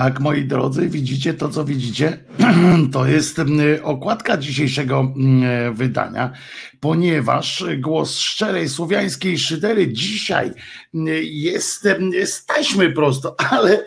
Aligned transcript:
Tak, 0.00 0.20
moi 0.20 0.44
drodzy, 0.44 0.88
widzicie 0.88 1.34
to, 1.34 1.48
co 1.48 1.64
widzicie? 1.64 2.18
To 2.92 3.06
jest 3.06 3.38
mm, 3.38 3.84
okładka 3.84 4.36
dzisiejszego 4.36 5.00
mm, 5.00 5.74
wydania, 5.74 6.32
ponieważ 6.80 7.64
głos 7.78 8.18
szczerej 8.18 8.68
słowiańskiej 8.68 9.38
szydery 9.38 9.92
dzisiaj 9.92 10.52
mm, 10.94 11.06
jest 11.22 11.86
z 12.24 12.46
prosto, 12.94 13.36
ale 13.50 13.84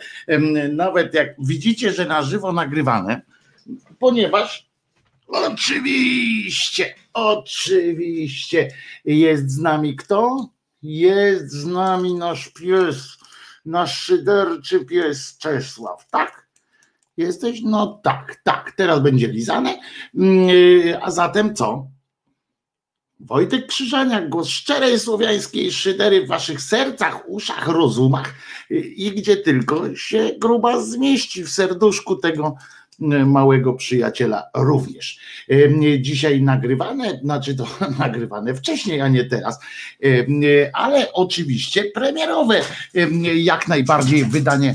nawet 0.72 1.14
jak 1.14 1.28
widzicie, 1.38 1.92
że 1.92 2.06
na 2.06 2.22
żywo 2.22 2.52
nagrywane, 2.52 3.22
ponieważ 3.98 4.68
oczywiście, 5.26 6.94
oczywiście 7.12 8.68
jest 9.04 9.50
z 9.50 9.58
nami 9.58 9.96
kto? 9.96 10.48
Jest 10.82 11.50
z 11.50 11.66
nami 11.66 12.14
nasz 12.14 12.48
pies 12.48 13.23
nasz 13.64 14.00
szyderczy 14.00 14.84
pies 14.84 15.38
Czesław, 15.38 16.06
tak? 16.10 16.48
Jesteś? 17.16 17.60
No 17.62 18.00
tak, 18.04 18.40
tak, 18.44 18.72
teraz 18.76 19.00
będzie 19.00 19.28
lizane. 19.28 19.78
Mm, 20.14 20.48
y, 20.48 20.98
a 21.02 21.10
zatem 21.10 21.54
co? 21.54 21.86
Wojtek 23.20 23.66
Krzyżaniak, 23.66 24.28
głos 24.28 24.48
szczerej 24.48 25.00
słowiańskiej 25.00 25.72
szydery 25.72 26.26
w 26.26 26.28
waszych 26.28 26.62
sercach, 26.62 27.28
uszach, 27.28 27.68
rozumach 27.68 28.34
y, 28.70 28.74
i 28.74 29.10
gdzie 29.10 29.36
tylko 29.36 29.96
się 29.96 30.30
gruba 30.38 30.80
zmieści 30.80 31.44
w 31.44 31.50
serduszku 31.50 32.16
tego 32.16 32.56
małego 33.26 33.72
przyjaciela 33.72 34.42
również. 34.54 35.18
Dzisiaj 36.00 36.42
nagrywane, 36.42 37.18
znaczy 37.22 37.54
to 37.54 37.66
nagrywane 37.98 38.54
wcześniej, 38.54 39.00
a 39.00 39.08
nie 39.08 39.24
teraz, 39.24 39.60
ale 40.72 41.12
oczywiście 41.12 41.84
premierowe, 41.84 42.60
jak 43.34 43.68
najbardziej 43.68 44.24
wydanie 44.24 44.74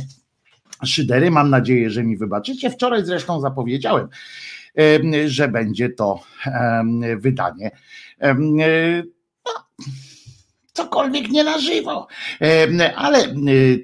Szydery. 0.85 1.31
Mam 1.31 1.49
nadzieję, 1.49 1.89
że 1.89 2.03
mi 2.03 2.17
wybaczycie. 2.17 2.69
Wczoraj 2.69 3.05
zresztą 3.05 3.41
zapowiedziałem, 3.41 4.07
że 5.25 5.47
będzie 5.47 5.89
to 5.89 6.19
wydanie. 7.17 7.71
No, 9.45 9.83
cokolwiek 10.73 11.29
nie 11.29 11.43
na 11.43 11.59
żywo. 11.59 12.08
Ale 12.95 13.35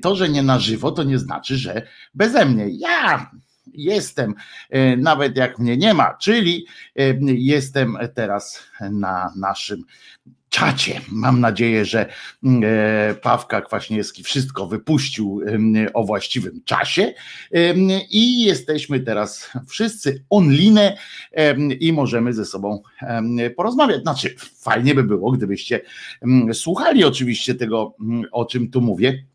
to, 0.01 0.15
że 0.15 0.29
nie 0.29 0.43
na 0.43 0.59
żywo, 0.59 0.91
to 0.91 1.03
nie 1.03 1.19
znaczy, 1.19 1.57
że 1.57 1.87
beze 2.13 2.45
mnie. 2.45 2.65
Ja 2.69 3.31
jestem, 3.77 4.33
e, 4.69 4.97
nawet 4.97 5.37
jak 5.37 5.59
mnie 5.59 5.77
nie 5.77 5.93
ma, 5.93 6.13
czyli 6.13 6.65
e, 6.99 7.13
jestem 7.23 7.97
teraz 8.15 8.63
na 8.91 9.33
naszym 9.35 9.83
czacie. 10.49 11.01
Mam 11.11 11.39
nadzieję, 11.39 11.85
że 11.85 12.09
mm, 12.43 12.63
e, 12.65 13.15
Pawka 13.15 13.61
Kwaśniewski 13.61 14.23
wszystko 14.23 14.67
wypuścił 14.67 15.41
o 15.93 16.03
właściwym 16.03 16.61
czasie 16.65 17.13
i 18.09 18.43
jesteśmy 18.43 18.99
teraz 18.99 19.51
wszyscy 19.67 20.23
online 20.29 20.79
i 21.79 21.93
możemy 21.93 22.33
ze 22.33 22.45
sobą 22.45 22.81
porozmawiać. 23.55 24.01
Znaczy, 24.01 24.35
fajnie 24.59 24.95
by 24.95 25.03
było, 25.03 25.31
gdybyście 25.31 25.81
słuchali 26.53 27.03
oczywiście 27.03 27.55
tego, 27.55 27.95
o 28.31 28.45
czym 28.45 28.71
tu 28.71 28.81
mówię 28.81 29.25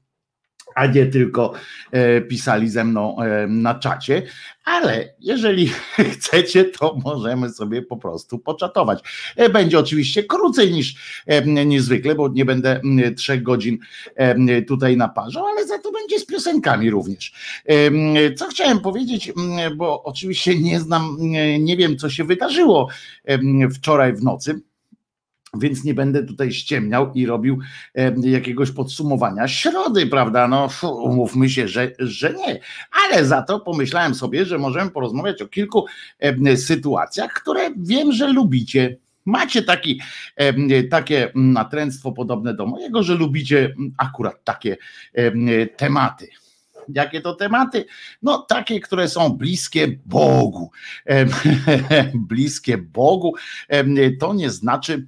a 0.74 0.86
nie 0.86 1.06
tylko 1.06 1.52
e, 1.90 2.20
pisali 2.20 2.68
ze 2.68 2.84
mną 2.84 3.20
e, 3.20 3.46
na 3.46 3.74
czacie, 3.74 4.22
ale 4.64 5.14
jeżeli 5.20 5.68
chcecie, 6.12 6.64
to 6.64 6.96
możemy 7.04 7.50
sobie 7.50 7.82
po 7.82 7.96
prostu 7.96 8.38
poczatować. 8.38 9.02
E, 9.36 9.48
będzie 9.48 9.78
oczywiście 9.78 10.24
krócej 10.24 10.72
niż 10.72 10.94
niezwykle, 11.46 12.14
bo 12.14 12.28
nie 12.28 12.44
będę 12.44 12.80
trzech 13.16 13.42
godzin 13.42 13.78
tutaj 14.68 14.96
naparzał, 14.96 15.46
ale 15.46 15.66
za 15.66 15.78
to 15.78 15.92
będzie 15.92 16.18
z 16.18 16.26
piosenkami 16.26 16.90
również. 16.90 17.32
Co 18.36 18.46
chciałem 18.46 18.80
powiedzieć, 18.80 19.32
bo 19.76 20.02
oczywiście 20.02 20.58
nie 20.58 20.80
znam, 20.80 21.16
nie 21.58 21.76
wiem, 21.76 21.96
co 21.96 22.10
się 22.10 22.24
wydarzyło 22.24 22.88
wczoraj 23.74 24.12
w 24.12 24.22
nocy 24.22 24.60
więc 25.54 25.84
nie 25.84 25.94
będę 25.94 26.24
tutaj 26.24 26.52
ściemniał 26.52 27.12
i 27.14 27.26
robił 27.26 27.58
jakiegoś 28.22 28.70
podsumowania 28.70 29.48
środy, 29.48 30.06
prawda? 30.06 30.48
No, 30.48 30.68
umówmy 30.82 31.48
się, 31.50 31.68
że, 31.68 31.92
że 31.98 32.34
nie. 32.34 32.60
Ale 33.04 33.24
za 33.24 33.42
to 33.42 33.60
pomyślałem 33.60 34.14
sobie, 34.14 34.44
że 34.44 34.58
możemy 34.58 34.90
porozmawiać 34.90 35.42
o 35.42 35.48
kilku 35.48 35.86
sytuacjach, 36.56 37.32
które 37.32 37.70
wiem, 37.76 38.12
że 38.12 38.32
lubicie. 38.32 38.96
Macie 39.24 39.62
taki, 39.62 40.00
takie 40.90 41.32
natręctwo 41.34 42.12
podobne 42.12 42.54
do 42.54 42.66
mojego, 42.66 43.02
że 43.02 43.14
lubicie 43.14 43.74
akurat 43.98 44.44
takie 44.44 44.76
tematy. 45.76 46.28
Jakie 46.94 47.20
to 47.20 47.34
tematy? 47.34 47.84
No 48.22 48.38
takie, 48.38 48.80
które 48.80 49.08
są 49.08 49.30
bliskie 49.30 49.88
Bogu. 50.06 50.70
bliskie 52.28 52.78
Bogu 52.78 53.34
to 54.20 54.34
nie 54.34 54.50
znaczy, 54.50 55.06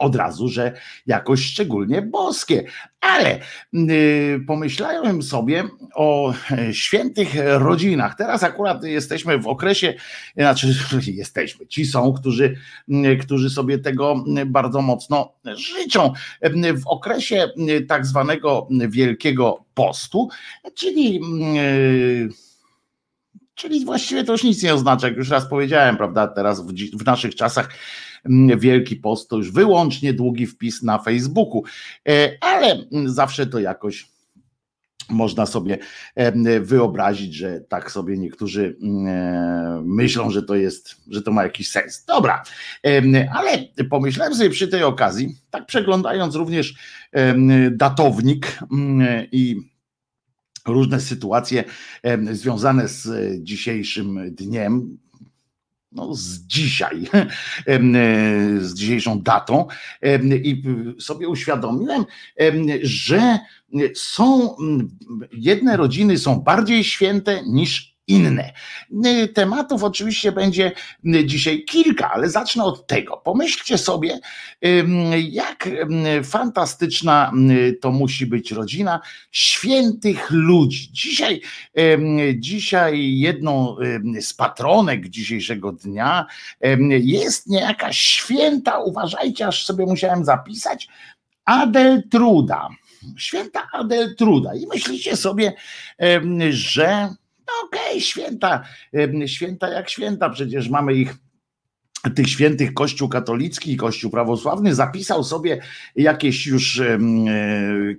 od 0.00 0.16
razu, 0.16 0.48
że 0.48 0.72
jakoś 1.06 1.44
szczególnie 1.44 2.02
boskie. 2.02 2.64
Ale 3.00 3.40
yy, 3.72 4.40
pomyślałem 4.46 5.22
sobie 5.22 5.64
o 5.94 6.34
e, 6.50 6.74
świętych 6.74 7.34
rodzinach. 7.44 8.14
Teraz 8.14 8.42
akurat 8.42 8.84
jesteśmy 8.84 9.38
w 9.38 9.46
okresie, 9.46 9.94
znaczy 10.36 10.74
jesteśmy, 11.06 11.66
ci 11.66 11.86
są, 11.86 12.12
którzy, 12.12 12.56
yy, 12.88 13.16
którzy 13.16 13.50
sobie 13.50 13.78
tego 13.78 14.24
bardzo 14.46 14.82
mocno 14.82 15.32
życzą. 15.44 16.12
W 16.74 16.86
okresie 16.86 17.48
tak 17.88 18.06
zwanego 18.06 18.68
Wielkiego 18.88 19.64
Postu, 19.74 20.28
czyli 20.74 21.20
Czyli 23.60 23.84
właściwie 23.84 24.24
to 24.24 24.32
już 24.32 24.44
nic 24.44 24.62
nie 24.62 24.74
oznacza, 24.74 25.08
jak 25.08 25.16
już 25.16 25.30
raz 25.30 25.48
powiedziałem, 25.48 25.96
prawda? 25.96 26.28
Teraz 26.28 26.60
w, 26.66 26.72
w 26.98 27.04
naszych 27.04 27.34
czasach 27.34 27.68
Wielki 28.58 28.96
Post 28.96 29.28
to 29.28 29.36
już 29.36 29.52
wyłącznie 29.52 30.12
długi 30.12 30.46
wpis 30.46 30.82
na 30.82 30.98
Facebooku, 30.98 31.62
e, 32.08 32.38
ale 32.40 32.76
zawsze 33.04 33.46
to 33.46 33.58
jakoś 33.58 34.08
można 35.08 35.46
sobie 35.46 35.78
wyobrazić, 36.60 37.34
że 37.34 37.60
tak 37.60 37.92
sobie 37.92 38.18
niektórzy 38.18 38.76
myślą, 39.82 40.30
że 40.30 40.42
to 40.42 40.54
jest, 40.54 40.96
że 41.10 41.22
to 41.22 41.32
ma 41.32 41.42
jakiś 41.42 41.70
sens. 41.70 42.04
Dobra, 42.04 42.42
ale 43.34 43.64
pomyślałem 43.90 44.34
sobie 44.34 44.50
przy 44.50 44.68
tej 44.68 44.82
okazji, 44.82 45.36
tak 45.50 45.66
przeglądając 45.66 46.34
również 46.34 46.74
datownik 47.70 48.58
i 49.32 49.56
różne 50.66 51.00
sytuacje 51.00 51.64
związane 52.32 52.88
z 52.88 53.08
dzisiejszym 53.42 54.34
dniem, 54.34 54.98
no, 55.92 56.14
z 56.14 56.38
dzisiaj, 56.38 57.08
z 58.60 58.74
dzisiejszą 58.74 59.22
datą 59.22 59.66
i 60.32 60.62
sobie 60.98 61.28
uświadomiłem, 61.28 62.04
że 62.82 63.38
są 63.94 64.56
jedne 65.32 65.76
rodziny 65.76 66.18
są 66.18 66.40
bardziej 66.40 66.84
święte 66.84 67.42
niż 67.46 67.89
inne. 68.10 68.52
Y, 69.06 69.28
tematów 69.28 69.84
oczywiście 69.84 70.32
będzie 70.32 70.72
y, 71.06 71.26
dzisiaj 71.26 71.64
kilka, 71.64 72.10
ale 72.10 72.30
zacznę 72.30 72.64
od 72.64 72.86
tego. 72.86 73.16
Pomyślcie 73.16 73.78
sobie, 73.78 74.20
jak 75.30 75.68
fantastyczna 76.24 77.32
y, 77.50 77.78
to 77.80 77.90
musi 77.92 78.26
być 78.26 78.52
rodzina 78.52 79.00
świętych 79.30 80.30
ludzi. 80.30 80.88
Dzisiaj, 80.92 81.40
dzisiaj 82.34 83.18
jedną 83.18 83.76
z 84.20 84.34
patronek 84.34 85.08
dzisiejszego 85.08 85.72
dnia 85.72 86.26
jest 87.00 87.46
niejaka 87.46 87.92
święta, 87.92 88.78
uważajcie, 88.78 89.46
aż 89.46 89.66
sobie 89.66 89.86
musiałem 89.86 90.24
zapisać, 90.24 90.88
Adeltruda. 91.44 92.68
Święta 93.16 93.68
Adeltruda. 93.72 94.54
I 94.54 94.66
myślicie 94.66 95.16
sobie, 95.16 95.52
że 96.50 97.14
okej, 97.64 97.80
okay, 97.88 98.00
święta, 98.00 98.62
święta 99.26 99.68
jak 99.68 99.90
święta, 99.90 100.30
przecież 100.30 100.68
mamy 100.68 100.94
ich 100.94 101.14
tych 102.14 102.28
świętych 102.28 102.74
Kościół 102.74 103.08
katolicki 103.08 103.72
i 103.72 103.76
Kościół 103.76 104.10
prawosławny. 104.10 104.74
Zapisał 104.74 105.24
sobie 105.24 105.60
jakieś 105.96 106.46
już 106.46 106.80
e, 106.80 106.98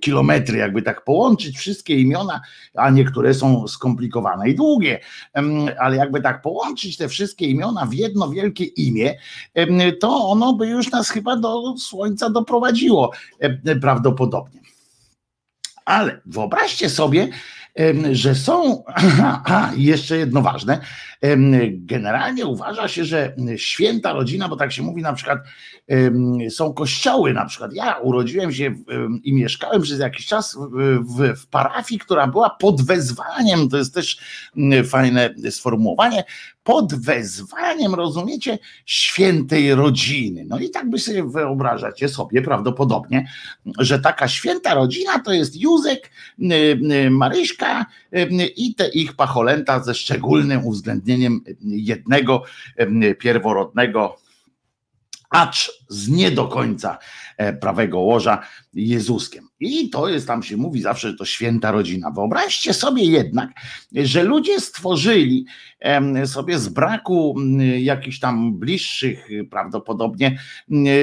kilometry, 0.01 0.57
jakby 0.57 0.81
tak 0.81 1.03
połączyć 1.03 1.57
wszystkie 1.57 1.95
imiona, 1.95 2.41
a 2.75 2.89
niektóre 2.89 3.33
są 3.33 3.67
skomplikowane 3.67 4.49
i 4.49 4.55
długie, 4.55 4.99
ale 5.79 5.95
jakby 5.97 6.21
tak 6.21 6.41
połączyć 6.41 6.97
te 6.97 7.09
wszystkie 7.09 7.45
imiona 7.45 7.85
w 7.85 7.93
jedno 7.93 8.29
wielkie 8.29 8.65
imię, 8.65 9.15
to 9.99 10.29
ono 10.29 10.53
by 10.53 10.67
już 10.67 10.91
nas 10.91 11.09
chyba 11.09 11.37
do 11.37 11.77
słońca 11.77 12.29
doprowadziło 12.29 13.11
prawdopodobnie. 13.81 14.61
Ale 15.85 16.21
wyobraźcie 16.25 16.89
sobie, 16.89 17.27
że 18.11 18.35
są, 18.35 18.83
a 19.45 19.71
jeszcze 19.77 20.17
jedno 20.17 20.41
ważne, 20.41 20.79
generalnie 21.71 22.45
uważa 22.45 22.87
się, 22.87 23.05
że 23.05 23.35
święta 23.55 24.13
rodzina, 24.13 24.47
bo 24.47 24.55
tak 24.55 24.71
się 24.71 24.83
mówi 24.83 25.01
na 25.01 25.13
przykład, 25.13 25.39
są 26.49 26.73
kościoły 26.73 27.33
na 27.33 27.45
przykład. 27.45 27.73
Ja 27.73 27.97
urodziłem 27.97 28.53
się 28.53 28.75
i 29.23 29.33
mieszkałem 29.33 29.81
przez 29.81 29.99
jakiś 29.99 30.25
czas 30.25 30.57
w, 31.01 31.33
w 31.41 31.47
parafii, 31.47 31.99
która 31.99 32.27
była 32.27 32.49
pod 32.49 32.81
wezwaniem, 32.81 33.69
to 33.69 33.77
jest 33.77 33.93
też 33.93 34.19
fajne 34.85 35.35
sformułowanie, 35.49 36.23
pod 36.63 36.93
wezwaniem, 37.05 37.95
rozumiecie, 37.95 38.59
świętej 38.85 39.75
rodziny. 39.75 40.45
No 40.47 40.59
i 40.59 40.69
tak 40.69 40.89
by 40.89 40.99
sobie 40.99 41.23
wyobrażacie 41.23 42.09
sobie 42.09 42.41
prawdopodobnie, 42.41 43.27
że 43.79 43.99
taka 43.99 44.27
święta 44.27 44.73
rodzina 44.73 45.19
to 45.19 45.33
jest 45.33 45.61
Józek, 45.61 46.11
Maryśka 47.09 47.85
i 48.55 48.75
te 48.75 48.89
ich 48.89 49.13
pacholęta 49.13 49.83
ze 49.83 49.93
szczególnym 49.93 50.65
uwzględnieniem 50.65 51.10
jednego 51.61 52.43
pierworodnego 53.19 54.17
acz 55.31 55.71
z 55.89 56.09
nie 56.09 56.31
do 56.31 56.47
końca 56.47 56.97
e, 57.37 57.53
prawego 57.53 57.99
łoża 57.99 58.41
Jezuskiem. 58.73 59.47
I 59.59 59.89
to 59.89 60.09
jest, 60.09 60.27
tam 60.27 60.43
się 60.43 60.57
mówi 60.57 60.81
zawsze, 60.81 61.11
że 61.11 61.17
to 61.17 61.25
święta 61.25 61.71
rodzina. 61.71 62.11
Wyobraźcie 62.11 62.73
sobie 62.73 63.03
jednak, 63.03 63.49
że 63.95 64.23
ludzie 64.23 64.59
stworzyli 64.59 65.45
sobie 66.25 66.59
z 66.59 66.69
braku 66.69 67.35
jakichś 67.77 68.19
tam 68.19 68.53
bliższych 68.53 69.27
prawdopodobnie 69.51 70.39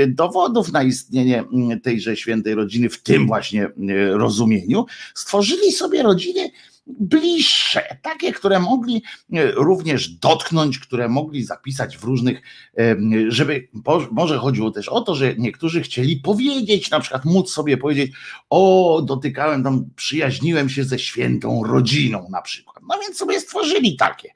dowodów 0.08 0.72
na 0.72 0.82
istnienie 0.82 1.44
tejże 1.82 2.16
świętej 2.16 2.54
rodziny 2.54 2.88
w 2.88 3.02
tym 3.02 3.26
właśnie 3.26 3.68
rozumieniu, 4.12 4.86
stworzyli 5.14 5.72
sobie 5.72 6.02
rodziny 6.02 6.50
bliższe, 6.88 7.96
takie, 8.02 8.32
które 8.32 8.60
mogli 8.60 9.02
e, 9.32 9.50
również 9.52 10.08
dotknąć, 10.08 10.78
które 10.78 11.08
mogli 11.08 11.44
zapisać 11.44 11.98
w 11.98 12.04
różnych, 12.04 12.42
e, 12.78 12.96
żeby, 13.28 13.68
może 14.10 14.38
chodziło 14.38 14.70
też 14.70 14.88
o 14.88 15.00
to, 15.00 15.14
że 15.14 15.34
niektórzy 15.38 15.82
chcieli 15.82 16.16
powiedzieć, 16.16 16.90
na 16.90 17.00
przykład 17.00 17.24
móc 17.24 17.52
sobie 17.52 17.76
powiedzieć, 17.76 18.12
o, 18.50 19.02
dotykałem 19.04 19.64
tam, 19.64 19.84
przyjaźniłem 19.96 20.68
się 20.68 20.84
ze 20.84 20.98
świętą 20.98 21.62
rodziną 21.64 22.26
na 22.30 22.42
przykład. 22.42 22.76
No 22.88 22.98
więc 23.02 23.16
sobie 23.16 23.40
stworzyli 23.40 23.96
takie. 23.96 24.28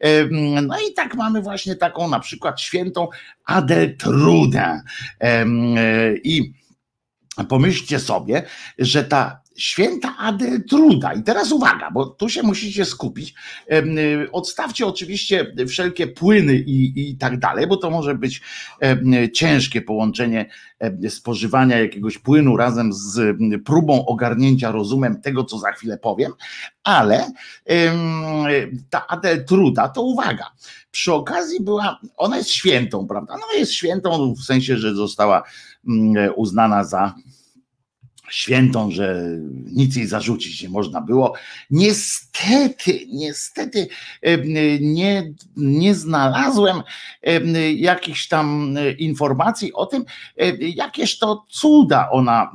E, 0.00 0.24
no 0.62 0.76
i 0.90 0.94
tak 0.94 1.14
mamy 1.14 1.42
właśnie 1.42 1.76
taką 1.76 2.08
na 2.08 2.20
przykład 2.20 2.60
świętą 2.60 3.08
Adeltrudę. 3.44 4.80
I 6.24 6.52
pomyślcie 7.48 8.00
sobie, 8.00 8.42
że 8.78 9.04
ta 9.04 9.45
święta 9.56 10.16
Adeltruda. 10.18 11.12
I 11.12 11.22
teraz 11.22 11.52
uwaga, 11.52 11.90
bo 11.90 12.06
tu 12.06 12.28
się 12.28 12.42
musicie 12.42 12.84
skupić. 12.84 13.34
Odstawcie 14.32 14.86
oczywiście 14.86 15.54
wszelkie 15.68 16.06
płyny 16.06 16.54
i, 16.54 17.10
i 17.10 17.16
tak 17.16 17.38
dalej, 17.38 17.66
bo 17.66 17.76
to 17.76 17.90
może 17.90 18.14
być 18.14 18.42
ciężkie 19.34 19.82
połączenie 19.82 20.50
spożywania 21.08 21.78
jakiegoś 21.78 22.18
płynu 22.18 22.56
razem 22.56 22.92
z 22.92 23.36
próbą 23.64 24.06
ogarnięcia 24.06 24.70
rozumem 24.70 25.20
tego, 25.20 25.44
co 25.44 25.58
za 25.58 25.72
chwilę 25.72 25.98
powiem, 25.98 26.32
ale 26.84 27.30
ta 28.90 29.06
Adeltruda, 29.06 29.88
to 29.88 30.02
uwaga, 30.02 30.50
przy 30.90 31.12
okazji 31.12 31.62
była, 31.62 32.00
ona 32.16 32.36
jest 32.36 32.50
świętą, 32.50 33.06
prawda? 33.06 33.36
No 33.36 33.58
jest 33.58 33.72
świętą 33.72 34.34
w 34.34 34.44
sensie, 34.44 34.76
że 34.76 34.94
została 34.94 35.42
uznana 36.36 36.84
za 36.84 37.14
świętą, 38.30 38.90
że 38.90 39.22
nic 39.72 39.96
jej 39.96 40.06
zarzucić 40.06 40.62
nie 40.62 40.68
można 40.68 41.00
było. 41.00 41.34
Niestety, 41.70 43.06
niestety 43.08 43.88
nie, 44.80 45.32
nie 45.56 45.94
znalazłem 45.94 46.82
jakichś 47.76 48.28
tam 48.28 48.76
informacji 48.98 49.72
o 49.72 49.86
tym, 49.86 50.04
jakież 50.60 51.18
to 51.18 51.44
cuda 51.48 52.10
ona, 52.10 52.52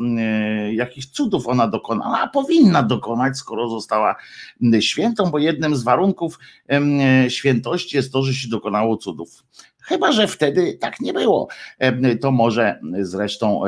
jakichś 0.74 1.08
cudów 1.08 1.48
ona 1.48 1.68
dokonała, 1.68 2.22
a 2.22 2.28
powinna 2.28 2.84
dokonać, 2.84 3.38
skoro 3.38 3.70
została 3.70 4.16
świętą, 4.80 5.32
bo 5.32 5.40
jednym 5.40 5.76
z 5.76 5.84
warunków 5.84 6.40
świętości 7.30 7.98
jest 7.98 8.14
to, 8.14 8.24
że 8.24 8.34
się 8.34 8.48
dokonało 8.50 8.98
cudów. 8.98 9.44
Chyba, 9.82 10.12
że 10.12 10.28
wtedy 10.28 10.74
tak 10.74 11.00
nie 11.00 11.14
było. 11.14 11.48
To 12.22 12.32
może 12.32 12.80
zresztą 13.02 13.62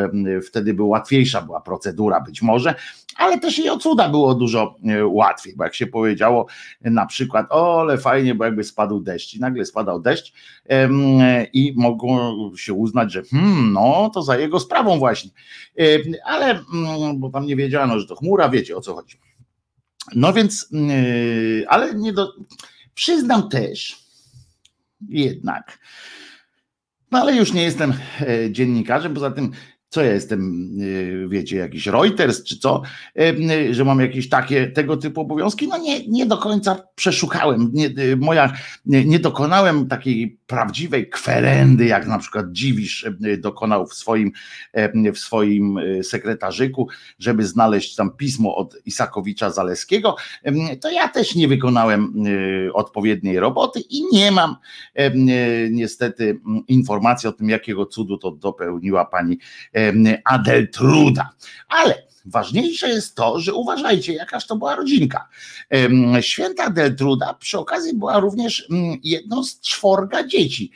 wtedy 0.47 0.73
była 0.73 0.89
łatwiejsza 0.89 1.41
była 1.41 1.61
procedura, 1.61 2.21
być 2.21 2.41
może, 2.41 2.75
ale 3.15 3.39
też 3.39 3.59
i 3.59 3.69
o 3.69 3.77
cuda 3.77 4.09
było 4.09 4.35
dużo 4.35 4.75
e, 4.85 5.05
łatwiej, 5.07 5.53
bo 5.55 5.63
jak 5.63 5.75
się 5.75 5.87
powiedziało 5.87 6.47
na 6.81 7.05
przykład, 7.05 7.45
o 7.49 7.81
ale 7.81 7.97
fajnie, 7.97 8.35
bo 8.35 8.45
jakby 8.45 8.63
spadł 8.63 8.99
deszcz 8.99 9.33
i 9.33 9.39
nagle 9.39 9.65
spadał 9.65 10.01
deszcz 10.01 10.33
i 11.53 11.73
mogło 11.75 12.35
się 12.57 12.73
uznać, 12.73 13.11
że 13.11 13.23
hmm, 13.23 13.73
no 13.73 14.11
to 14.13 14.21
za 14.21 14.37
jego 14.37 14.59
sprawą 14.59 14.99
właśnie, 14.99 15.31
ale 16.25 16.45
mm, 16.45 17.19
bo 17.19 17.29
tam 17.29 17.45
nie 17.45 17.55
wiedziano, 17.55 17.99
że 17.99 18.07
to 18.07 18.15
chmura, 18.15 18.49
wiecie 18.49 18.77
o 18.77 18.81
co 18.81 18.95
chodzi. 18.95 19.17
No 20.15 20.33
więc, 20.33 20.69
e, 20.73 21.69
ale 21.69 21.95
nie 21.95 22.13
do, 22.13 22.33
przyznam 22.93 23.49
też, 23.49 24.02
jednak. 25.09 25.79
No 27.11 27.19
ale 27.19 27.35
już 27.35 27.53
nie 27.53 27.63
jestem 27.63 27.93
e, 28.21 28.51
dziennikarzem, 28.51 29.13
poza 29.13 29.31
tym 29.31 29.51
co 29.93 30.03
ja 30.03 30.13
jestem, 30.13 30.69
y, 30.81 31.27
wiecie, 31.29 31.57
jakiś 31.57 31.87
Reuters 31.87 32.43
czy 32.43 32.59
co, 32.59 32.81
y, 33.19 33.73
że 33.73 33.85
mam 33.85 33.99
jakieś 33.99 34.29
takie 34.29 34.67
tego 34.67 34.97
typu 34.97 35.21
obowiązki. 35.21 35.67
No 35.67 35.77
nie, 35.77 36.07
nie 36.07 36.25
do 36.25 36.37
końca 36.37 36.83
przeszukałem, 36.95 37.69
nie, 37.73 37.85
y, 37.85 38.17
moja, 38.17 38.53
nie, 38.85 39.05
nie 39.05 39.19
dokonałem 39.19 39.87
takiej 39.87 40.39
prawdziwej 40.47 41.09
kwerendy, 41.09 41.85
jak 41.85 42.07
na 42.07 42.19
przykład 42.19 42.45
Dziwisz 42.51 43.09
dokonał 43.37 43.87
w 43.87 43.93
swoim, 43.93 44.31
w 45.13 45.19
swoim 45.19 45.79
sekretarzyku, 46.03 46.87
żeby 47.19 47.45
znaleźć 47.45 47.95
tam 47.95 48.11
pismo 48.11 48.55
od 48.55 48.75
Isakowicza 48.85 49.51
Zaleskiego, 49.51 50.15
to 50.81 50.91
ja 50.91 51.07
też 51.07 51.35
nie 51.35 51.47
wykonałem 51.47 52.13
odpowiedniej 52.73 53.39
roboty 53.39 53.79
i 53.89 54.03
nie 54.11 54.31
mam 54.31 54.55
niestety 55.71 56.39
informacji 56.67 57.29
o 57.29 57.31
tym, 57.31 57.49
jakiego 57.49 57.85
cudu 57.85 58.17
to 58.17 58.31
dopełniła 58.31 59.05
pani 59.05 59.39
Adeltruda. 60.25 61.29
Ale 61.67 62.03
ważniejsze 62.25 62.89
jest 62.89 63.15
to, 63.15 63.39
że 63.39 63.53
uważajcie, 63.53 64.13
jakaż 64.13 64.47
to 64.47 64.55
była 64.55 64.75
rodzinka. 64.75 65.27
Święta 66.21 66.63
Adeltruda 66.63 67.33
przy 67.33 67.59
okazji 67.59 67.93
była 67.93 68.19
również 68.19 68.67
mm, 68.71 68.99
jedną 69.03 69.43
z 69.43 69.59
czworga 69.59 70.27
dzieci 70.27 70.71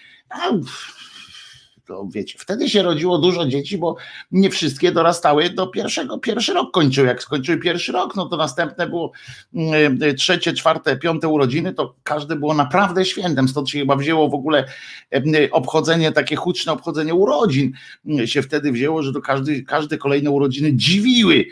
to 1.88 2.08
wiecie, 2.12 2.40
wtedy 2.40 2.70
się 2.70 2.84
rodziło 2.84 3.18
dużo 3.18 3.46
dzieci, 3.46 3.78
bo 3.78 3.96
nie 4.32 4.50
wszystkie 4.50 4.92
dorastały 4.92 5.50
do 5.50 5.68
pierwszego, 5.68 6.18
pierwszy 6.18 6.54
rok 6.54 6.72
kończył. 6.72 7.06
Jak 7.06 7.24
skończyły 7.24 7.58
pierwszy 7.58 7.92
rok, 7.92 8.16
no 8.16 8.26
to 8.26 8.38
następne 8.38 8.88
było 8.88 9.12
mm, 9.54 10.00
e, 10.02 10.14
trzecie, 10.14 10.54
czwarte, 10.54 10.98
piąte 10.98 11.28
urodziny, 11.28 11.74
to 11.74 11.96
każde 12.04 12.36
było 12.36 12.54
naprawdę 12.54 13.06
świętem. 13.06 13.48
Stąd 13.48 13.70
się 13.70 13.80
chyba 13.80 13.96
wzięło 13.96 14.30
w 14.30 14.34
ogóle 14.34 14.66
e, 15.14 15.52
obchodzenie, 15.52 16.12
takie 16.12 16.36
huczne 16.36 16.72
obchodzenie 16.72 17.16
urodzin 17.16 17.72
mm, 18.06 18.28
się 18.28 18.42
wtedy 18.42 18.72
wzięło, 18.72 19.04
że 19.04 19.14
to 19.14 19.22
każdy, 19.22 19.64
każde 19.64 19.98
kolejne 19.98 20.32
urodziny 20.32 20.74
dziwiły 20.74 21.46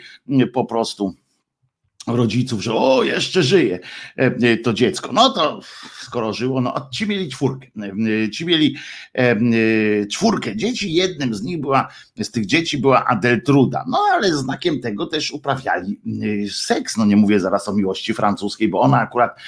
po 0.52 0.64
prostu 0.64 1.14
rodziców, 2.06 2.62
że 2.62 2.74
o, 2.74 3.02
jeszcze 3.02 3.42
żyje 3.42 3.78
e, 4.16 4.56
to 4.56 4.72
dziecko. 4.72 5.12
No 5.12 5.30
to 5.30 5.60
skoro 6.00 6.32
żyło, 6.32 6.60
no 6.60 6.88
ci 6.92 7.06
mieli 7.06 7.28
czwórkę. 7.28 7.66
E, 8.24 8.30
ci 8.30 8.46
mieli 8.46 8.76
e, 9.14 9.36
czwórkę 10.06 10.56
dzieci, 10.56 10.92
jednym 10.92 11.34
z 11.34 11.42
nich 11.42 11.60
była, 11.60 11.88
z 12.20 12.30
tych 12.30 12.46
dzieci 12.46 12.78
była 12.78 13.04
Adeltruda. 13.04 13.84
No 13.88 13.98
ale 14.12 14.36
znakiem 14.36 14.80
tego 14.80 15.06
też 15.06 15.30
uprawiali 15.30 16.00
seks. 16.50 16.96
No 16.96 17.04
nie 17.04 17.16
mówię 17.16 17.40
zaraz 17.40 17.68
o 17.68 17.72
miłości 17.72 18.14
francuskiej, 18.14 18.68
bo 18.68 18.80
ona 18.80 19.00
akurat 19.00 19.38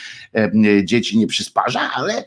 dzieci 0.85 1.19
nie 1.19 1.27
przysparza, 1.27 1.91
ale 1.95 2.25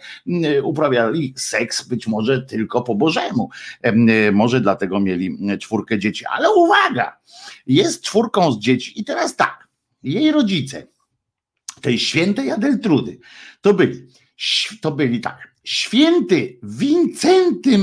uprawiali 0.63 1.33
seks 1.37 1.87
być 1.87 2.07
może 2.07 2.41
tylko 2.41 2.81
po 2.81 2.95
Bożemu. 2.95 3.49
Może 4.31 4.61
dlatego 4.61 4.99
mieli 4.99 5.37
czwórkę 5.59 5.99
dzieci. 5.99 6.25
Ale 6.25 6.51
uwaga, 6.51 7.17
jest 7.67 8.03
czwórką 8.03 8.51
z 8.51 8.59
dzieci 8.59 8.99
i 8.99 9.03
teraz 9.03 9.35
tak, 9.35 9.60
jej 10.03 10.31
rodzice, 10.31 10.87
tej 11.81 11.99
świętej 11.99 12.51
Adeltrudy, 12.51 13.19
to 13.61 13.73
byli, 13.73 14.07
to 14.81 14.91
byli 14.91 15.21
tak, 15.21 15.55
święty 15.63 16.59
Wincenty 16.63 17.77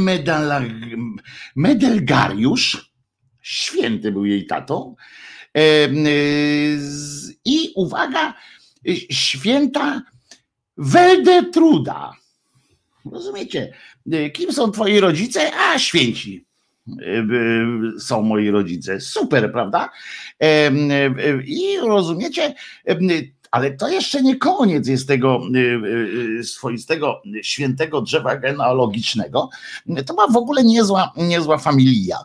Medelgariusz, 1.56 2.92
święty 3.42 4.12
był 4.12 4.24
jej 4.24 4.46
tatą, 4.46 4.94
i 7.44 7.72
uwaga, 7.76 8.34
święta 9.10 10.02
Weldetruda. 10.76 12.12
Rozumiecie? 13.12 13.72
Kim 14.32 14.52
są 14.52 14.70
twoi 14.70 15.00
rodzice? 15.00 15.52
A, 15.56 15.78
święci. 15.78 16.47
Są 17.98 18.22
moi 18.22 18.50
rodzice. 18.50 19.00
Super, 19.00 19.52
prawda? 19.52 19.90
I 21.44 21.78
rozumiecie, 21.86 22.54
ale 23.50 23.70
to 23.70 23.88
jeszcze 23.88 24.22
nie 24.22 24.36
koniec 24.36 24.88
jest 24.88 25.08
tego 25.08 25.40
swoistego 26.42 27.22
świętego 27.42 28.00
drzewa 28.00 28.36
genealogicznego. 28.36 29.48
To 30.06 30.14
była 30.14 30.26
w 30.28 30.36
ogóle 30.36 30.64
niezła, 30.64 31.12
niezła 31.16 31.58
familia, 31.58 32.18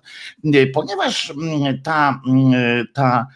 ponieważ 0.74 1.34
ta, 1.84 2.22
ta 2.93 3.27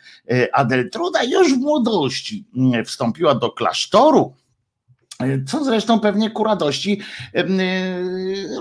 Adeltruda 0.54 1.24
już 1.24 1.54
w 1.54 1.58
młodości 1.58 2.46
wstąpiła 2.86 3.36
do 3.36 3.52
klasztoru 3.52 4.36
co 5.48 5.64
zresztą 5.64 6.00
pewnie 6.00 6.32
ku 6.32 6.44
radości 6.44 7.02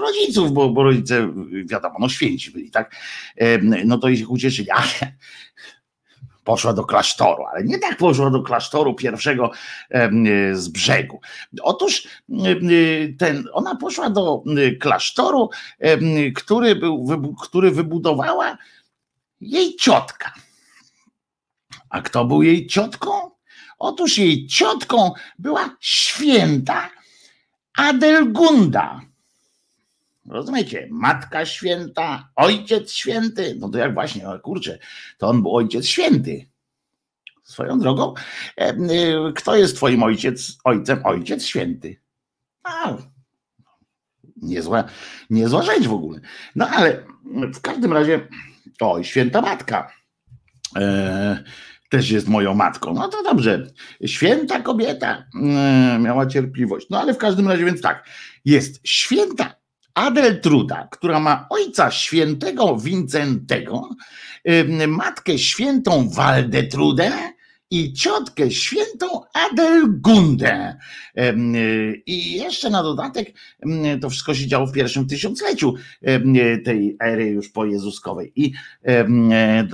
rodziców, 0.01 0.53
bo, 0.53 0.71
bo 0.71 0.83
rodzice, 0.83 1.33
wiadomo, 1.65 1.97
no 1.99 2.09
święci 2.09 2.51
byli, 2.51 2.71
tak? 2.71 2.97
No 3.85 3.99
to 3.99 4.09
ich 4.09 4.31
ucieszyli, 4.31 4.71
ale 4.71 5.13
poszła 6.45 6.73
do 6.73 6.85
klasztoru, 6.85 7.45
ale 7.45 7.65
nie 7.65 7.79
tak 7.79 7.97
poszła 7.97 8.31
do 8.31 8.43
klasztoru 8.43 8.95
pierwszego 8.95 9.51
z 10.53 10.69
brzegu. 10.69 11.21
Otóż 11.63 12.09
ten, 13.19 13.49
ona 13.53 13.77
poszła 13.77 14.11
do 14.11 14.43
klasztoru, 14.81 15.51
który, 16.35 16.77
był, 16.77 17.35
który 17.43 17.71
wybudowała 17.71 18.59
jej 19.41 19.77
ciotka. 19.77 20.33
A 21.91 22.03
kto 22.03 22.25
był 22.25 22.43
jej 22.43 22.67
ciotką? 22.67 23.36
Otóż 23.79 24.19
jej 24.19 24.47
ciotką 24.47 25.13
była 25.39 25.77
święta 25.81 26.91
Adelgunda. 27.77 29.01
Rozumiecie? 30.29 30.89
Matka 30.91 31.47
święta, 31.47 32.29
ojciec 32.37 32.93
święty. 32.93 33.57
No 33.59 33.69
to 33.69 33.79
jak 33.79 33.95
właśnie, 33.95 34.29
o 34.29 34.39
kurczę, 34.39 34.79
to 35.19 35.29
on 35.29 35.43
był 35.43 35.57
ojciec 35.57 35.87
święty. 35.87 36.49
Swoją 37.45 37.79
drogą, 37.79 38.15
y, 38.61 39.33
kto 39.35 39.57
jest 39.57 39.77
twoim 39.77 40.03
ojciec, 40.03 40.59
ojcem? 40.65 41.01
Ojciec 41.05 41.45
święty. 41.45 42.01
A, 42.63 42.97
niezła, 44.37 44.85
niezła 45.31 45.63
rzecz 45.63 45.87
w 45.87 45.93
ogóle. 45.93 46.21
No 46.57 46.69
ale 46.69 47.05
w 47.55 47.61
każdym 47.61 47.93
razie, 47.93 48.29
oj, 48.81 49.05
święta 49.05 49.41
matka. 49.41 49.93
E, 50.77 51.45
też 51.91 52.11
jest 52.11 52.29
moją 52.29 52.55
matką. 52.55 52.95
No 52.95 53.09
to 53.09 53.23
dobrze. 53.23 53.67
Święta 54.07 54.61
kobieta 54.61 55.25
mm, 55.35 56.03
miała 56.03 56.27
cierpliwość. 56.27 56.87
No 56.91 57.01
ale 57.01 57.15
w 57.15 57.19
każdym 57.19 57.49
razie, 57.49 57.65
więc 57.65 57.81
tak, 57.81 58.09
jest 58.45 58.81
święta 58.85 59.55
Adeltruda, 59.95 60.89
która 60.91 61.21
ma 61.21 61.47
ojca 61.51 61.91
świętego 61.91 62.77
Wincentego, 62.77 63.89
matkę 64.89 65.39
świętą 65.39 66.11
Waldetrudę, 66.11 67.13
i 67.71 67.93
ciotkę 67.93 68.51
świętą 68.51 69.07
Adelgundę. 69.33 70.77
I 72.07 72.33
jeszcze 72.33 72.71
na 72.71 72.83
dodatek 72.83 73.33
to 74.01 74.11
wszystko 74.11 74.35
się 74.35 74.47
działo 74.47 74.67
w 74.67 74.73
pierwszym 74.73 75.07
tysiącleciu 75.07 75.75
tej 76.65 76.97
ery 77.01 77.27
już 77.27 77.49
po 77.49 77.65
Jezuskowej. 77.65 78.33
I 78.37 78.53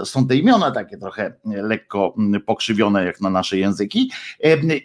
są 0.04 0.26
te 0.26 0.36
imiona 0.36 0.70
takie 0.70 0.98
trochę 0.98 1.34
lekko 1.44 2.14
pokrzywione 2.46 3.04
jak 3.04 3.20
na 3.20 3.30
nasze 3.30 3.58
języki. 3.58 4.10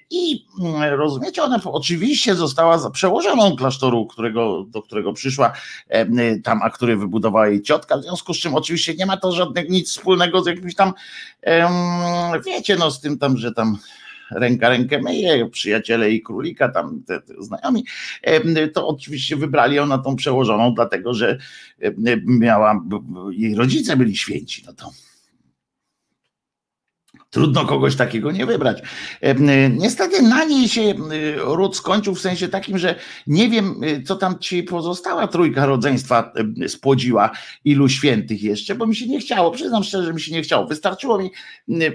I 0.09 0.45
rozumiecie, 0.91 1.43
ona 1.43 1.59
oczywiście 1.65 2.35
została 2.35 2.89
przełożoną 2.91 3.55
klasztoru, 3.55 4.07
którego, 4.07 4.65
do 4.69 4.81
którego 4.81 5.13
przyszła 5.13 5.53
tam, 6.43 6.59
a 6.63 6.69
który 6.69 6.97
wybudowała 6.97 7.47
jej 7.47 7.61
ciotka, 7.61 7.97
w 7.97 8.03
związku 8.03 8.33
z 8.33 8.37
czym 8.37 8.55
oczywiście 8.55 8.95
nie 8.95 9.05
ma 9.05 9.17
to 9.17 9.31
żadnych 9.31 9.69
nic 9.69 9.89
wspólnego 9.89 10.43
z 10.43 10.47
jakimś 10.47 10.75
tam 10.75 10.93
wiecie, 12.45 12.75
no 12.75 12.91
z 12.97 13.01
tym 13.01 13.17
tam, 13.17 13.37
że 13.37 13.51
tam 13.51 13.77
ręka 14.31 14.69
rękę 14.69 15.01
myje, 15.01 15.49
przyjaciele 15.49 16.11
i 16.11 16.21
królika, 16.21 16.69
tam 16.69 17.03
te, 17.05 17.21
te 17.21 17.33
znajomi, 17.43 17.85
to 18.73 18.87
oczywiście 18.87 19.35
wybrali 19.35 19.75
ją 19.75 19.85
na 19.85 19.97
tą 19.97 20.15
przełożoną, 20.15 20.73
dlatego 20.75 21.13
że 21.13 21.37
miała, 22.25 22.83
jej 23.31 23.55
rodzice 23.55 23.97
byli 23.97 24.17
święci, 24.17 24.63
no 24.65 24.73
to 24.73 24.91
Trudno 27.37 27.65
kogoś 27.65 27.95
takiego 27.95 28.31
nie 28.31 28.45
wybrać. 28.45 28.81
Niestety 29.71 30.21
na 30.21 30.43
niej 30.43 30.69
się 30.69 30.93
ród 31.37 31.75
skończył 31.75 32.15
w 32.15 32.21
sensie 32.21 32.47
takim, 32.47 32.77
że 32.77 32.95
nie 33.27 33.49
wiem, 33.49 33.81
co 34.05 34.15
tam 34.15 34.39
ci 34.39 34.63
pozostała 34.63 35.27
trójka 35.27 35.65
rodzeństwa 35.65 36.33
spłodziła, 36.67 37.31
ilu 37.65 37.89
świętych 37.89 38.43
jeszcze, 38.43 38.75
bo 38.75 38.87
mi 38.87 38.95
się 38.95 39.07
nie 39.07 39.19
chciało, 39.19 39.51
przyznam 39.51 39.83
szczerze, 39.83 40.05
że 40.05 40.13
mi 40.13 40.21
się 40.21 40.31
nie 40.31 40.41
chciało. 40.41 40.67
Wystarczyło 40.67 41.19
mi, 41.19 41.31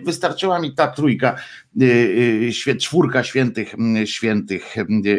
wystarczyła 0.05 0.59
mi 0.59 0.75
ta 0.75 0.87
trójka, 0.87 1.37
czwórka 2.79 3.25
świętych, 3.25 3.75
świętych 4.05 4.75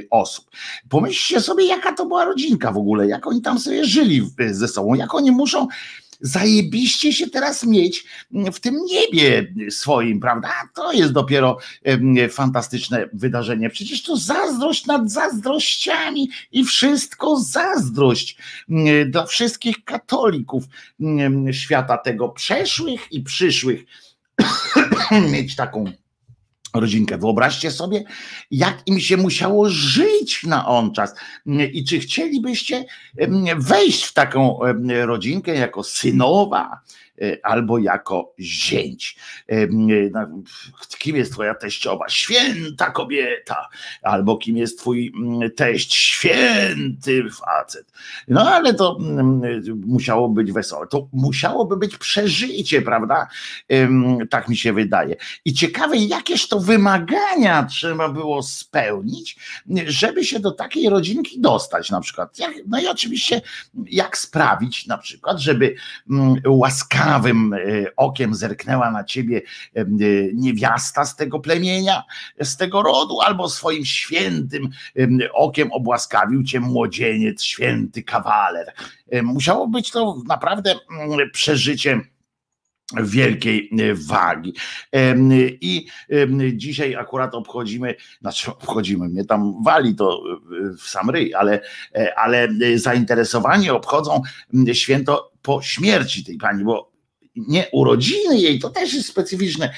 osób. 0.09 0.45
Pomyślcie 0.89 1.41
sobie, 1.41 1.65
jaka 1.65 1.93
to 1.93 2.05
była 2.05 2.25
rodzinka 2.25 2.71
w 2.71 2.77
ogóle, 2.77 3.07
jak 3.07 3.27
oni 3.27 3.41
tam 3.41 3.59
sobie 3.59 3.85
żyli 3.85 4.29
ze 4.51 4.67
sobą, 4.67 4.93
jak 4.93 5.15
oni 5.15 5.31
muszą 5.31 5.67
zajebiście 6.23 7.13
się 7.13 7.29
teraz 7.29 7.63
mieć 7.63 8.05
w 8.31 8.59
tym 8.59 8.75
niebie 8.85 9.53
swoim, 9.69 10.19
prawda? 10.19 10.49
To 10.75 10.93
jest 10.93 11.11
dopiero 11.11 11.57
fantastyczne 12.29 13.09
wydarzenie. 13.13 13.69
Przecież 13.69 14.03
to 14.03 14.17
zazdrość 14.17 14.85
nad 14.85 15.11
zazdrościami 15.11 16.29
i 16.51 16.63
wszystko 16.63 17.39
zazdrość 17.39 18.37
dla 19.05 19.25
wszystkich 19.25 19.83
katolików 19.85 20.63
świata 21.51 21.97
tego 21.97 22.29
przeszłych 22.29 23.11
i 23.11 23.21
przyszłych 23.21 23.83
mieć 25.31 25.55
taką 25.55 25.85
rodzinkę. 26.73 27.17
Wyobraźcie 27.17 27.71
sobie, 27.71 28.03
jak 28.51 28.81
im 28.85 28.99
się 28.99 29.17
musiało 29.17 29.69
żyć 29.69 30.43
na 30.43 30.67
on 30.67 30.93
czas 30.93 31.15
i 31.73 31.83
czy 31.85 31.99
chcielibyście 31.99 32.85
wejść 33.57 34.03
w 34.03 34.13
taką 34.13 34.59
rodzinkę 35.05 35.55
jako 35.55 35.83
synowa, 35.83 36.79
albo 37.43 37.77
jako 37.77 38.33
zięć. 38.39 39.17
E, 39.49 39.53
e, 39.53 39.67
kim 40.99 41.15
jest 41.15 41.31
twoja 41.31 41.55
teściowa? 41.55 42.09
Święta 42.09 42.91
kobieta. 42.91 43.69
Albo 44.03 44.37
kim 44.37 44.57
jest 44.57 44.79
twój 44.79 45.13
teść? 45.55 45.93
Święty 45.95 47.23
facet. 47.31 47.91
No 48.27 48.49
ale 48.49 48.73
to 48.73 48.97
musiało 49.85 50.29
być 50.29 50.51
wesołe. 50.51 50.87
To 50.87 51.07
musiałoby 51.13 51.77
być 51.77 51.97
przeżycie, 51.97 52.81
prawda? 52.81 53.27
Tak 54.29 54.49
mi 54.49 54.57
się 54.57 54.73
wydaje. 54.73 55.15
I 55.45 55.53
ciekawe, 55.53 55.97
jakież 55.97 56.47
to 56.47 56.59
wymagania 56.59 57.63
trzeba 57.63 58.09
było 58.09 58.43
spełnić, 58.43 59.37
żeby 59.85 60.25
się 60.25 60.39
do 60.39 60.51
takiej 60.51 60.89
rodzinki 60.89 61.39
dostać 61.39 61.91
na 61.91 62.01
przykład. 62.01 62.37
no 62.67 62.81
i 62.81 62.87
oczywiście 62.87 63.41
jak 63.85 64.17
sprawić 64.17 64.87
na 64.87 64.97
przykład, 64.97 65.39
żeby 65.39 65.75
łaskawie 66.47 67.02
ciekawym 67.03 67.53
e, 67.53 67.57
okiem 67.95 68.35
zerknęła 68.35 68.91
na 68.91 69.03
ciebie 69.03 69.41
e, 69.75 69.85
niewiasta 70.33 71.05
z 71.05 71.15
tego 71.15 71.39
plemienia, 71.39 72.03
z 72.41 72.57
tego 72.57 72.83
rodu, 72.83 73.21
albo 73.21 73.49
swoim 73.49 73.85
świętym 73.85 74.69
okiem 75.33 75.71
obłaskawił 75.71 76.43
cię 76.43 76.59
młodzieniec, 76.59 77.43
święty 77.43 78.03
kawaler. 78.03 78.73
E, 79.09 79.21
musiało 79.21 79.67
być 79.67 79.91
to 79.91 80.15
naprawdę 80.27 80.75
przeżycie 81.31 82.01
wielkiej 83.03 83.69
wagi. 83.93 84.53
I 85.61 85.87
dzisiaj 86.53 86.95
akurat 86.95 87.35
obchodzimy, 87.35 87.95
znaczy 88.21 88.51
obchodzimy, 88.51 89.09
mnie 89.09 89.25
tam 89.25 89.63
wali 89.63 89.95
to 89.95 90.23
w 90.77 90.81
sam 90.81 91.09
ryj, 91.09 91.33
ale, 91.35 91.61
ale 92.15 92.47
zainteresowani 92.75 93.69
obchodzą 93.69 94.21
święto 94.73 95.31
po 95.41 95.61
śmierci 95.61 96.25
tej 96.25 96.37
pani, 96.37 96.63
bo 96.63 96.92
nie 97.35 97.67
urodziny 97.71 98.37
jej, 98.39 98.59
to 98.59 98.69
też 98.69 98.93
jest 98.93 99.09
specyficzne. 99.09 99.73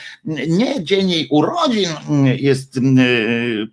Nie 0.47 0.83
dzień 0.83 1.09
jej 1.09 1.27
urodzin 1.31 1.89
jest 2.35 2.79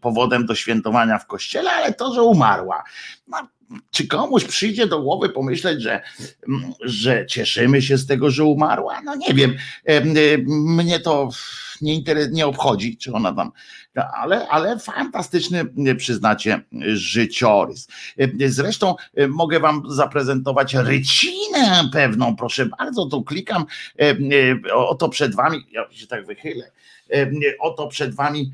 powodem 0.00 0.46
do 0.46 0.54
świętowania 0.54 1.18
w 1.18 1.26
kościele, 1.26 1.70
ale 1.70 1.92
to, 1.92 2.14
że 2.14 2.22
umarła. 2.22 2.84
No, 3.28 3.48
czy 3.90 4.06
komuś 4.06 4.44
przyjdzie 4.44 4.86
do 4.86 5.02
głowy 5.02 5.28
pomyśleć, 5.28 5.82
że, 5.82 6.02
że 6.80 7.26
cieszymy 7.26 7.82
się 7.82 7.98
z 7.98 8.06
tego, 8.06 8.30
że 8.30 8.44
umarła? 8.44 9.02
No 9.02 9.16
nie 9.16 9.34
wiem. 9.34 9.54
Mnie 10.46 11.00
to 11.00 11.28
nie, 11.82 12.02
nie 12.30 12.46
obchodzi, 12.46 12.96
czy 12.96 13.12
ona 13.12 13.32
tam, 13.32 13.52
ale, 14.14 14.48
ale 14.48 14.78
fantastyczny, 14.78 15.64
przyznacie, 15.96 16.60
życiorys. 16.94 17.88
Zresztą 18.46 18.94
mogę 19.28 19.60
wam 19.60 19.82
zaprezentować 19.88 20.74
rycinę 20.74 21.90
pewną, 21.92 22.36
proszę 22.36 22.66
bardzo, 22.66 23.06
tu 23.06 23.24
klikam, 23.24 23.66
oto 24.74 25.08
przed 25.08 25.34
wami, 25.34 25.58
ja 25.72 25.86
się 25.90 26.06
tak 26.06 26.26
wychylę, 26.26 26.70
oto 27.60 27.88
przed 27.88 28.14
wami 28.14 28.52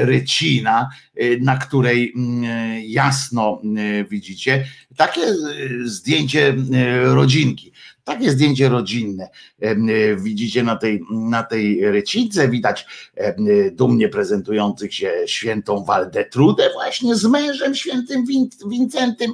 rycina, 0.00 0.88
na 1.40 1.56
której 1.56 2.14
jasno 2.86 3.60
widzicie 4.10 4.64
takie 4.96 5.20
zdjęcie 5.84 6.54
rodzinki. 7.04 7.72
Takie 8.04 8.30
zdjęcie 8.30 8.68
rodzinne 8.68 9.28
e, 9.60 9.76
widzicie 10.16 10.62
na 10.62 10.76
tej, 10.76 11.00
na 11.10 11.42
tej 11.42 11.90
rycince, 11.90 12.48
widać 12.48 12.86
dumnie 13.72 14.08
prezentujących 14.08 14.94
się 14.94 15.12
świętą 15.26 15.84
Waldetrudę 15.84 16.70
właśnie 16.74 17.16
z 17.16 17.24
mężem 17.24 17.74
świętym 17.74 18.24
Wincentym 18.66 19.32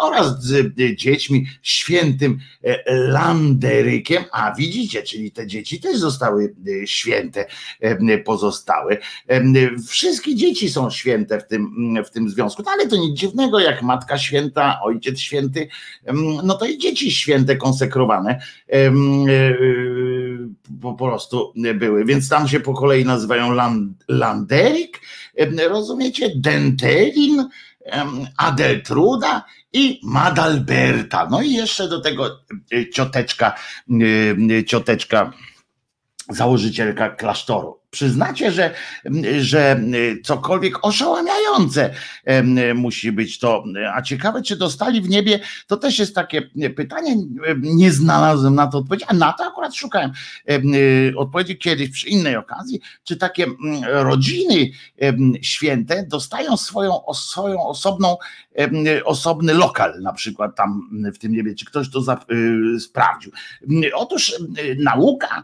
oraz 0.00 0.42
z 0.42 0.74
dziećmi 0.96 1.46
świętym 1.62 2.38
e, 2.64 2.94
Landerykiem, 2.94 4.24
a 4.32 4.54
widzicie, 4.54 5.02
czyli 5.02 5.30
te 5.32 5.46
dzieci 5.46 5.80
też 5.80 5.98
zostały 5.98 6.54
e, 6.82 6.86
święte 6.86 7.46
pozostałe. 8.24 8.96
Wszystkie 9.88 10.34
dzieci 10.34 10.70
są 10.70 10.90
święte 10.90 11.40
w 11.40 11.46
tym, 11.46 11.94
w 12.06 12.10
tym 12.10 12.30
związku, 12.30 12.62
no 12.66 12.70
ale 12.70 12.88
to 12.88 12.96
nic 12.96 13.18
dziwnego, 13.18 13.60
jak 13.60 13.82
matka 13.82 14.18
święta, 14.18 14.80
ojciec 14.82 15.18
święty, 15.18 15.68
no 16.44 16.54
to 16.54 16.66
i 16.66 16.78
dzieci 16.78 17.10
święte 17.10 17.56
konsekrowane 17.70 18.40
e, 18.68 18.76
e, 18.76 18.92
po 20.82 20.94
prostu 20.94 21.52
były. 21.74 22.04
Więc 22.04 22.28
tam 22.28 22.48
się 22.48 22.60
po 22.60 22.74
kolei 22.74 23.04
nazywają 23.04 23.54
Landerik, 24.08 25.00
rozumiecie, 25.68 26.30
Dentelin, 26.36 27.48
Adeltruda 28.36 29.44
i 29.72 30.00
Madalberta. 30.04 31.28
No 31.30 31.42
i 31.42 31.52
jeszcze 31.52 31.88
do 31.88 32.00
tego 32.00 32.40
e, 32.72 32.90
cioteczka, 32.90 33.54
cioteczka 34.66 35.32
założycielka 36.28 37.08
klasztoru 37.08 37.79
przyznacie, 37.90 38.52
że, 38.52 38.74
że 39.40 39.80
cokolwiek 40.24 40.86
oszałamiające 40.86 41.94
musi 42.74 43.12
być 43.12 43.38
to. 43.38 43.64
A 43.94 44.02
ciekawe, 44.02 44.42
czy 44.42 44.56
dostali 44.56 45.02
w 45.02 45.08
niebie, 45.08 45.40
to 45.66 45.76
też 45.76 45.98
jest 45.98 46.14
takie 46.14 46.42
pytanie, 46.76 47.16
nie 47.60 47.92
znalazłem 47.92 48.54
na 48.54 48.66
to 48.66 48.78
odpowiedzi, 48.78 49.04
a 49.08 49.14
na 49.14 49.32
to 49.32 49.44
akurat 49.44 49.74
szukałem 49.74 50.12
odpowiedzi 51.16 51.58
kiedyś 51.58 51.90
przy 51.90 52.08
innej 52.08 52.36
okazji, 52.36 52.80
czy 53.04 53.16
takie 53.16 53.46
rodziny 53.82 54.70
święte 55.42 56.06
dostają 56.06 56.56
swoją, 56.56 57.00
swoją 57.14 57.66
osobną, 57.66 58.16
osobny 59.04 59.54
lokal, 59.54 60.00
na 60.02 60.12
przykład 60.12 60.56
tam 60.56 60.90
w 61.14 61.18
tym 61.18 61.32
niebie, 61.32 61.54
czy 61.54 61.64
ktoś 61.64 61.90
to 61.90 62.00
y, 62.32 62.80
sprawdził. 62.80 63.32
Otóż 63.94 64.34
nauka 64.78 65.42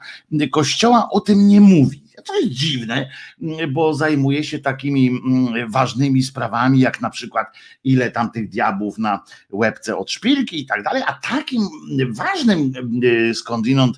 Kościoła 0.53 1.09
o 1.11 1.21
tym 1.21 1.49
nie 1.49 1.61
mówi 1.61 2.06
to 2.23 2.41
jest 2.41 2.53
dziwne, 2.53 3.11
mm, 3.43 3.73
bo 3.73 3.95
zajmuje 3.95 4.45
się 4.45 4.59
takimi 4.59 5.09
mm, 5.09 5.71
ważnymi 5.71 6.23
sprawami, 6.23 6.81
jak 6.81 7.01
na 7.01 7.11
przykład 7.11 7.47
ile 7.85 8.11
tam 8.11 8.31
tych 8.31 8.49
diabłów 8.49 8.99
na 8.99 9.23
łebce 9.53 9.97
od 9.97 10.11
szpilki 10.11 10.61
i 10.61 10.67
tak 10.67 10.83
dalej, 10.83 11.03
a 11.07 11.13
takim 11.13 11.69
ważnym 12.11 12.73
mm, 12.77 13.35
skądinąd 13.35 13.97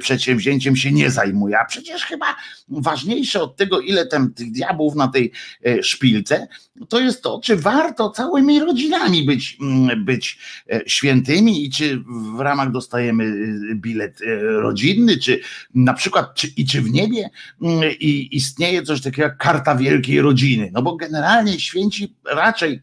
przedsięwzięciem 0.00 0.76
się 0.76 0.92
nie 0.92 1.10
zajmuje. 1.10 1.58
A 1.58 1.64
przecież 1.64 2.04
chyba 2.04 2.36
ważniejsze 2.68 3.42
od 3.42 3.56
tego, 3.56 3.80
ile 3.80 4.06
tam 4.06 4.32
tych 4.34 4.52
diabłów 4.52 4.94
na 4.94 5.08
tej 5.08 5.32
e, 5.64 5.82
szpilce, 5.82 6.48
to 6.88 7.00
jest 7.00 7.22
to, 7.22 7.40
czy 7.44 7.56
warto 7.56 8.10
całymi 8.10 8.60
rodzinami 8.60 9.24
być, 9.24 9.58
być 9.96 10.38
e, 10.70 10.80
świętymi 10.86 11.64
i 11.64 11.70
czy 11.70 12.04
w 12.36 12.40
ramach 12.40 12.70
dostajemy 12.70 13.24
e, 13.24 13.74
bilet 13.74 14.18
rodzinny, 14.40 15.18
czy 15.18 15.40
na 15.74 15.94
przykład 15.94 16.34
czy, 16.34 16.46
i 16.56 16.66
czy 16.66 16.82
w 16.82 16.90
niebie 16.90 17.21
Mm, 17.62 17.82
i 18.00 18.36
istnieje 18.36 18.82
coś 18.82 19.00
takiego 19.00 19.22
jak 19.22 19.36
karta 19.36 19.74
wielkiej 19.74 20.20
rodziny. 20.20 20.70
No 20.72 20.82
bo 20.82 20.96
generalnie 20.96 21.60
święci 21.60 22.14
raczej 22.24 22.82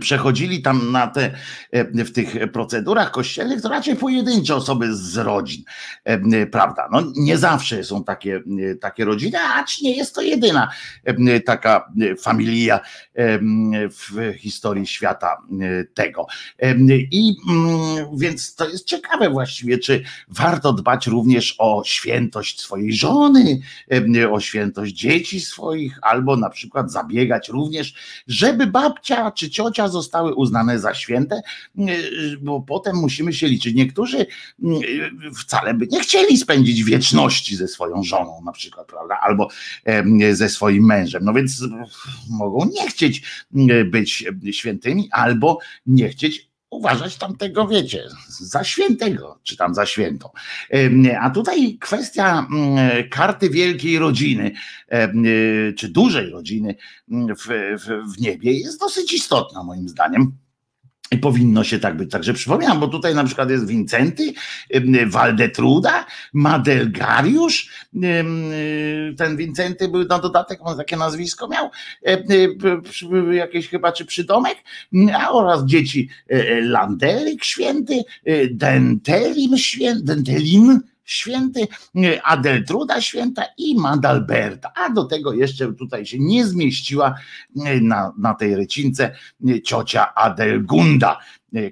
przechodzili 0.00 0.62
tam 0.62 0.92
na 0.92 1.06
te, 1.06 1.34
e, 1.70 2.04
w 2.04 2.12
tych 2.12 2.52
procedurach 2.52 3.10
kościelnych, 3.10 3.62
to 3.62 3.68
raczej 3.68 3.96
pojedyncze 3.96 4.54
osoby 4.54 4.96
z 4.96 5.16
rodzin, 5.16 5.64
e, 6.04 6.46
prawda? 6.46 6.88
No 6.92 7.02
nie 7.16 7.38
zawsze 7.38 7.84
są 7.84 8.04
takie, 8.04 8.42
takie 8.80 9.04
rodziny, 9.04 9.38
acz 9.38 9.80
nie 9.82 9.96
jest 9.96 10.14
to 10.14 10.22
jedyna 10.22 10.70
taka 11.46 11.92
familia 12.22 12.80
w 13.90 14.34
historii 14.38 14.86
świata 14.86 15.36
tego. 15.94 16.26
I 17.10 17.36
więc 18.16 18.54
to 18.54 18.68
jest 18.68 18.86
ciekawe 18.86 19.30
właściwie, 19.30 19.78
czy 19.78 20.02
warto 20.28 20.72
dbać 20.72 21.06
również 21.06 21.54
o 21.58 21.82
świętość 21.84 22.60
swojej 22.60 22.92
żony, 22.92 23.60
o 24.30 24.40
świętość 24.40 24.94
dzieci 24.94 25.40
swoich, 25.40 25.98
albo 26.02 26.36
na 26.36 26.50
przykład 26.50 26.92
zabiegać 26.92 27.48
również, 27.48 27.94
żeby 28.26 28.66
babcia 28.66 29.30
czy 29.30 29.50
ciocia 29.60 29.88
zostały 29.88 30.34
uznane 30.34 30.78
za 30.78 30.94
święte, 30.94 31.42
bo 32.40 32.60
potem 32.60 32.96
musimy 32.96 33.32
się 33.32 33.48
liczyć. 33.48 33.74
Niektórzy 33.74 34.26
wcale 35.36 35.74
by 35.74 35.86
nie 35.86 36.00
chcieli 36.00 36.36
spędzić 36.36 36.84
wieczności 36.84 37.56
ze 37.56 37.68
swoją 37.68 38.02
żoną, 38.02 38.42
na 38.44 38.52
przykład, 38.52 38.86
prawda, 38.86 39.18
albo 39.22 39.48
ze 40.32 40.48
swoim 40.48 40.86
mężem. 40.86 41.24
No 41.24 41.32
więc 41.32 41.64
mogą 42.30 42.70
nie 42.74 42.88
chcieć 42.88 43.22
być 43.84 44.24
świętymi, 44.50 45.08
albo 45.12 45.58
nie 45.86 46.08
chcieć 46.08 46.49
uważać 46.70 47.16
tamtego, 47.16 47.68
wiecie, 47.68 48.04
za 48.28 48.64
świętego, 48.64 49.38
czy 49.42 49.56
tam 49.56 49.74
za 49.74 49.86
świętą. 49.86 50.28
A 51.20 51.30
tutaj 51.30 51.78
kwestia 51.80 52.46
karty 53.10 53.50
wielkiej 53.50 53.98
rodziny, 53.98 54.52
czy 55.76 55.88
dużej 55.88 56.30
rodziny 56.30 56.74
w, 57.08 57.76
w, 57.78 58.14
w 58.14 58.20
niebie 58.20 58.52
jest 58.52 58.80
dosyć 58.80 59.12
istotna 59.12 59.62
moim 59.62 59.88
zdaniem. 59.88 60.32
I 61.12 61.18
powinno 61.18 61.64
się 61.64 61.78
tak 61.78 61.96
być. 61.96 62.10
Także 62.10 62.34
przypominam, 62.34 62.80
bo 62.80 62.88
tutaj 62.88 63.14
na 63.14 63.24
przykład 63.24 63.50
jest 63.50 63.66
Wincenty, 63.66 64.32
Waldetruda, 65.06 66.06
Madelgariusz. 66.32 67.70
Ten 69.16 69.36
Wincenty 69.36 69.88
był 69.88 70.04
na 70.04 70.18
dodatek, 70.18 70.58
on 70.62 70.76
takie 70.76 70.96
nazwisko 70.96 71.48
miał, 71.48 71.70
jakieś 73.32 73.68
chyba 73.68 73.92
czy 73.92 74.04
przydomek, 74.04 74.56
a 75.14 75.30
oraz 75.30 75.64
dzieci 75.64 76.08
e, 76.30 76.34
e, 76.34 76.60
Landeryk 76.60 77.44
święty, 77.44 78.02
e, 78.24 78.46
Dentelim 78.46 79.58
święty, 79.58 80.04
Dentelin 80.04 80.80
święty, 81.10 81.68
Adeltruda 82.24 83.00
święta 83.00 83.44
i 83.58 83.74
Madalberta. 83.78 84.72
A 84.74 84.90
do 84.90 85.04
tego 85.04 85.32
jeszcze 85.32 85.72
tutaj 85.72 86.06
się 86.06 86.18
nie 86.18 86.46
zmieściła 86.46 87.14
na, 87.82 88.12
na 88.18 88.34
tej 88.34 88.56
rycince 88.56 89.16
ciocia 89.64 90.14
Adelgunda, 90.14 91.18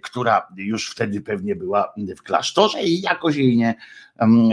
która 0.02 0.46
już 0.56 0.90
wtedy 0.90 1.20
pewnie 1.20 1.56
była 1.56 1.92
w 2.16 2.22
klasztorze 2.22 2.82
i 2.82 3.00
jakoś 3.00 3.36
jej 3.36 3.56
nie, 3.56 3.74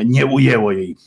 nie 0.06 0.26
ujęło 0.26 0.71
jej, 0.71 0.98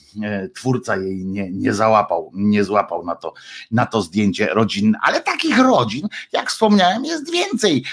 twórca 0.54 0.96
jej 0.96 1.26
nie, 1.26 1.50
nie 1.50 1.74
załapał, 1.74 2.30
nie 2.34 2.64
złapał 2.64 3.04
na 3.04 3.14
to, 3.14 3.34
na 3.70 3.86
to 3.86 4.02
zdjęcie 4.02 4.46
rodzinne. 4.46 4.98
Ale 5.02 5.20
takich 5.20 5.58
rodzin, 5.58 6.08
jak 6.32 6.50
wspomniałem, 6.50 7.04
jest 7.04 7.32
więcej 7.32 7.84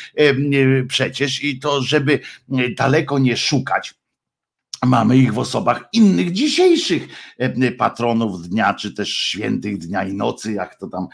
przecież 0.88 1.43
i 1.43 1.60
to, 1.60 1.82
żeby 1.82 2.19
daleko 2.78 3.19
nie 3.19 3.38
szukać 3.38 3.93
Mamy 4.83 5.17
ich 5.17 5.33
w 5.33 5.39
osobach 5.39 5.89
innych 5.93 6.31
dzisiejszych 6.31 7.07
e, 7.38 7.71
patronów 7.71 8.49
dnia, 8.49 8.73
czy 8.73 8.93
też 8.93 9.09
świętych 9.09 9.77
dnia 9.77 10.03
i 10.03 10.13
nocy, 10.13 10.53
jak 10.53 10.75
to 10.75 10.88
tam 10.88 11.07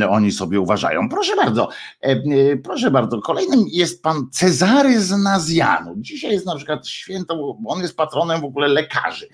e, 0.00 0.08
oni 0.08 0.32
sobie 0.32 0.60
uważają. 0.60 1.08
Proszę 1.08 1.36
bardzo, 1.36 1.68
e, 2.00 2.56
proszę 2.56 2.90
bardzo. 2.90 3.20
Kolejnym 3.20 3.64
jest 3.68 4.02
pan 4.02 4.30
Cezary 4.30 5.00
z 5.00 5.10
Nazjanu. 5.10 5.94
Dzisiaj 5.96 6.32
jest 6.32 6.46
na 6.46 6.56
przykład 6.56 6.88
święto, 6.88 7.58
on 7.66 7.82
jest 7.82 7.96
patronem 7.96 8.40
w 8.40 8.44
ogóle 8.44 8.68
lekarzy. 8.68 9.28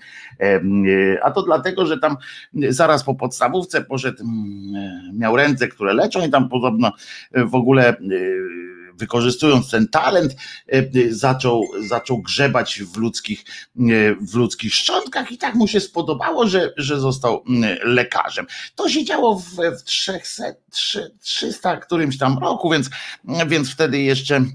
A 1.23 1.31
to 1.31 1.43
dlatego, 1.43 1.85
że 1.85 1.97
tam 1.97 2.17
zaraz 2.69 3.03
po 3.03 3.15
podstawówce 3.15 3.83
poszedł, 3.83 4.23
miał 5.13 5.35
ręce, 5.35 5.67
które 5.67 5.93
leczą 5.93 6.25
i 6.27 6.29
tam 6.29 6.49
podobno 6.49 6.91
w 7.31 7.55
ogóle 7.55 7.95
wykorzystując 8.97 9.69
ten 9.69 9.87
talent, 9.87 10.33
e, 10.33 10.77
e, 10.77 10.89
zaczął, 11.09 11.63
zaczął 11.87 12.21
grzebać 12.21 12.81
w 12.81 12.97
ludzkich, 12.97 13.45
e, 13.79 13.81
w 14.21 14.35
ludzkich 14.35 14.73
szczątkach 14.73 15.31
i 15.31 15.37
tak 15.37 15.55
mu 15.55 15.67
się 15.67 15.79
spodobało, 15.79 16.47
że, 16.47 16.73
że 16.77 16.99
został 16.99 17.43
lekarzem. 17.83 18.47
To 18.75 18.89
się 18.89 19.05
działo 19.05 19.39
w, 19.39 19.55
w 19.79 19.83
300, 19.83 20.43
300 21.21 21.77
którymś 21.77 22.17
tam 22.17 22.37
roku, 22.37 22.69
więc, 22.69 22.89
więc 23.47 23.71
wtedy 23.71 24.01
jeszcze 24.01 24.45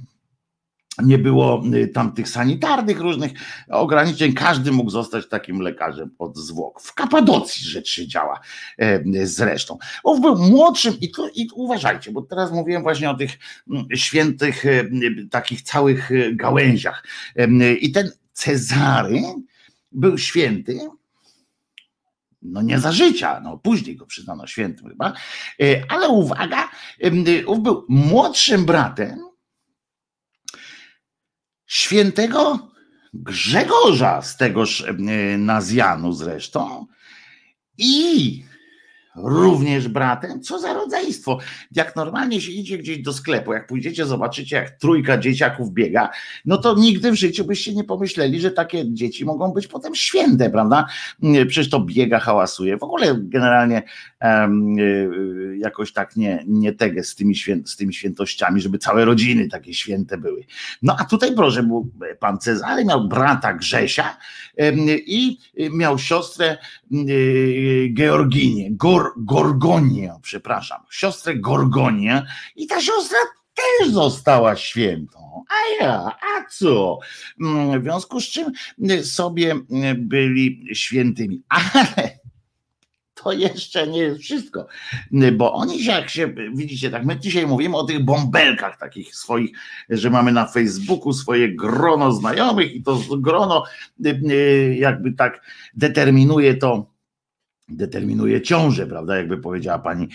nie 1.02 1.18
było 1.18 1.62
y, 1.74 1.88
tam 1.88 2.12
tych 2.12 2.28
sanitarnych 2.28 3.00
różnych 3.00 3.32
ograniczeń, 3.68 4.32
każdy 4.32 4.72
mógł 4.72 4.90
zostać 4.90 5.28
takim 5.28 5.60
lekarzem 5.60 6.10
od 6.18 6.36
zwłok. 6.36 6.82
W 6.82 6.94
Kapadocji 6.94 7.64
rzecz 7.64 7.88
się 7.88 8.06
działa 8.06 8.40
e, 8.78 9.02
zresztą. 9.26 9.78
On 10.04 10.20
był 10.20 10.36
młodszym 10.38 11.00
i, 11.00 11.10
tu, 11.10 11.28
i 11.34 11.48
uważajcie, 11.54 12.12
bo 12.12 12.22
teraz 12.22 12.52
mówiłem 12.52 12.82
właśnie 12.82 13.10
o 13.10 13.14
tych 13.14 13.38
mm, 13.70 13.86
świętych 13.94 14.66
e, 14.66 14.84
takich 15.30 15.62
całych 15.62 16.12
e, 16.12 16.32
gałęziach. 16.32 17.04
I 17.80 17.92
ten 17.92 18.10
Cezary 18.32 19.22
był 19.92 20.18
święty, 20.18 20.78
no 22.42 22.62
nie 22.62 22.78
za 22.78 22.92
życia, 22.92 23.40
no 23.40 23.58
później 23.58 23.96
go 23.96 24.06
przyznano 24.06 24.46
świętym 24.46 24.88
chyba, 24.88 25.12
ale 25.88 26.08
uwaga, 26.08 26.68
był 27.62 27.84
młodszym 27.88 28.64
bratem 28.64 29.27
świętego 31.68 32.68
Grzegorza 33.14 34.22
z 34.22 34.36
tegoż 34.36 34.84
Nazjanu 35.38 36.12
zresztą 36.12 36.86
i 37.78 38.44
również 39.16 39.88
bratem. 39.88 40.42
Co 40.42 40.58
za 40.58 40.74
rodzeństwo. 40.74 41.38
Jak 41.72 41.96
normalnie 41.96 42.40
się 42.40 42.52
idzie 42.52 42.78
gdzieś 42.78 42.98
do 42.98 43.12
sklepu, 43.12 43.52
jak 43.52 43.66
pójdziecie, 43.66 44.06
zobaczycie, 44.06 44.56
jak 44.56 44.70
trójka 44.70 45.18
dzieciaków 45.18 45.72
biega, 45.72 46.10
no 46.44 46.58
to 46.58 46.74
nigdy 46.74 47.12
w 47.12 47.14
życiu 47.14 47.44
byście 47.44 47.74
nie 47.74 47.84
pomyśleli, 47.84 48.40
że 48.40 48.50
takie 48.50 48.92
dzieci 48.92 49.24
mogą 49.24 49.52
być 49.52 49.66
potem 49.66 49.94
święte, 49.94 50.50
prawda? 50.50 50.86
Przecież 51.48 51.70
to 51.70 51.80
biega, 51.80 52.18
hałasuje. 52.18 52.78
W 52.78 52.82
ogóle 52.82 53.14
generalnie 53.18 53.82
um, 54.20 54.76
jakoś 55.58 55.92
tak 55.92 56.16
nie, 56.16 56.44
nie 56.46 56.72
tegę 56.72 57.04
z 57.04 57.14
tymi, 57.14 57.34
z 57.64 57.76
tymi 57.76 57.94
świętościami, 57.94 58.60
żeby 58.60 58.78
całe 58.78 59.04
rodziny 59.04 59.48
takie 59.48 59.74
święte 59.74 60.18
były. 60.18 60.44
No 60.82 60.96
a 60.98 61.04
tutaj 61.04 61.34
proszę, 61.34 61.62
był 61.62 61.90
pan 62.20 62.38
Cezary 62.38 62.84
miał 62.84 63.08
brata 63.08 63.54
Grzesia 63.54 64.16
um, 64.56 64.76
i 64.88 65.38
miał 65.70 65.98
siostrę 65.98 66.58
um, 66.90 67.06
Georginię, 67.94 68.70
Gorgonię, 69.16 70.14
przepraszam, 70.22 70.80
siostrę 70.90 71.36
Gorgonię 71.36 72.26
i 72.56 72.66
ta 72.66 72.80
siostra 72.80 73.18
też 73.54 73.90
została 73.92 74.56
świętą. 74.56 75.44
A 75.48 75.84
ja, 75.84 76.16
a 76.20 76.44
co? 76.50 76.98
Mm, 77.40 77.80
w 77.80 77.82
związku 77.82 78.20
z 78.20 78.24
czym 78.24 78.52
sobie 79.02 79.54
byli 79.96 80.68
świętymi. 80.72 81.42
Ale 81.48 82.18
to 83.22 83.32
jeszcze 83.32 83.88
nie 83.88 83.98
jest 83.98 84.20
wszystko, 84.20 84.66
bo 85.32 85.52
oni 85.52 85.82
się, 85.82 85.92
jak 85.92 86.10
się, 86.10 86.34
widzicie, 86.54 86.90
tak 86.90 87.04
my 87.04 87.18
dzisiaj 87.18 87.46
mówimy 87.46 87.76
o 87.76 87.84
tych 87.84 88.04
bąbelkach 88.04 88.78
takich 88.78 89.16
swoich, 89.16 89.50
że 89.90 90.10
mamy 90.10 90.32
na 90.32 90.46
Facebooku 90.46 91.12
swoje 91.12 91.54
grono 91.54 92.12
znajomych 92.12 92.74
i 92.74 92.82
to 92.82 92.98
grono 93.18 93.64
jakby 94.74 95.12
tak 95.12 95.46
determinuje 95.74 96.54
to, 96.54 96.97
determinuje 97.68 98.42
ciążę, 98.42 98.86
prawda, 98.86 99.16
jakby 99.16 99.38
powiedziała 99.38 99.78
pani 99.78 100.08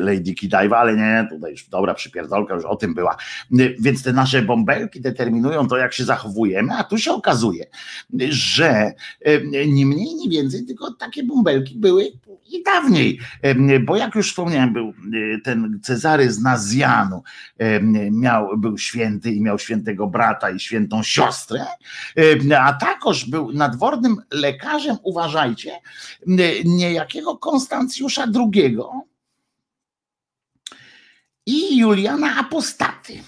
Lady 0.00 0.34
Kidaiwa, 0.34 0.78
ale 0.78 0.96
nie, 0.96 1.26
tutaj 1.30 1.50
już 1.50 1.68
dobra 1.68 1.94
przypierdolka 1.94 2.54
już 2.54 2.64
o 2.64 2.76
tym 2.76 2.94
była. 2.94 3.16
Więc 3.80 4.02
te 4.02 4.12
nasze 4.12 4.42
bąbelki 4.42 5.00
determinują 5.00 5.68
to, 5.68 5.76
jak 5.76 5.92
się 5.92 6.04
zachowujemy, 6.04 6.72
a 6.74 6.84
tu 6.84 6.98
się 6.98 7.12
okazuje, 7.12 7.64
że 8.28 8.92
nie 9.66 9.86
mniej, 9.86 10.14
nie 10.14 10.28
więcej, 10.30 10.66
tylko 10.66 10.94
takie 10.94 11.22
bąbelki 11.22 11.78
były 11.78 12.12
i 12.52 12.62
dawniej, 12.62 13.20
bo 13.84 13.96
jak 13.96 14.14
już 14.14 14.30
wspomniałem, 14.30 14.72
był 14.72 14.92
ten 15.44 15.80
Cezary 15.82 16.32
z 16.32 16.40
Nazjanu, 16.40 17.22
miał, 18.10 18.58
był 18.58 18.78
święty 18.78 19.32
i 19.32 19.40
miał 19.40 19.58
świętego 19.58 20.06
brata 20.06 20.50
i 20.50 20.60
świętą 20.60 21.02
siostrę, 21.02 21.64
a 22.60 22.72
takoż 22.72 23.24
był 23.24 23.52
nadwornym 23.52 24.16
lekarzem, 24.30 24.96
uważajcie, 25.02 25.70
niejakiego 26.64 27.36
Konstancjusza 27.36 28.26
II 28.34 28.76
i 31.46 31.78
Juliana 31.78 32.36
Apostaty. 32.36 33.22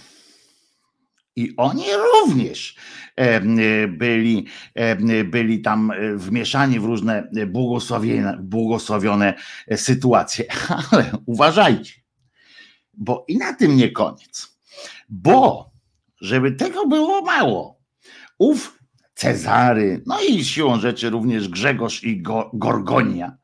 I 1.37 1.55
oni 1.57 1.85
również 2.15 2.77
byli, 3.89 4.47
byli 5.25 5.61
tam 5.61 5.93
wmieszani 6.15 6.81
w 6.81 6.85
różne 6.85 7.31
błogosławione, 7.47 8.39
błogosławione 8.43 9.35
sytuacje. 9.77 10.45
Ale 10.91 11.13
uważajcie, 11.27 11.93
bo 12.95 13.25
i 13.29 13.39
na 13.39 13.53
tym 13.53 13.77
nie 13.77 13.91
koniec. 13.91 14.59
Bo, 15.09 15.71
żeby 16.21 16.53
tego 16.53 16.87
było 16.87 17.23
mało, 17.23 17.81
ów 18.39 18.78
Cezary, 19.19 20.03
no 20.07 20.21
i 20.21 20.45
siłą 20.45 20.81
rzeczy 20.81 21.11
również 21.11 21.49
Grzegorz 21.49 22.05
i 22.05 22.23
Gorgonia. 22.53 23.37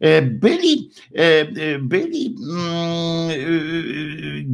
E, 0.00 0.22
byli, 0.22 0.90
e, 1.16 1.40
e, 1.40 1.78
byli 1.78 2.36
mm, 2.50 3.30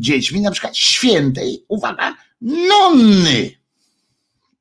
dziećmi 0.01 0.41
na 0.41 0.51
przykład 0.51 0.77
świętej, 0.77 1.65
uwaga, 1.69 2.15
nonny. 2.41 3.51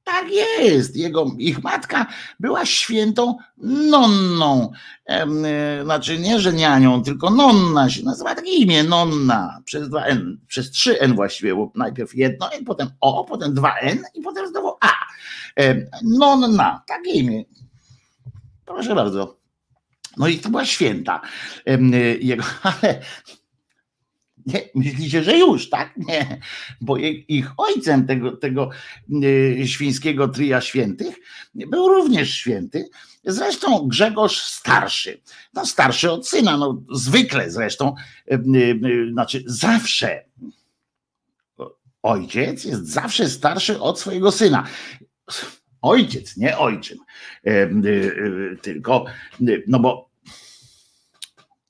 Tak 0.03 0.25
jest. 0.31 0.95
Jego, 0.95 1.31
ich 1.37 1.63
matka 1.63 2.05
była 2.39 2.65
świętą 2.65 3.37
nonną. 3.57 4.71
Znaczy 5.83 6.19
nie, 6.19 6.39
że 6.39 6.53
nianią, 6.53 7.03
tylko 7.03 7.29
nonna 7.29 7.89
się 7.89 8.03
nazywa 8.03 8.35
takie 8.35 8.51
imię, 8.51 8.83
nonna. 8.83 9.59
Przez 9.65 9.89
dwa 9.89 10.05
N, 10.05 10.39
przez 10.47 10.71
trzy 10.71 10.99
N 10.99 11.15
właściwie, 11.15 11.55
bo 11.55 11.71
najpierw 11.75 12.15
jedno 12.15 12.53
N, 12.53 12.65
potem 12.65 12.89
O, 13.01 13.23
potem 13.23 13.53
dwa 13.53 13.75
N 13.75 13.99
i 14.15 14.21
potem 14.21 14.47
znowu 14.47 14.75
A. 14.81 15.02
Nonna, 16.03 16.83
takie 16.87 17.11
imię. 17.11 17.43
Proszę 18.65 18.95
bardzo. 18.95 19.37
No 20.17 20.27
i 20.27 20.37
to 20.37 20.49
była 20.49 20.65
święta 20.65 21.21
jego, 22.21 22.43
ale 22.63 23.01
nie, 24.45 24.61
myślicie, 24.75 25.23
że 25.23 25.37
już, 25.37 25.69
tak? 25.69 25.93
Nie, 25.97 26.39
bo 26.81 26.97
ich 27.27 27.51
ojcem 27.57 28.07
tego, 28.07 28.37
tego 28.37 28.69
świńskiego 29.65 30.27
tria 30.27 30.61
świętych 30.61 31.15
był 31.55 31.87
również 31.87 32.33
święty, 32.33 32.89
zresztą 33.25 33.87
Grzegorz 33.87 34.41
starszy. 34.41 35.21
No 35.53 35.65
starszy 35.65 36.11
od 36.11 36.27
syna, 36.27 36.57
no 36.57 36.81
zwykle 36.91 37.51
zresztą, 37.51 37.95
znaczy 39.11 39.43
zawsze 39.45 40.25
ojciec 42.03 42.65
jest 42.65 42.87
zawsze 42.87 43.29
starszy 43.29 43.79
od 43.79 43.99
swojego 43.99 44.31
syna. 44.31 44.67
Ojciec, 45.81 46.37
nie 46.37 46.57
ojczym. 46.57 46.97
Tylko, 48.61 49.05
no 49.67 49.79
bo 49.79 50.13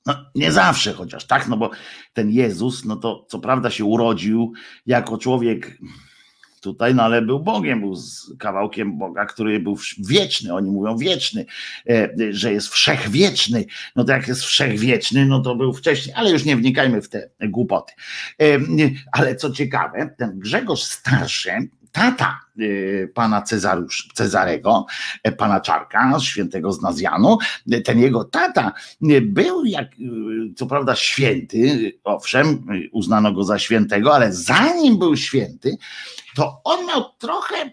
no, 0.06 0.14
nie 0.34 0.52
zawsze 0.52 0.92
chociaż, 0.92 1.26
tak? 1.26 1.48
No 1.48 1.56
bo 1.56 1.70
ten 2.12 2.30
Jezus, 2.30 2.84
no 2.84 2.96
to 2.96 3.26
co 3.28 3.38
prawda 3.38 3.70
się 3.70 3.84
urodził 3.84 4.52
jako 4.86 5.18
człowiek 5.18 5.78
tutaj, 6.60 6.94
no 6.94 7.02
ale 7.02 7.22
był 7.22 7.40
Bogiem, 7.40 7.80
był 7.80 7.96
z 7.96 8.32
kawałkiem 8.38 8.98
Boga, 8.98 9.26
który 9.26 9.60
był 9.60 9.78
wieczny, 9.98 10.54
oni 10.54 10.70
mówią 10.70 10.96
wieczny, 10.96 11.46
e, 11.90 12.08
że 12.30 12.52
jest 12.52 12.68
wszechwieczny, 12.68 13.64
no 13.96 14.04
to 14.04 14.12
jak 14.12 14.28
jest 14.28 14.42
wszechwieczny, 14.42 15.26
no 15.26 15.40
to 15.40 15.54
był 15.54 15.72
wcześniej, 15.72 16.14
ale 16.14 16.30
już 16.30 16.44
nie 16.44 16.56
wnikajmy 16.56 17.02
w 17.02 17.08
te 17.08 17.30
głupoty. 17.40 17.92
E, 18.42 18.58
ale 19.12 19.36
co 19.36 19.50
ciekawe, 19.50 20.14
ten 20.18 20.38
Grzegorz 20.38 20.82
Starszy, 20.82 21.68
tata 21.94 22.40
y, 22.60 23.12
pana 23.14 23.42
Cezarusz, 23.42 24.08
Cezarego, 24.14 24.86
e, 25.22 25.32
pana 25.32 25.60
Czarka, 25.60 26.20
świętego 26.20 26.72
z 26.72 26.82
Nazjanu, 26.82 27.38
ten 27.84 27.98
jego 27.98 28.24
tata 28.24 28.72
był 29.22 29.64
jak, 29.64 29.92
y, 29.92 30.54
co 30.56 30.66
prawda 30.66 30.96
święty, 30.96 31.92
owszem, 32.04 32.66
uznano 32.92 33.32
go 33.32 33.44
za 33.44 33.58
świętego, 33.58 34.14
ale 34.14 34.32
zanim 34.32 34.98
był 34.98 35.16
święty, 35.16 35.76
to 36.36 36.60
on 36.64 36.86
miał 36.86 37.04
trochę 37.18 37.72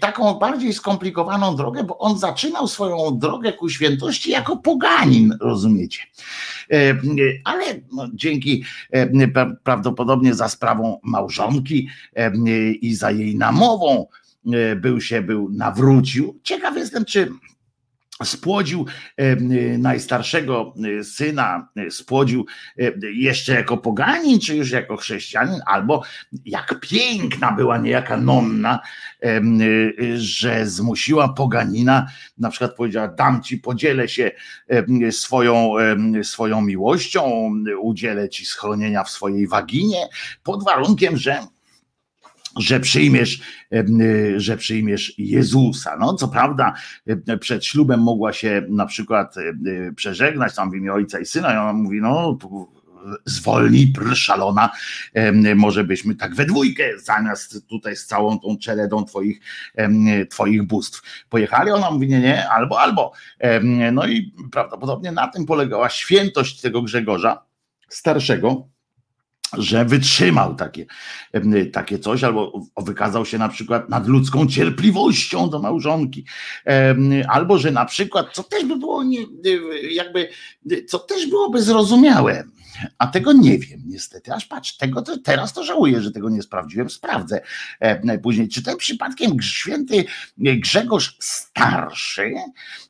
taką 0.00 0.34
bardziej 0.34 0.72
skomplikowaną 0.72 1.56
drogę, 1.56 1.84
bo 1.84 1.98
on 1.98 2.18
zaczynał 2.18 2.68
swoją 2.68 3.18
drogę 3.18 3.52
ku 3.52 3.68
świętości 3.68 4.30
jako 4.30 4.56
poganin, 4.56 5.36
rozumiecie. 5.40 6.00
E, 6.72 6.94
ale 7.44 7.64
no, 7.92 8.08
dzięki 8.14 8.64
e, 8.90 9.28
prawdopodobnie 9.64 10.34
za 10.34 10.48
sprawą 10.48 11.00
małżonki 11.02 11.88
e, 12.16 12.32
i 12.70 12.94
za 12.94 13.10
jej 13.10 13.36
namową 13.36 14.06
był 14.76 15.00
się, 15.00 15.22
był 15.22 15.48
nawrócił. 15.50 16.40
Ciekaw 16.42 16.76
jestem, 16.76 17.04
czy 17.04 17.30
spłodził 18.24 18.86
najstarszego 19.78 20.74
syna, 21.02 21.68
spłodził 21.90 22.46
jeszcze 23.14 23.54
jako 23.54 23.76
poganin, 23.76 24.40
czy 24.40 24.56
już 24.56 24.70
jako 24.70 24.96
chrześcijanin, 24.96 25.60
albo 25.66 26.02
jak 26.44 26.80
piękna 26.80 27.52
była 27.52 27.78
niejaka 27.78 28.16
nonna, 28.16 28.80
że 30.14 30.66
zmusiła 30.66 31.28
poganina, 31.28 32.06
na 32.38 32.50
przykład 32.50 32.74
powiedziała, 32.74 33.08
dam 33.08 33.42
ci, 33.42 33.58
podzielę 33.58 34.08
się 34.08 34.30
swoją, 35.10 35.74
swoją 36.22 36.60
miłością, 36.60 37.52
udzielę 37.80 38.28
ci 38.28 38.46
schronienia 38.46 39.04
w 39.04 39.10
swojej 39.10 39.46
waginie, 39.46 40.08
pod 40.42 40.64
warunkiem, 40.64 41.16
że 41.16 41.38
że 42.58 42.80
przyjmiesz, 42.80 43.40
że 44.36 44.56
przyjmiesz 44.56 45.14
Jezusa. 45.18 45.96
No, 46.00 46.14
co 46.14 46.28
prawda, 46.28 46.74
przed 47.40 47.64
ślubem 47.64 48.00
mogła 48.00 48.32
się 48.32 48.62
na 48.68 48.86
przykład 48.86 49.34
przeżegnać 49.96 50.54
tam 50.54 50.70
w 50.70 50.74
imię 50.74 50.92
ojca 50.92 51.20
i 51.20 51.26
syna, 51.26 51.54
i 51.54 51.56
ona 51.56 51.72
mówi, 51.72 52.00
no, 52.00 52.38
zwolnij, 53.24 53.92
pr 53.92 54.16
szalona, 54.16 54.70
może 55.56 55.84
byśmy 55.84 56.14
tak 56.14 56.34
we 56.34 56.44
dwójkę 56.44 56.98
zamiast 56.98 57.68
tutaj 57.68 57.96
z 57.96 58.06
całą 58.06 58.38
tą 58.38 58.58
czeredą 58.58 59.04
twoich, 59.04 59.40
twoich 60.30 60.62
bóstw 60.62 61.24
pojechali. 61.28 61.70
Ona 61.70 61.90
mówi 61.90 62.08
nie, 62.08 62.20
nie, 62.20 62.48
albo, 62.48 62.80
albo. 62.80 63.12
No 63.92 64.06
i 64.06 64.34
prawdopodobnie 64.52 65.12
na 65.12 65.28
tym 65.28 65.46
polegała 65.46 65.88
świętość 65.88 66.60
tego 66.60 66.82
Grzegorza 66.82 67.42
starszego, 67.88 68.68
że 69.58 69.84
wytrzymał 69.84 70.54
takie, 70.54 70.86
takie 71.72 71.98
coś, 71.98 72.24
albo 72.24 72.66
wykazał 72.76 73.26
się 73.26 73.38
na 73.38 73.48
przykład 73.48 73.88
nadludzką 73.88 74.46
cierpliwością 74.46 75.50
do 75.50 75.58
małżonki, 75.58 76.24
albo 77.28 77.58
że 77.58 77.70
na 77.70 77.84
przykład, 77.84 78.26
co 78.32 78.42
też 78.42 78.64
by 78.64 78.76
było 78.76 79.04
nie, 79.04 79.20
jakby, 79.90 80.28
co 80.88 80.98
też 80.98 81.26
byłoby 81.26 81.62
zrozumiałe, 81.62 82.44
a 82.98 83.06
tego 83.06 83.32
nie 83.32 83.58
wiem 83.58 83.80
niestety, 83.86 84.34
aż 84.34 84.46
patrz, 84.46 84.76
tego 84.76 85.02
to, 85.02 85.18
teraz 85.18 85.52
to 85.52 85.64
żałuję, 85.64 86.00
że 86.00 86.10
tego 86.10 86.30
nie 86.30 86.42
sprawdziłem, 86.42 86.90
sprawdzę. 86.90 87.40
Później, 88.22 88.48
czy 88.48 88.62
ten 88.62 88.76
przypadkiem 88.76 89.42
święty 89.42 90.04
Grzegorz 90.38 91.16
Starszy 91.20 92.34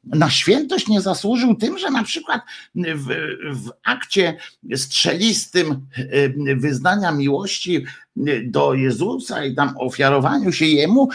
na 0.05 0.31
świętość 0.31 0.89
nie 0.89 1.01
zasłużył 1.01 1.55
tym, 1.55 1.79
że 1.79 1.91
na 1.91 2.05
przykład 2.05 2.43
w, 2.75 3.07
w 3.53 3.71
akcie 3.85 4.37
strzelistym 4.77 5.87
wyznania 6.57 7.13
miłości 7.13 7.85
do 8.45 8.75
Jezusa 8.75 9.45
i 9.45 9.55
tam 9.55 9.75
ofiarowaniu 9.79 10.53
się 10.53 10.67
Jemu, 10.67 11.09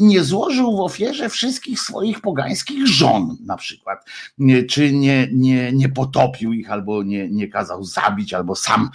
nie 0.00 0.24
złożył 0.24 0.76
w 0.76 0.80
ofierze 0.80 1.28
wszystkich 1.28 1.80
swoich 1.80 2.20
pogańskich 2.20 2.86
żon 2.86 3.36
na 3.44 3.56
przykład, 3.56 4.04
czy 4.68 4.92
nie, 4.92 5.28
nie, 5.32 5.72
nie 5.72 5.88
potopił 5.88 6.52
ich, 6.52 6.70
albo 6.70 7.02
nie, 7.02 7.28
nie 7.28 7.48
kazał 7.48 7.84
zabić, 7.84 8.34
albo 8.34 8.56
sam 8.56 8.90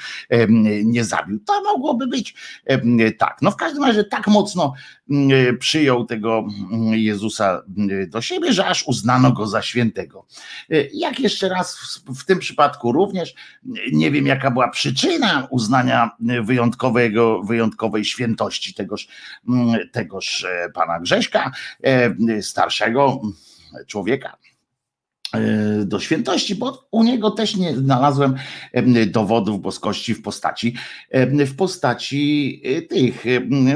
nie 0.83 1.03
zabił. 1.03 1.39
To 1.39 1.61
mogłoby 1.63 2.07
być 2.07 2.35
tak. 3.17 3.37
No 3.41 3.51
w 3.51 3.55
każdym 3.55 3.83
razie 3.83 4.03
tak 4.03 4.27
mocno 4.27 4.73
przyjął 5.59 6.05
tego 6.05 6.47
Jezusa 6.91 7.61
do 8.07 8.21
siebie, 8.21 8.53
że 8.53 8.65
aż 8.65 8.87
uznano 8.87 9.31
go 9.31 9.47
za 9.47 9.61
świętego. 9.61 10.25
Jak 10.93 11.19
jeszcze 11.19 11.49
raz 11.49 11.75
w, 11.75 12.21
w 12.21 12.25
tym 12.25 12.39
przypadku 12.39 12.91
również, 12.91 13.33
nie 13.91 14.11
wiem 14.11 14.25
jaka 14.25 14.51
była 14.51 14.69
przyczyna 14.69 15.47
uznania 15.51 16.11
wyjątkowego 16.43 17.34
wyjątkowej 17.43 18.05
świętości 18.05 18.73
tegoż, 18.73 19.07
mm, 19.49 19.89
tegoż 19.91 20.43
e, 20.43 20.69
pana 20.73 20.99
Grześka, 20.99 21.51
e, 21.83 22.41
starszego 22.41 23.21
człowieka 23.87 24.37
do 25.85 25.99
świętości, 25.99 26.55
bo 26.55 26.87
u 26.91 27.03
niego 27.03 27.31
też 27.31 27.55
nie 27.55 27.75
znalazłem 27.75 28.35
dowodów 29.07 29.61
boskości 29.61 30.13
w 30.13 30.21
postaci 30.21 30.75
w 31.45 31.55
postaci 31.55 32.61
e, 32.63 32.81
tych 32.81 33.25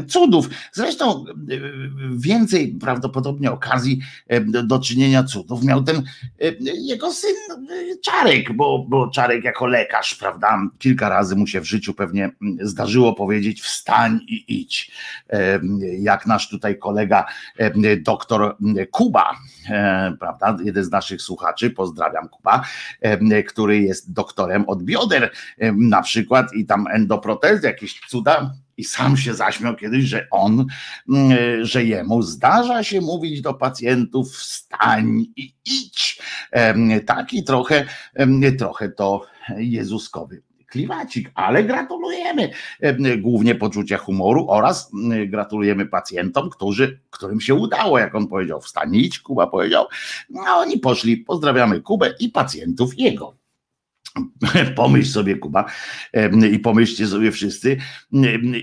cudów. 0.08 0.50
Zresztą 0.74 1.26
e, 1.28 1.34
więcej 2.18 2.68
prawdopodobnie 2.68 3.52
okazji 3.52 4.00
do 4.64 4.80
czynienia 4.80 5.24
cudów 5.24 5.64
miał 5.64 5.84
ten 5.84 6.04
jego 6.76 7.14
syn 7.14 7.36
Czarek, 8.02 8.54
bo, 8.54 8.86
bo 8.90 9.10
Czarek 9.10 9.44
jako 9.44 9.66
lekarz, 9.66 10.16
prawda, 10.16 10.62
kilka 10.80 11.10
razy 11.10 11.36
mu 11.36 11.48
się 11.48 11.62
w 11.62 11.66
życiu 11.66 11.94
pewnie 11.94 12.32
zdarzyło 12.62 13.14
powiedzieć 13.14 13.62
wstań 13.62 14.20
i 14.28 14.62
idź. 14.62 14.92
Jak 16.00 16.26
nasz 16.26 16.50
tutaj 16.50 16.78
kolega 16.78 17.26
doktor 18.02 18.58
Kuba, 18.92 19.36
prawda, 20.20 20.58
jeden 20.64 20.84
z 20.84 20.92
naszych 20.92 21.22
słuchaczy 21.22 21.49
słuchaczy, 21.50 21.70
pozdrawiam 21.70 22.30
Kuba, 22.30 22.62
który 23.48 23.80
jest 23.80 24.14
doktorem 24.14 24.70
od 24.70 24.84
bioder 24.84 25.32
na 25.74 26.02
przykład 26.02 26.54
i 26.54 26.66
tam 26.66 26.88
endoprotezy, 26.88 27.68
jakieś 27.68 28.00
cuda 28.10 28.54
i 28.78 28.84
sam 28.84 29.18
się 29.18 29.34
zaśmiał 29.34 29.76
kiedyś, 29.76 30.04
że 30.04 30.28
on, 30.32 30.66
mm, 31.10 31.66
że 31.66 31.84
jemu 31.84 32.22
zdarza 32.22 32.84
się 32.84 33.02
mówić 33.02 33.42
do 33.42 33.54
pacjentów 33.54 34.32
wstań 34.32 35.26
i 35.36 35.54
idź. 35.66 36.22
Taki 37.06 37.44
trochę, 37.44 37.86
trochę 38.60 38.90
to 38.90 39.22
Jezuskowy 39.58 40.49
kliwacik, 40.70 41.32
ale 41.36 41.64
gratulujemy 41.64 42.50
głównie 43.18 43.56
poczucia 43.56 43.98
humoru 43.98 44.46
oraz 44.50 44.92
gratulujemy 45.28 45.86
pacjentom, 45.86 46.50
którzy, 46.50 47.00
którym 47.10 47.42
się 47.42 47.56
udało, 47.56 48.00
jak 48.00 48.16
on 48.16 48.28
powiedział, 48.28 48.62
wstanić, 48.62 49.20
Kuba 49.20 49.48
powiedział, 49.48 49.86
a 50.48 50.56
oni 50.56 50.80
poszli, 50.80 51.18
pozdrawiamy 51.18 51.82
Kubę 51.82 52.14
i 52.20 52.30
pacjentów 52.30 53.00
jego. 53.00 53.40
Pomyśl 54.76 55.12
sobie, 55.12 55.36
Kuba, 55.36 55.66
i 56.52 56.60
pomyślcie 56.60 57.08
sobie 57.08 57.32
wszyscy, 57.32 57.78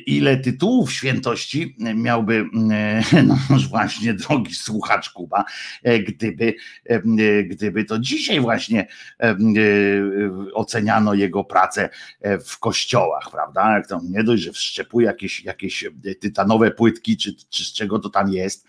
ile 0.07 0.37
tytułów 0.37 0.92
świętości 0.92 1.77
miałby 1.95 2.45
no 3.29 3.37
właśnie 3.71 4.14
drogi 4.14 4.55
słuchacz 4.55 5.11
Kuba, 5.11 5.45
e, 5.83 5.99
gdyby, 5.99 6.55
gdyby 7.45 7.85
to 7.85 7.99
dzisiaj 7.99 8.40
właśnie 8.40 8.87
oceniano 10.55 11.14
jego 11.14 11.45
pracę 11.45 11.88
e, 12.21 12.38
w 12.38 12.59
kościołach, 12.59 13.31
prawda? 13.31 13.73
Jak 13.73 13.87
to 13.87 14.01
nie 14.11 14.25
dość, 14.25 14.42
że 14.42 14.53
wszczepuje 14.53 15.07
jakieś, 15.07 15.45
jakieś 15.45 15.85
tytanowe 16.21 16.71
płytki, 16.71 17.16
czy, 17.16 17.35
czy 17.49 17.64
z 17.64 17.73
czego 17.73 17.99
to 17.99 18.11
tam 18.11 18.33
jest, 18.33 18.66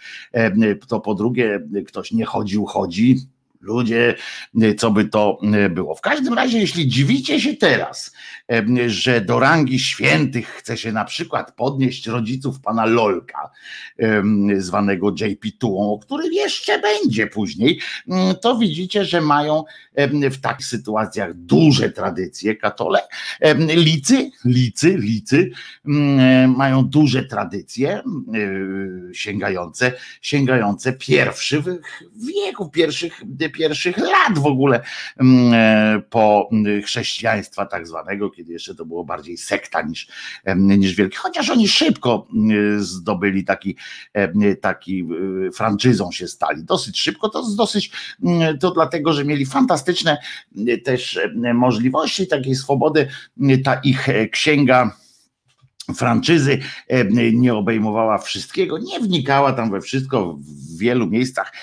to 0.87 0.99
po 0.99 1.15
drugie 1.15 1.59
ktoś 1.87 2.11
nie 2.11 2.25
chodził, 2.25 2.65
chodzi, 2.65 3.17
ludzie, 3.59 4.15
co 4.77 4.91
by 4.91 5.05
to 5.05 5.39
było. 5.69 5.95
W 5.95 6.01
każdym 6.01 6.33
razie, 6.33 6.59
jeśli 6.59 6.87
dziwicie 6.87 7.41
się 7.41 7.53
teraz, 7.53 8.13
że 8.87 9.21
do 9.21 9.39
rangi 9.39 9.79
świętych 9.79 10.47
chce 10.47 10.77
się 10.77 10.91
na 10.91 11.05
przykład 11.05 11.55
podnieść 11.55 12.07
rodziców 12.07 12.59
pana 12.61 12.85
Lolka, 12.85 13.49
zwanego 14.57 15.09
JP 15.09 15.51
Tuą, 15.59 15.93
o 15.93 15.99
którym 15.99 16.33
jeszcze 16.33 16.79
będzie 16.79 17.27
później, 17.27 17.79
to 18.41 18.57
widzicie, 18.57 19.05
że 19.05 19.21
mają 19.21 19.63
w 20.31 20.37
takich 20.41 20.65
sytuacjach 20.65 21.33
duże 21.33 21.89
tradycje 21.89 22.55
katole. 22.55 22.99
Licy, 23.75 24.31
licy, 24.45 24.97
licy 24.97 25.51
mają 26.57 26.83
duże 26.83 27.23
tradycje 27.23 28.01
sięgające, 29.13 29.93
sięgające 30.21 30.93
pierwszych 30.93 31.65
wieków, 32.27 32.71
pierwszych 32.71 33.21
pierwszych 33.49 33.97
lat 33.97 34.39
w 34.39 34.45
ogóle 34.45 34.81
mm, 35.17 35.53
e, 35.53 36.01
po 36.09 36.49
mm, 36.51 36.81
chrześcijaństwa 36.81 37.65
tak 37.65 37.87
zwanego, 37.87 38.29
kiedy 38.29 38.53
jeszcze 38.53 38.75
to 38.75 38.85
było 38.85 39.03
bardziej 39.03 39.37
sekta 39.37 39.81
niż, 39.81 40.07
niż 40.55 40.95
wielki. 40.95 41.17
Chociaż 41.17 41.49
oni 41.49 41.67
szybko 41.67 42.27
mm, 42.33 42.83
zdobyli 42.83 43.45
taki, 43.45 43.75
taki 44.61 45.07
e, 45.47 45.51
franczyzą 45.51 46.11
się 46.11 46.27
stali. 46.27 46.63
Dosyć 46.63 46.99
szybko, 46.99 47.29
to 47.29 47.43
dosyć 47.55 47.91
to 48.59 48.71
dlatego, 48.71 49.13
że 49.13 49.25
mieli 49.25 49.45
fantastyczne 49.45 50.17
też 50.83 51.19
możliwości 51.53 52.27
takiej 52.27 52.55
swobody. 52.55 53.07
Ta 53.63 53.75
ich 53.75 54.09
e, 54.09 54.27
księga 54.27 54.97
franczyzy 55.95 56.59
nie 57.33 57.53
obejmowała 57.53 58.17
wszystkiego, 58.17 58.77
nie 58.77 58.99
wnikała 58.99 59.53
tam 59.53 59.71
we 59.71 59.81
wszystko, 59.81 60.37
w 60.39 60.77
wielu 60.77 61.07
miejscach 61.07 61.53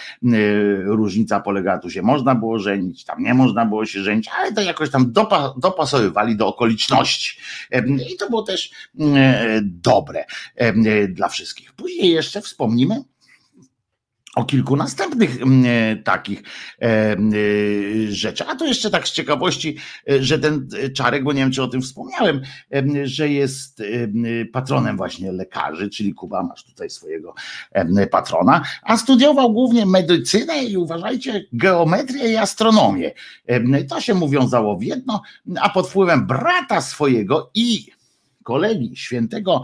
różnica 0.85 1.41
polegała, 1.41 1.79
tu 1.79 1.91
się 1.91 2.03
można 2.03 2.35
było 2.35 2.59
żenić, 2.59 3.05
tam 3.05 3.23
nie 3.23 3.35
można 3.35 3.67
było 3.67 3.87
się 3.87 4.03
żenić, 4.03 4.29
ale 4.39 4.53
to 4.53 4.61
jakoś 4.61 4.91
tam 4.91 5.13
dopa, 5.13 5.55
dopasowywali 5.59 6.37
do 6.37 6.47
okoliczności 6.47 7.39
i 8.13 8.17
to 8.17 8.31
było 8.31 8.43
też 8.43 8.71
dobre 9.63 10.25
dla 11.09 11.29
wszystkich. 11.29 11.73
Później 11.73 12.11
jeszcze 12.11 12.41
wspomnimy 12.41 13.05
o 14.35 14.45
kilku 14.45 14.77
następnych 14.77 15.43
mm, 15.43 15.65
e, 15.67 15.97
takich 15.97 16.43
e, 16.83 16.87
e, 16.87 17.17
rzeczy. 18.09 18.45
A 18.47 18.57
to 18.57 18.67
jeszcze 18.67 18.91
tak 18.91 19.09
z 19.09 19.13
ciekawości, 19.13 19.77
że 20.21 20.39
ten 20.39 20.69
Czarek, 20.95 21.25
bo 21.25 21.33
nie 21.33 21.41
wiem, 21.41 21.51
czy 21.51 21.63
o 21.63 21.69
tym 21.69 21.83
wspomniałem, 21.83 22.41
że 23.05 23.29
jest 23.29 23.83
patronem 24.53 24.97
właśnie 24.97 25.33
lekarzy, 25.33 25.91
czyli 25.91 26.15
Kuba, 26.15 26.43
masz 26.43 26.65
tutaj 26.65 26.91
swojego 26.91 27.35
patrona, 28.11 28.63
a 28.83 28.97
studiował 28.97 29.53
głównie 29.53 29.87
medycynę 29.87 30.65
i 30.65 30.77
uważajcie, 30.77 31.45
geometrię 31.53 32.33
i 32.33 32.37
astronomię. 32.37 33.13
To 33.89 34.01
się 34.01 34.15
mu 34.15 34.29
wiązało 34.29 34.77
w 34.77 34.83
jedno, 34.83 35.23
a 35.61 35.69
pod 35.69 35.89
wpływem 35.89 36.27
brata 36.27 36.81
swojego 36.81 37.51
i 37.55 37.87
kolegi 38.43 38.97
świętego 38.97 39.63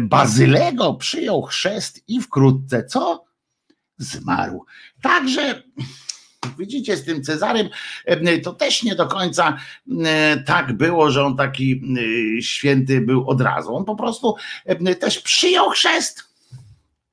Bazylego 0.00 0.94
przyjął 0.94 1.42
chrzest 1.42 2.04
i 2.08 2.20
wkrótce 2.20 2.84
co? 2.84 3.25
Zmarł. 3.98 4.64
Także 5.02 5.62
widzicie, 6.58 6.96
z 6.96 7.04
tym 7.04 7.22
Cezarym 7.22 7.68
to 8.44 8.52
też 8.52 8.82
nie 8.82 8.94
do 8.94 9.06
końca 9.06 9.56
tak 10.46 10.72
było, 10.72 11.10
że 11.10 11.24
on 11.24 11.36
taki 11.36 11.82
święty 12.40 13.00
był 13.00 13.30
od 13.30 13.40
razu. 13.40 13.76
On 13.76 13.84
po 13.84 13.96
prostu 13.96 14.34
też 15.00 15.18
przyjął 15.18 15.70
chrzest 15.70 16.25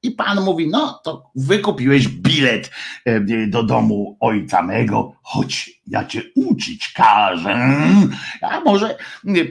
I 0.04 0.12
pan 0.12 0.42
mówi, 0.42 0.68
no 0.68 1.02
to 1.04 1.32
wykupiłeś 1.36 2.08
bilet 2.08 2.72
e, 3.06 3.48
do 3.48 3.64
domu 3.64 4.18
ojca 4.20 4.62
mego, 4.62 5.16
choć 5.22 5.82
ja 5.88 6.06
cię 6.06 6.22
uczyć 6.36 6.94
każę. 6.96 7.56
A 8.42 8.60
może 8.60 8.98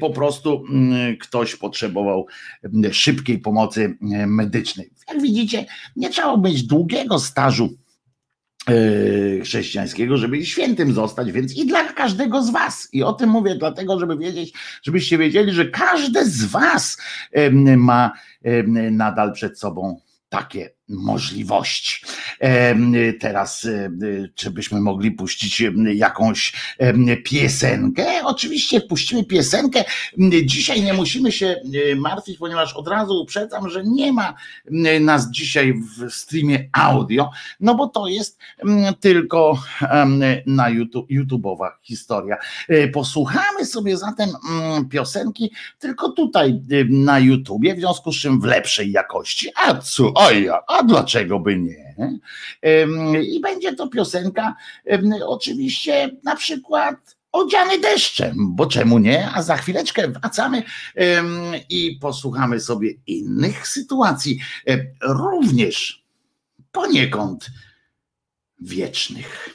po 0.00 0.10
prostu 0.10 0.64
mm, 0.70 1.16
ktoś 1.16 1.56
potrzebował 1.56 2.26
mm, 2.64 2.92
szybkiej 2.92 3.38
pomocy 3.38 3.96
e, 4.12 4.26
medycznej. 4.26 4.90
Jak 5.08 5.22
widzicie, 5.22 5.66
nie 5.96 6.10
trzeba 6.10 6.36
mieć 6.36 6.62
długiego 6.62 7.18
stażu 7.18 7.68
e, 8.68 8.72
chrześcijańskiego, 9.40 10.16
żeby 10.16 10.46
świętym 10.46 10.92
zostać, 10.92 11.32
więc 11.32 11.56
i 11.56 11.66
dla 11.66 11.84
każdego 11.84 12.42
z 12.42 12.50
was. 12.50 12.88
I 12.92 13.02
o 13.02 13.12
tym 13.12 13.30
mówię 13.30 13.54
dlatego, 13.54 14.00
żeby 14.00 14.16
wiedzieć, 14.16 14.52
żebyście 14.82 15.18
wiedzieli, 15.18 15.52
że 15.52 15.64
każdy 15.64 16.30
z 16.30 16.44
was 16.44 16.98
ma 17.76 18.12
nadal 18.90 19.32
przed 19.32 19.58
sobą 19.58 20.00
takie 20.32 20.74
możliwości. 20.88 22.06
Teraz, 23.20 23.66
czy 24.34 24.50
byśmy 24.50 24.80
mogli 24.80 25.10
puścić 25.10 25.62
jakąś 25.94 26.52
piosenkę? 27.24 28.06
Oczywiście 28.24 28.80
puścimy 28.80 29.24
piosenkę. 29.24 29.84
Dzisiaj 30.44 30.82
nie 30.82 30.92
musimy 30.92 31.32
się 31.32 31.56
martwić, 31.96 32.38
ponieważ 32.38 32.74
od 32.74 32.88
razu 32.88 33.20
uprzedzam, 33.22 33.70
że 33.70 33.82
nie 33.84 34.12
ma 34.12 34.34
nas 35.00 35.30
dzisiaj 35.30 35.74
w 35.74 36.10
streamie 36.10 36.68
audio, 36.72 37.30
no 37.60 37.74
bo 37.74 37.88
to 37.88 38.08
jest 38.08 38.38
tylko 39.00 39.58
na 40.46 40.68
YouTube, 40.68 41.10
YouTube'owa 41.10 41.70
historia. 41.82 42.36
E, 42.68 42.88
posłuchamy 42.88 43.66
sobie 43.66 43.96
zatem 43.96 44.30
piosenki 44.90 45.52
tylko 45.78 46.12
tutaj 46.12 46.60
na 46.88 47.18
YouTubie, 47.18 47.74
w 47.74 47.78
związku 47.78 48.12
z 48.12 48.16
czym 48.16 48.40
w 48.40 48.44
lepszej 48.44 48.92
jakości. 48.92 49.48
A 49.66 49.74
co? 49.74 50.12
Oj, 50.14 50.48
a 50.72 50.82
dlaczego 50.82 51.40
by 51.40 51.58
nie? 51.58 51.94
I 53.22 53.40
będzie 53.40 53.74
to 53.74 53.88
piosenka 53.88 54.54
oczywiście 55.26 56.10
na 56.24 56.36
przykład 56.36 56.96
odziany 57.32 57.78
deszczem, 57.78 58.34
bo 58.38 58.66
czemu 58.66 58.98
nie? 58.98 59.30
A 59.34 59.42
za 59.42 59.56
chwileczkę 59.56 60.08
wracamy 60.08 60.62
i 61.68 61.98
posłuchamy 62.00 62.60
sobie 62.60 62.90
innych 63.06 63.68
sytuacji, 63.68 64.40
również 65.02 66.04
poniekąd 66.72 67.46
wiecznych. 68.60 69.54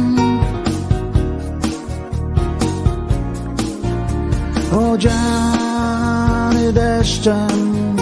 odziany 4.71 6.73
deszczem, 6.73 7.95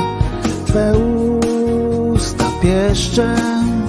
Twe 0.66 0.94
usta 0.98 2.46
pieszczem, 2.62 3.82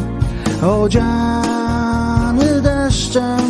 odziany 0.63 2.61
deszczem. 2.63 3.50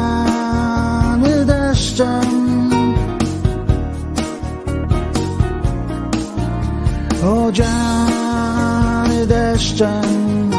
deszczem, 9.81 10.51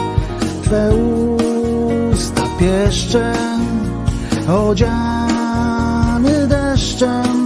Twe 0.63 0.91
usta 2.13 2.43
pieszczem, 2.59 3.61
odziany 4.49 6.47
deszczem. 6.49 7.43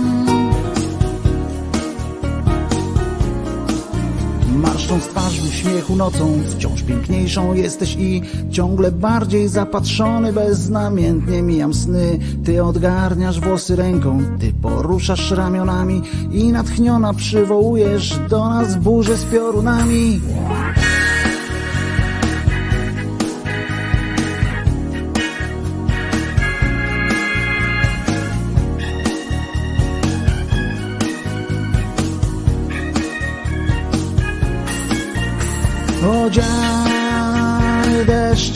Marszcząc 4.55 5.07
twarz 5.07 5.41
w 5.41 5.49
uśmiechu 5.49 5.97
nocą, 5.97 6.33
wciąż 6.51 6.83
piękniejszą 6.83 7.55
jesteś 7.55 7.97
i 7.99 8.23
ciągle 8.51 8.93
bardziej 8.93 9.49
zapatrzony, 9.49 10.33
beznamiętnie 10.33 11.43
mijam 11.43 11.75
sny. 11.75 12.19
Ty 12.45 12.65
odgarniasz 12.65 13.41
włosy 13.41 13.77
ręką, 13.77 14.23
ty 14.41 14.53
poruszasz 14.63 15.31
ramionami 15.31 16.03
i 16.33 16.53
natchniona 16.53 17.15
przywołujesz 17.15 18.19
do 18.31 18.49
nas 18.49 18.77
burzę 18.77 19.17
z 19.17 19.25
piorunami. 19.25 20.21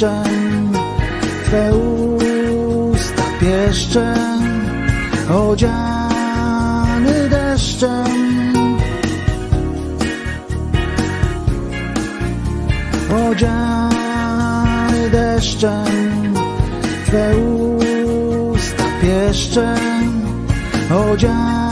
Deszczem, 0.01 0.73
Twe 1.45 1.75
usta 1.75 3.23
pieszczem, 3.41 4.43
odziany 5.31 7.29
deszczem. 7.29 8.41
Odziany 13.31 15.11
deszczem, 15.11 16.35
Twe 17.07 17.37
usta 17.37 18.85
pieszczem, 19.01 20.23
odziany 20.91 21.70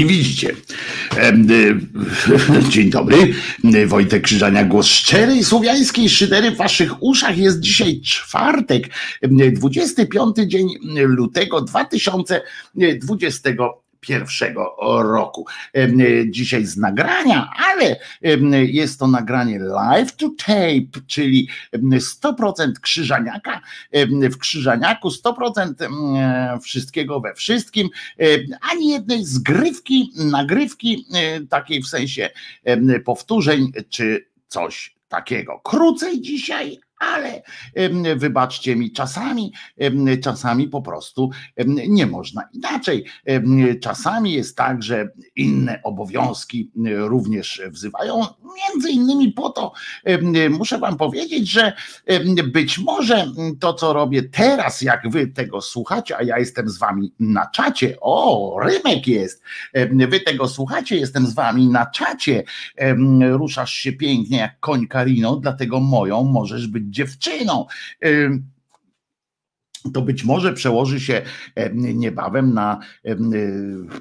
i 0.00 0.06
widzicie. 0.06 0.56
Dzień 2.72 2.90
dobry. 2.90 3.16
Wojtek 3.86 4.22
Krzyżania, 4.22 4.64
głos 4.64 4.86
szczerej 4.86 5.44
słowiańskiej 5.44 6.08
szydery 6.08 6.50
w 6.50 6.56
waszych 6.56 7.02
uszach. 7.02 7.38
Jest 7.38 7.60
dzisiaj 7.60 8.00
czwartek, 8.00 8.88
25 9.52 10.36
dzień 10.36 10.68
lutego 10.94 11.60
2020 11.60 13.50
pierwszego 14.00 14.76
roku. 15.02 15.46
Dzisiaj 16.26 16.64
z 16.64 16.76
nagrania, 16.76 17.50
ale 17.56 17.96
jest 18.66 18.98
to 18.98 19.06
nagranie 19.06 19.58
live 19.58 20.16
to 20.16 20.30
tape, 20.38 21.00
czyli 21.06 21.48
100% 22.22 22.72
krzyżaniaka 22.80 23.60
w 24.22 24.38
krzyżaniaku, 24.38 25.08
100% 25.08 25.74
wszystkiego 26.62 27.20
we 27.20 27.34
wszystkim, 27.34 27.88
ani 28.70 28.88
jednej 28.88 29.24
zgrywki, 29.24 30.12
nagrywki 30.16 31.06
takiej 31.50 31.82
w 31.82 31.86
sensie 31.86 32.30
powtórzeń 33.04 33.72
czy 33.88 34.26
coś 34.48 34.94
takiego. 35.08 35.60
Krócej 35.64 36.20
dzisiaj, 36.20 36.78
ale 37.00 37.42
wybaczcie 38.16 38.76
mi, 38.76 38.92
czasami, 38.92 39.52
czasami 40.22 40.68
po 40.68 40.82
prostu 40.82 41.30
nie 41.88 42.06
można 42.06 42.42
inaczej. 42.52 43.04
Czasami 43.82 44.32
jest 44.32 44.56
tak, 44.56 44.82
że 44.82 45.08
inne 45.36 45.80
obowiązki 45.82 46.70
również 46.96 47.62
wzywają, 47.70 48.26
między 48.68 48.90
innymi 48.90 49.32
po 49.32 49.50
to 49.50 49.72
muszę 50.50 50.78
wam 50.78 50.96
powiedzieć, 50.96 51.50
że 51.50 51.72
być 52.52 52.78
może 52.78 53.26
to, 53.60 53.74
co 53.74 53.92
robię 53.92 54.22
teraz, 54.22 54.82
jak 54.82 55.10
wy 55.10 55.26
tego 55.26 55.60
słuchacie, 55.60 56.16
a 56.16 56.22
ja 56.22 56.38
jestem 56.38 56.68
z 56.68 56.78
wami 56.78 57.12
na 57.20 57.46
czacie, 57.46 57.96
o, 58.00 58.56
Rymek 58.62 59.06
jest, 59.06 59.42
wy 60.08 60.20
tego 60.20 60.48
słuchacie, 60.48 60.96
jestem 60.96 61.26
z 61.26 61.34
wami 61.34 61.68
na 61.68 61.86
czacie, 61.86 62.44
ruszasz 63.32 63.72
się 63.72 63.92
pięknie 63.92 64.38
jak 64.38 64.60
koń 64.60 64.86
Karino, 64.86 65.36
dlatego 65.36 65.80
moją 65.80 66.24
możesz 66.24 66.66
być 66.66 66.89
dziewczyną 66.90 67.66
to 69.94 70.02
być 70.02 70.24
może 70.24 70.52
przełoży 70.52 71.00
się 71.00 71.22
niebawem 71.74 72.54
na 72.54 72.80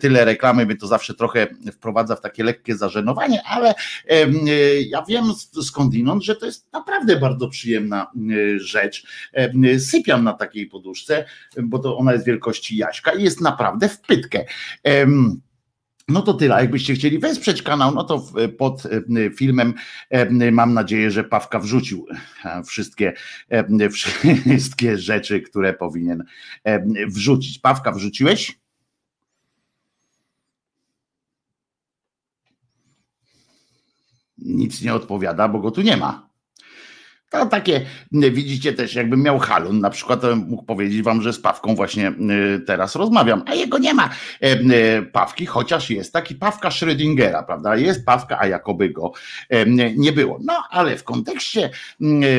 tyle 0.00 0.24
reklamy, 0.24 0.66
by 0.66 0.76
to 0.76 0.86
zawsze 0.86 1.14
trochę 1.14 1.46
wprowadza 1.72 2.16
w 2.16 2.20
takie 2.20 2.44
lekkie 2.44 2.76
zażenowanie, 2.76 3.42
ale 3.42 3.74
ja 4.88 5.02
wiem 5.08 5.24
skądinąd, 5.62 6.24
że 6.24 6.36
to 6.36 6.46
jest 6.46 6.72
naprawdę 6.72 7.16
bardzo 7.16 7.48
przyjemna 7.48 8.10
rzecz. 8.56 9.06
Sypiam 9.78 10.24
na 10.24 10.32
takiej 10.32 10.66
poduszce, 10.66 11.24
bo 11.62 11.78
to 11.78 11.96
ona 11.96 12.12
jest 12.12 12.26
wielkości 12.26 12.76
Jaśka 12.76 13.12
i 13.12 13.22
jest 13.22 13.40
naprawdę 13.50 13.88
w 13.88 14.00
pytkę. 14.00 14.44
No 16.08 16.22
to 16.22 16.34
tyle. 16.34 16.54
Jakbyście 16.60 16.94
chcieli 16.94 17.18
wesprzeć 17.18 17.62
kanał, 17.62 17.94
no 17.94 18.04
to 18.04 18.26
pod 18.58 18.82
filmem 19.36 19.74
mam 20.52 20.74
nadzieję, 20.74 21.10
że 21.10 21.24
Pawka 21.24 21.58
wrzucił 21.58 22.06
e, 22.44 22.62
wszystkie, 22.62 23.12
wszystkie 24.46 24.98
rzeczy, 24.98 25.40
które 25.40 25.74
powinien 25.74 26.24
wrzucić. 27.06 27.58
Pawka 27.58 27.92
wrzuciłeś? 27.92 28.58
Nic 34.38 34.82
nie 34.82 34.94
odpowiada, 34.94 35.48
bo 35.48 35.58
go 35.58 35.70
tu 35.70 35.82
nie 35.82 35.96
ma. 35.96 36.27
To 37.30 37.46
takie, 37.46 37.86
widzicie 38.12 38.72
też, 38.72 38.94
jakbym 38.94 39.22
miał 39.22 39.38
halun, 39.38 39.80
na 39.80 39.90
przykład 39.90 40.22
mógł 40.46 40.62
powiedzieć 40.62 41.02
wam, 41.02 41.22
że 41.22 41.32
z 41.32 41.40
Pawką 41.40 41.74
właśnie 41.74 42.12
teraz 42.66 42.94
rozmawiam, 42.96 43.42
a 43.46 43.54
jego 43.54 43.78
nie 43.78 43.94
ma 43.94 44.10
Pawki, 45.12 45.46
chociaż 45.46 45.90
jest 45.90 46.12
taki 46.12 46.34
Pawka 46.34 46.68
Schrödingera, 46.68 47.46
prawda? 47.46 47.76
Jest 47.76 48.04
Pawka, 48.04 48.38
a 48.40 48.46
jakoby 48.46 48.90
go 48.90 49.12
nie 49.96 50.12
było. 50.12 50.38
No, 50.44 50.62
ale 50.70 50.96
w 50.96 51.04
kontekście 51.04 51.70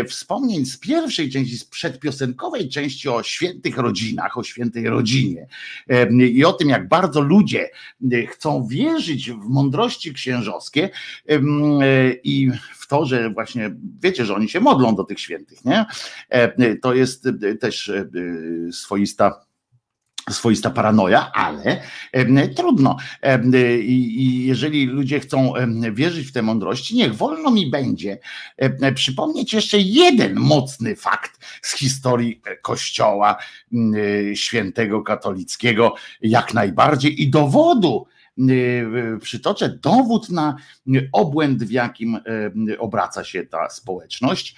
wspomnień 0.08 0.66
z 0.66 0.80
pierwszej 0.80 1.30
części, 1.32 1.58
z 1.58 1.66
przedpiosenkowej 1.66 2.70
części 2.70 3.10
o 3.10 3.24
świętych 3.24 3.78
rodzinach, 3.78 4.38
o 4.38 4.44
świętej 4.44 4.90
rodzinie 4.90 5.48
i 6.10 6.46
o 6.46 6.54
tym, 6.54 6.70
jak 6.70 6.88
bardzo 6.88 7.22
ludzie 7.22 7.70
chcą 8.30 8.68
wierzyć 8.68 9.32
w 9.32 9.50
mądrości 9.50 10.14
księżowskie 10.14 10.90
i 12.24 12.52
to, 12.90 13.06
że 13.06 13.30
właśnie 13.30 13.72
wiecie, 14.00 14.26
że 14.26 14.36
oni 14.36 14.50
się 14.50 14.60
modlą 14.60 14.96
do 14.96 15.04
tych 15.04 15.20
świętych, 15.20 15.66
nie? 15.66 15.86
E, 16.30 16.76
to 16.76 16.94
jest 16.94 17.26
e, 17.26 17.56
też 17.56 17.90
e, 17.90 18.10
swoista 18.72 19.50
swoista 20.30 20.70
paranoja, 20.70 21.32
ale 21.34 21.82
trudno. 22.56 22.98
I 23.82 24.44
jeżeli 24.46 24.86
ludzie 24.86 25.20
chcą 25.20 25.54
wierzyć 25.92 26.28
w 26.28 26.32
te 26.32 26.42
mądrości, 26.42 26.96
niech 26.96 27.16
wolno 27.16 27.52
mi 27.52 27.70
będzie 27.70 28.20
przypomnieć 28.96 29.54
jeszcze 29.54 29.78
jeden 29.80 30.36
mocny 30.36 30.96
fakt 30.96 31.46
z 31.62 31.78
historii 31.78 32.42
Kościoła 32.62 33.38
Świętego 34.34 35.02
Katolickiego, 35.02 35.96
jak 36.22 36.54
najbardziej 36.54 37.22
i 37.22 37.30
dowodu 37.30 38.08
przytoczę 39.22 39.70
dowód 39.70 40.30
na 40.30 40.56
obłęd, 41.12 41.64
w 41.64 41.72
jakim 41.72 42.20
y, 42.70 42.80
obraca 42.80 43.24
się 43.24 43.46
ta 43.46 43.70
społeczność, 43.70 44.56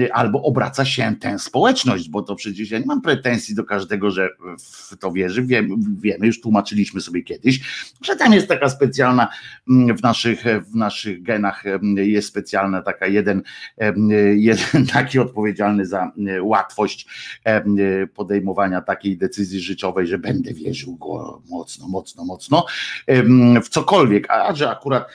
y, 0.00 0.12
albo 0.12 0.42
obraca 0.42 0.84
się 0.84 1.14
tę 1.20 1.38
społeczność, 1.38 2.08
bo 2.08 2.22
to 2.22 2.34
przecież 2.34 2.70
ja 2.70 2.78
nie 2.78 2.86
mam 2.86 3.02
pretensji 3.02 3.54
do 3.54 3.64
każdego, 3.64 4.10
że 4.10 4.28
w 4.58 4.96
to 4.96 5.12
wierzy. 5.12 5.42
Wiemy, 5.42 5.74
wiemy 6.00 6.26
już 6.26 6.40
tłumaczyliśmy 6.40 7.00
sobie 7.00 7.22
kiedyś, 7.22 7.60
że 8.02 8.16
tam 8.16 8.32
jest 8.32 8.48
taka 8.48 8.68
specjalna 8.68 9.28
mm, 9.68 9.96
w 9.96 10.02
naszych, 10.02 10.44
w 10.72 10.74
naszych 10.74 11.22
genach 11.22 11.64
jest 11.96 12.28
specjalna 12.28 12.82
taka 12.82 13.06
jeden, 13.06 13.42
jeden 14.34 14.86
taki 14.92 15.18
odpowiedzialny 15.18 15.86
za 15.86 16.12
łatwość 16.40 17.06
podejmowania 18.14 18.80
takiej 18.80 19.18
decyzji 19.18 19.60
życiowej, 19.60 20.06
że 20.06 20.18
będę 20.18 20.54
wierzył 20.54 20.96
go 20.96 21.42
mocno, 21.48 21.88
mocno, 21.88 22.24
mocno 22.24 22.66
w 23.62 23.68
cokolwiek, 23.68 24.30
a 24.30 24.54
że 24.54 24.70
akurat 24.70 25.08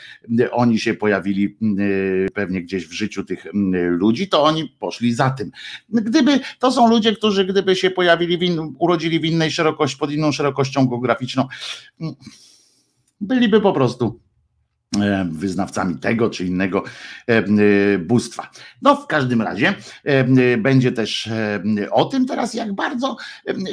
oni 0.51 0.79
się 0.79 0.93
pojawili 0.93 1.57
pewnie 2.33 2.61
gdzieś 2.61 2.87
w 2.87 2.91
życiu 2.91 3.23
tych 3.23 3.45
ludzi, 3.89 4.29
to 4.29 4.43
oni 4.43 4.75
poszli 4.79 5.13
za 5.13 5.29
tym. 5.29 5.51
Gdyby 5.89 6.39
to 6.59 6.71
są 6.71 6.89
ludzie, 6.89 7.15
którzy 7.15 7.45
gdyby 7.45 7.75
się 7.75 7.91
pojawili, 7.91 8.37
w 8.37 8.43
in, 8.43 8.75
urodzili 8.79 9.19
w 9.19 9.25
innej 9.25 9.51
szerokości, 9.51 9.97
pod 9.97 10.11
inną 10.11 10.31
szerokością 10.31 10.87
geograficzną, 10.87 11.47
byliby 13.21 13.61
po 13.61 13.73
prostu 13.73 14.19
wyznawcami 15.31 15.95
tego 15.95 16.29
czy 16.29 16.45
innego 16.45 16.83
e, 17.29 17.37
e, 17.37 17.43
bóstwa. 17.99 18.51
No 18.81 18.95
w 18.95 19.07
każdym 19.07 19.41
razie 19.41 19.73
będzie 20.57 20.91
też 20.91 21.29
o 21.91 22.05
tym 22.05 22.25
teraz, 22.25 22.53
jak 22.53 22.73
bardzo 22.73 23.17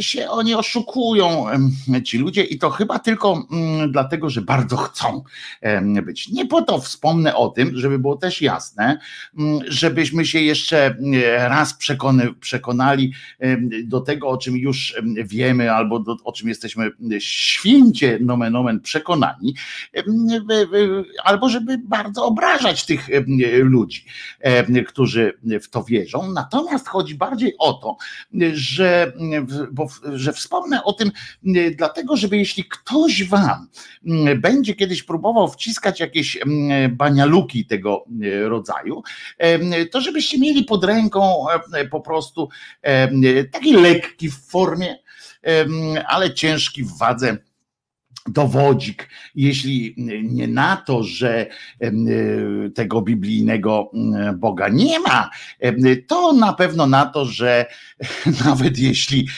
się 0.01 0.29
oni 0.29 0.55
oszukują, 0.55 1.47
ci 2.05 2.19
ludzie, 2.19 2.45
i 2.45 2.59
to 2.59 2.71
chyba 2.71 2.99
tylko 2.99 3.47
dlatego, 3.89 4.31
że 4.31 4.43
bardzo 4.43 4.77
chcą 4.77 5.23
być. 6.03 6.29
Nie 6.29 6.47
po 6.47 6.63
to 6.63 6.81
wspomnę 6.81 7.37
o 7.37 7.49
tym, 7.49 7.77
żeby 7.77 7.99
było 7.99 8.17
też 8.17 8.43
jasne, 8.43 8.99
żebyśmy 9.69 10.27
się 10.27 10.41
jeszcze 10.41 10.97
raz 11.37 11.79
przekonali 12.41 13.13
do 13.85 14.01
tego, 14.01 14.29
o 14.29 14.39
czym 14.39 14.57
już 14.57 14.95
wiemy, 15.25 15.73
albo 15.73 16.01
do, 16.01 16.17
o 16.25 16.33
czym 16.33 16.49
jesteśmy 16.49 16.91
święcie 17.19 18.19
nomen 18.21 18.57
omen 18.57 18.81
przekonani 18.81 19.55
albo 21.25 21.49
żeby 21.49 21.79
bardzo 21.79 22.25
obrażać 22.25 22.87
tych 22.87 23.09
ludzi, 23.63 24.05
którzy 24.87 25.39
w 25.63 25.71
to 25.71 25.85
wierzą. 25.85 26.33
Natomiast 26.33 26.89
chodzi 26.89 27.15
bardziej 27.15 27.55
o 27.59 27.73
to, 27.73 27.97
że, 28.53 29.13
bo, 29.73 29.87
że 30.13 30.33
wspomnę 30.33 30.85
o 30.85 30.93
tym, 30.93 31.11
dlatego, 31.77 32.17
żeby 32.17 32.37
jeśli 32.37 32.65
ktoś 32.65 33.25
wam 33.25 33.69
będzie 34.37 34.75
kiedyś 34.75 35.03
próbował 35.03 35.49
wciskać 35.49 36.01
jakieś 36.01 36.39
banialuki 36.91 37.67
tego 37.67 38.05
rodzaju, 38.45 39.03
to 39.91 40.01
żebyście 40.01 40.39
mieli 40.39 40.65
pod 40.65 40.85
ręką 40.85 41.47
po 41.91 42.01
prostu 42.01 42.49
taki 43.53 43.73
lekki 43.73 44.31
w 44.31 44.47
formie, 44.47 44.97
ale 46.07 46.35
ciężki 46.35 46.85
w 46.85 46.99
wadze 46.99 47.37
dowodzik, 48.29 49.09
jeśli 49.35 49.95
nie 50.23 50.49
na 50.49 50.77
to, 50.77 51.03
że 51.03 51.47
tego 52.75 53.03
biblijnego 53.03 53.91
Boga 54.37 54.69
nie 54.69 55.01
ma, 55.01 55.31
to 56.07 56.33
na 56.33 56.53
pewno 56.53 56.87
na 56.87 57.07
to, 57.07 57.25
że 57.25 57.67
nawet 58.45 58.79
jeśli 58.79 59.29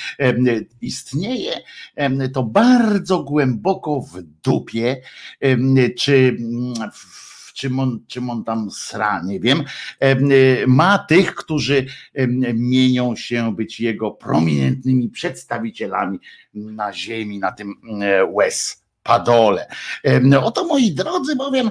istnieje, 0.81 1.53
to 2.33 2.43
bardzo 2.43 3.23
głęboko 3.23 4.01
w 4.01 4.23
dupie, 4.23 4.97
czy 5.97 6.37
w 6.93 7.30
czym 7.61 7.81
on, 7.81 8.01
czym 8.07 8.31
on 8.31 8.45
tam 8.45 8.71
sra, 8.71 9.23
nie 9.25 9.41
wiem, 9.41 9.65
ma 10.67 10.99
tych, 10.99 11.35
którzy 11.35 11.87
mienią 12.55 13.17
się 13.17 13.57
być 13.57 13.81
jego 13.81 14.11
prominentnymi 14.11 15.09
przedstawicielami 15.09 16.19
na 16.55 16.93
ziemi, 16.93 17.39
na 17.39 17.53
tym 17.53 17.75
łez 18.33 18.85
padole. 19.03 19.67
Oto 20.43 20.65
moi 20.67 20.93
drodzy, 20.93 21.37
bowiem 21.37 21.71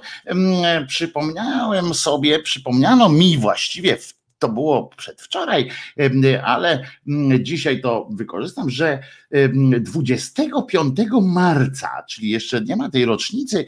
przypomniałem 0.87 1.93
sobie, 1.93 2.39
przypomniano 2.39 3.09
mi 3.09 3.37
właściwie 3.37 3.97
w 3.97 4.18
to 4.39 4.49
było 4.49 4.87
przedwczoraj, 4.97 5.69
ale 6.43 6.83
mm, 7.07 7.45
dzisiaj 7.45 7.81
to 7.81 8.07
wykorzystam, 8.11 8.69
że 8.69 8.99
25 9.79 10.97
marca, 11.21 12.03
czyli 12.09 12.29
jeszcze 12.29 12.61
nie 12.61 12.75
ma 12.75 12.89
tej 12.89 13.05
rocznicy 13.05 13.65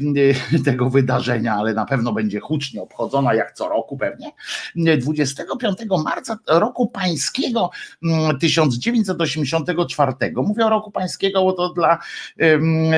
tego 0.64 0.90
wydarzenia, 0.90 1.54
ale 1.54 1.74
na 1.74 1.84
pewno 1.84 2.12
będzie 2.12 2.40
hucznie 2.40 2.82
obchodzona 2.82 3.34
jak 3.34 3.52
co 3.52 3.68
roku 3.68 3.96
pewnie. 3.96 4.32
25 4.98 5.78
marca 6.04 6.38
roku 6.46 6.86
pańskiego 6.86 7.70
1984. 8.40 10.12
Mm, 10.20 10.44
Mówię 10.46 10.66
o 10.66 10.70
roku 10.70 10.90
pańskiego, 10.90 11.44
bo 11.44 11.52
to 11.52 11.72
dla, 11.72 11.98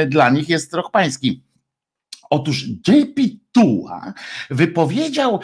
dla 0.07 0.31
nich 0.31 0.49
jest 0.49 0.75
rok 0.75 0.91
pański. 0.91 1.50
Otóż 2.31 2.65
JP 2.89 3.21
Tuła 3.53 4.15
wypowiedział 4.51 5.41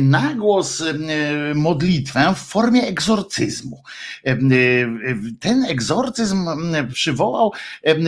na 0.00 0.34
głos 0.34 0.82
modlitwę 1.54 2.34
w 2.36 2.38
formie 2.38 2.82
egzorcyzmu. 2.82 3.82
Ten 5.40 5.64
egzorcyzm 5.64 6.48
przywołał 6.92 7.52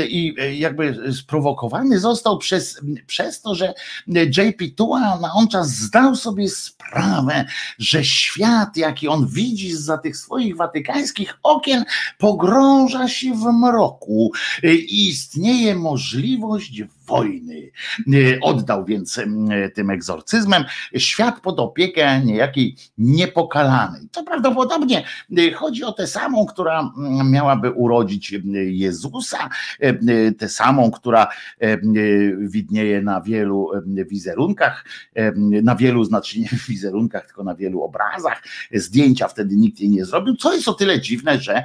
i 0.09 0.35
jakby 0.59 1.13
sprowokowany 1.13 2.01
został 2.01 2.39
przez, 2.39 2.81
przez 3.07 3.41
to, 3.41 3.55
że 3.55 3.75
JP 4.07 4.77
Tuła 4.77 5.19
na 5.21 5.33
on 5.33 5.49
czas 5.49 5.69
zdał 5.69 6.17
sobie 6.17 6.49
sprawę, 6.49 7.45
że 7.79 8.05
świat, 8.05 8.77
jaki 8.77 9.09
on 9.09 9.27
widzi 9.29 9.77
za 9.77 9.99
tych 9.99 10.17
swoich 10.17 10.57
watykańskich 10.57 11.39
okien, 11.43 11.85
pogrąża 12.19 13.09
się 13.09 13.35
w 13.35 13.45
mroku 13.53 14.33
i 14.63 15.09
istnieje 15.09 15.75
możliwość 15.75 16.83
wojny. 17.07 17.71
Oddał 18.43 18.85
więc 18.85 19.21
tym 19.75 19.91
egzorcyzmem, 19.91 20.65
świat 20.97 21.41
pod 21.41 21.61
opiekę 21.61 22.21
niejakiej 22.25 22.77
niepokalanej. 22.99 24.09
To 24.13 24.25
prawdopodobnie 24.25 25.05
chodzi 25.55 25.85
o 25.85 25.93
tę 25.93 26.07
samą, 26.07 26.47
która 26.47 26.93
miałaby 27.25 27.71
urodzić 27.71 28.35
Jezusa, 28.67 29.49
tę 30.39 30.49
samą, 30.49 30.91
która 30.91 31.29
widnieje 32.39 33.03
na 33.03 33.21
wielu 33.21 33.71
wizerunkach, 33.87 34.85
na 35.63 35.77
wielu 35.77 36.05
znaczy 36.05 36.41
nie 36.41 36.49
wizerunkach, 36.69 37.27
tylko 37.27 37.45
na 37.45 37.55
wielu 37.55 37.83
obrazach. 37.83 38.43
Zdjęcia 38.73 39.29
wtedy 39.29 39.57
nikt 39.57 39.81
jej 39.81 39.91
nie 39.91 40.05
zrobił, 40.05 40.37
co 40.37 40.55
jest 40.55 40.69
o 40.69 40.75
tyle 40.75 41.01
dziwne, 41.01 41.39
że 41.39 41.65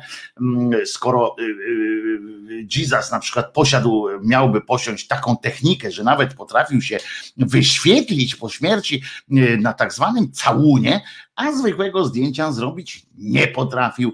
skoro 0.86 1.36
y, 1.40 1.44
y, 1.44 2.68
Jesus 2.76 3.12
na 3.12 3.20
przykład 3.20 3.54
posiadł, 3.54 4.08
miałby 4.24 4.62
posiąść 4.62 5.08
taką 5.08 5.29
technikę, 5.36 5.92
że 5.92 6.04
nawet 6.04 6.34
potrafił 6.34 6.82
się 6.82 6.98
wy 7.38 7.60
wyświetlić 7.60 8.36
po 8.36 8.50
śmierci 8.50 9.02
e, 9.32 9.58
na 9.58 9.74
tak 9.74 9.94
zwanym 9.94 10.32
całunie, 10.32 11.02
a 11.36 11.52
zwykłego 11.52 12.06
zdjęcia 12.06 12.52
zrobić 12.52 13.06
nie 13.18 13.48
potrafił. 13.48 14.14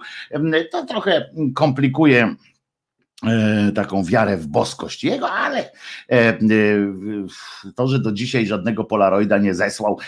To 0.71 0.85
trochę 0.85 1.29
komplikuje 1.55 2.35
taką 3.75 4.03
wiarę 4.03 4.37
w 4.37 4.47
boskość 4.47 5.03
jego, 5.03 5.31
ale 5.31 5.71
e, 6.11 6.37
to, 7.75 7.87
że 7.87 7.99
do 7.99 8.11
dzisiaj 8.11 8.47
żadnego 8.47 8.83
polaroida 8.83 9.37
nie 9.37 9.55
zesłał 9.55 9.99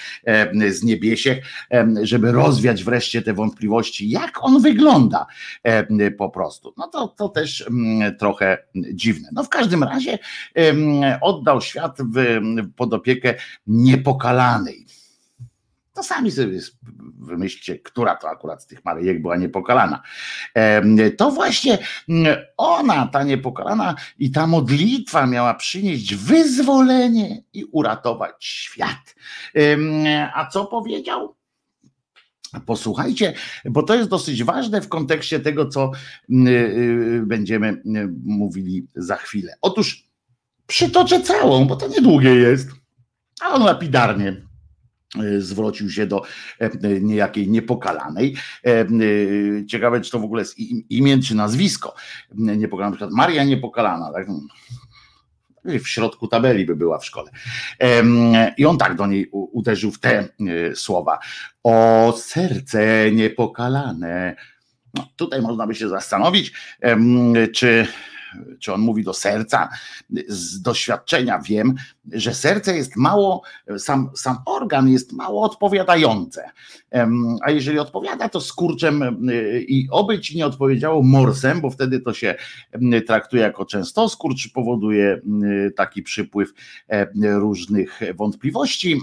z 0.69 0.83
niebiesiech, 0.83 1.45
żeby 2.01 2.31
rozwiać 2.31 2.83
wreszcie 2.83 3.21
te 3.21 3.33
wątpliwości, 3.33 4.09
jak 4.09 4.43
on 4.43 4.61
wygląda 4.61 5.25
po 6.17 6.29
prostu. 6.29 6.73
No 6.77 6.87
to, 6.87 7.07
to 7.07 7.29
też 7.29 7.69
trochę 8.19 8.57
dziwne. 8.93 9.29
No 9.33 9.43
w 9.43 9.49
każdym 9.49 9.83
razie 9.83 10.19
oddał 11.21 11.61
świat 11.61 11.97
w, 12.13 12.39
pod 12.75 12.93
opiekę 12.93 13.33
niepokalanej 13.67 14.85
to 15.97 16.03
sami 16.03 16.31
sobie 16.31 16.59
wymyślcie, 17.19 17.79
która 17.79 18.15
to 18.15 18.29
akurat 18.29 18.63
z 18.63 18.67
tych 18.67 18.85
Maryjek 18.85 19.21
była 19.21 19.37
niepokalana. 19.37 20.01
To 21.17 21.31
właśnie 21.31 21.77
mm, 22.09 22.37
ona, 22.57 23.07
ta 23.07 23.23
niepokalana 23.23 23.95
i 24.19 24.31
ta 24.31 24.47
modlitwa 24.47 25.25
miała 25.25 25.53
przynieść 25.53 26.15
wyzwolenie 26.15 27.43
i 27.53 27.63
uratować 27.63 28.33
świat. 28.39 29.15
A 30.33 30.47
co 30.47 30.65
powiedział? 30.65 31.35
Posłuchajcie, 32.65 33.33
bo 33.65 33.83
to 33.83 33.95
jest 33.95 34.09
dosyć 34.09 34.43
ważne 34.43 34.81
w 34.81 34.89
kontekście 34.89 35.39
tego, 35.39 35.67
co 35.67 35.91
mm, 36.29 36.47
y, 36.47 36.51
y, 36.51 37.23
będziemy 37.25 37.67
y, 37.69 37.81
mówili 38.25 38.87
za 38.95 39.15
chwilę. 39.15 39.53
Otóż 39.61 40.03
przytoczę 40.67 41.21
całą, 41.21 41.65
bo 41.65 41.75
to 41.75 41.87
niedługie 41.87 42.35
jest, 42.35 42.69
a 43.41 43.49
on 43.49 43.63
lapidarnie 43.63 44.47
zwrócił 45.39 45.89
się 45.89 46.07
do 46.07 46.21
e, 46.59 46.69
niejakiej 47.01 47.49
niepokalanej. 47.49 48.35
E, 48.65 48.85
ciekawe, 49.65 50.01
czy 50.01 50.11
to 50.11 50.19
w 50.19 50.23
ogóle 50.23 50.41
jest 50.41 50.59
imię 50.89 51.19
czy 51.19 51.35
nazwisko. 51.35 51.95
Niepokalana, 52.35 52.89
na 52.89 52.95
przykład 52.95 53.13
Maria 53.13 53.43
Niepokalana. 53.43 54.11
Tak? 54.13 54.27
W 55.65 55.87
środku 55.87 56.27
tabeli 56.27 56.65
by 56.65 56.75
była 56.75 56.99
w 56.99 57.05
szkole. 57.05 57.31
I 58.57 58.65
on 58.65 58.77
tak 58.77 58.95
do 58.95 59.07
niej 59.07 59.29
uderzył 59.31 59.91
w 59.91 59.99
te 59.99 60.29
słowa. 60.75 61.19
O 61.63 62.13
serce 62.17 63.11
niepokalane. 63.11 64.35
No, 64.93 65.07
tutaj 65.15 65.41
można 65.41 65.67
by 65.67 65.75
się 65.75 65.89
zastanowić, 65.89 66.53
czy 67.53 67.87
czy 68.59 68.73
on 68.73 68.81
mówi 68.81 69.03
do 69.03 69.13
serca. 69.13 69.69
Z 70.27 70.61
doświadczenia 70.61 71.39
wiem, 71.39 71.75
że 72.11 72.33
serce 72.33 72.77
jest 72.77 72.95
mało, 72.95 73.41
sam, 73.77 74.09
sam 74.15 74.37
organ 74.45 74.89
jest 74.89 75.13
mało 75.13 75.41
odpowiadające. 75.41 76.49
A 77.41 77.51
jeżeli 77.51 77.79
odpowiada, 77.79 78.29
to 78.29 78.41
skurczem 78.41 79.27
i 79.67 79.87
oby 79.91 80.19
ci 80.19 80.37
nie 80.37 80.45
odpowiedziało 80.45 81.03
morsem, 81.03 81.61
bo 81.61 81.69
wtedy 81.69 81.99
to 81.99 82.13
się 82.13 82.35
traktuje 83.07 83.43
jako 83.43 83.65
częstoskurcz, 83.65 84.51
powoduje 84.53 85.21
taki 85.75 86.03
przypływ 86.03 86.53
różnych 87.21 87.99
wątpliwości 88.15 89.01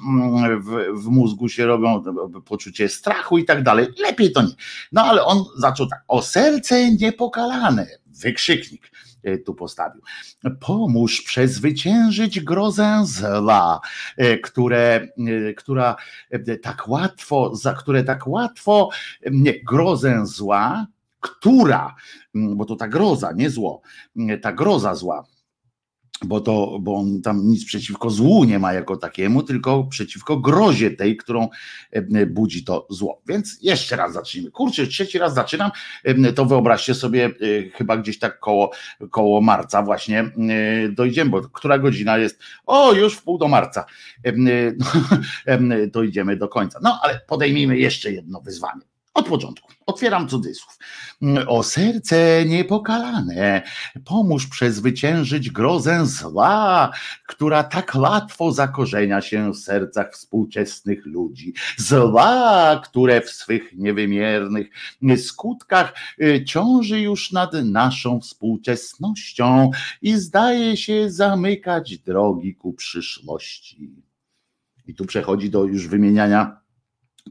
w, 0.61 1.03
w 1.03 1.07
mózgu 1.07 1.49
się 1.49 1.67
robią, 1.67 2.03
poczucie 2.47 2.89
strachu 2.89 3.39
i 3.39 3.45
tak 3.45 3.63
dalej. 3.63 3.87
Lepiej 4.03 4.33
to 4.33 4.43
nie. 4.43 4.55
No 4.93 5.03
ale 5.03 5.25
on 5.25 5.45
zaczął 5.59 5.87
tak, 5.87 6.05
o 6.09 6.23
serce 6.23 6.91
niepokalane, 6.91 7.87
wykrzyknik 8.07 8.91
tu 9.47 9.55
postawił. 9.55 10.03
Pomóż 10.61 11.23
przezwyciężyć 11.23 12.41
grozę 12.41 13.03
zła, 13.05 13.81
które, 14.43 15.09
która 15.57 15.97
tak 16.63 16.89
łatwo, 16.89 17.57
za 17.57 17.75
które 17.75 18.05
tak 18.05 18.27
łatwo, 18.27 18.89
nie, 19.31 19.61
grozę 19.65 20.27
zła, 20.27 20.87
która, 21.21 21.95
bo 22.35 22.65
to 22.65 22.77
ta 22.77 22.89
groza, 22.89 23.33
nie 23.33 23.51
zło, 23.51 23.81
ta 24.43 24.53
groza 24.53 24.95
zła, 24.95 25.25
bo, 26.23 26.41
to, 26.41 26.79
bo 26.81 26.95
on 26.95 27.23
tam 27.23 27.49
nic 27.49 27.65
przeciwko 27.65 28.11
złu 28.11 28.45
nie 28.45 28.59
ma 28.59 28.73
jako 28.73 28.97
takiemu, 28.97 29.43
tylko 29.43 29.85
przeciwko 29.85 30.37
grozie 30.37 30.91
tej, 30.91 31.17
którą 31.17 31.49
e, 31.91 32.27
budzi 32.27 32.65
to 32.65 32.87
zło. 32.91 33.23
Więc 33.27 33.59
jeszcze 33.63 33.97
raz 33.97 34.13
zacznijmy. 34.13 34.51
Kurczę, 34.51 34.87
trzeci 34.87 35.19
raz 35.19 35.35
zaczynam, 35.35 35.71
e, 36.05 36.33
to 36.33 36.45
wyobraźcie 36.45 36.95
sobie, 36.95 37.25
e, 37.25 37.31
chyba 37.71 37.97
gdzieś 37.97 38.19
tak 38.19 38.39
koło, 38.39 38.71
koło 39.11 39.41
marca 39.41 39.83
właśnie 39.83 40.31
dojdziemy, 40.91 41.31
bo 41.31 41.43
która 41.43 41.79
godzina 41.79 42.19
jest? 42.19 42.41
O, 42.67 42.93
już 42.93 43.15
w 43.15 43.23
pół 43.23 43.39
do 43.39 43.49
marca. 43.49 43.85
Dojdziemy 45.93 46.37
do 46.37 46.49
końca. 46.49 46.79
No, 46.83 47.01
ale 47.03 47.21
podejmijmy 47.27 47.79
jeszcze 47.79 48.13
jedno 48.13 48.41
wyzwanie. 48.41 48.94
Od 49.15 49.29
początku. 49.29 49.73
Otwieram 49.87 50.29
cudzysłów. 50.29 50.79
O 51.47 51.63
serce 51.63 52.45
niepokalane, 52.45 53.63
pomóż 54.05 54.47
przezwyciężyć 54.47 55.51
grozę 55.51 56.07
zła, 56.07 56.91
która 57.27 57.65
tak 57.65 57.95
łatwo 57.95 58.53
zakorzenia 58.53 59.21
się 59.21 59.53
w 59.53 59.57
sercach 59.57 60.13
współczesnych 60.13 61.07
ludzi. 61.07 61.55
Zła, 61.77 62.81
które 62.85 63.21
w 63.21 63.31
swych 63.31 63.73
niewymiernych 63.77 64.67
skutkach 65.17 65.95
y, 66.23 66.45
ciąży 66.45 67.01
już 67.01 67.33
nad 67.33 67.53
naszą 67.53 68.21
współczesnością 68.21 69.71
i 70.03 70.15
zdaje 70.17 70.77
się 70.77 71.11
zamykać 71.11 71.99
drogi 71.99 72.55
ku 72.55 72.73
przyszłości. 72.73 73.91
I 74.87 74.95
tu 74.95 75.07
przechodzi 75.07 75.51
do 75.51 75.65
już 75.65 75.89
wymieniania 75.89 76.64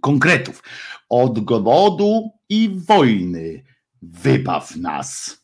konkretów. 0.02 0.64
Od 1.10 1.40
głodu 1.40 2.30
i 2.50 2.70
wojny 2.88 3.64
wybaw 4.02 4.76
nas. 4.76 5.43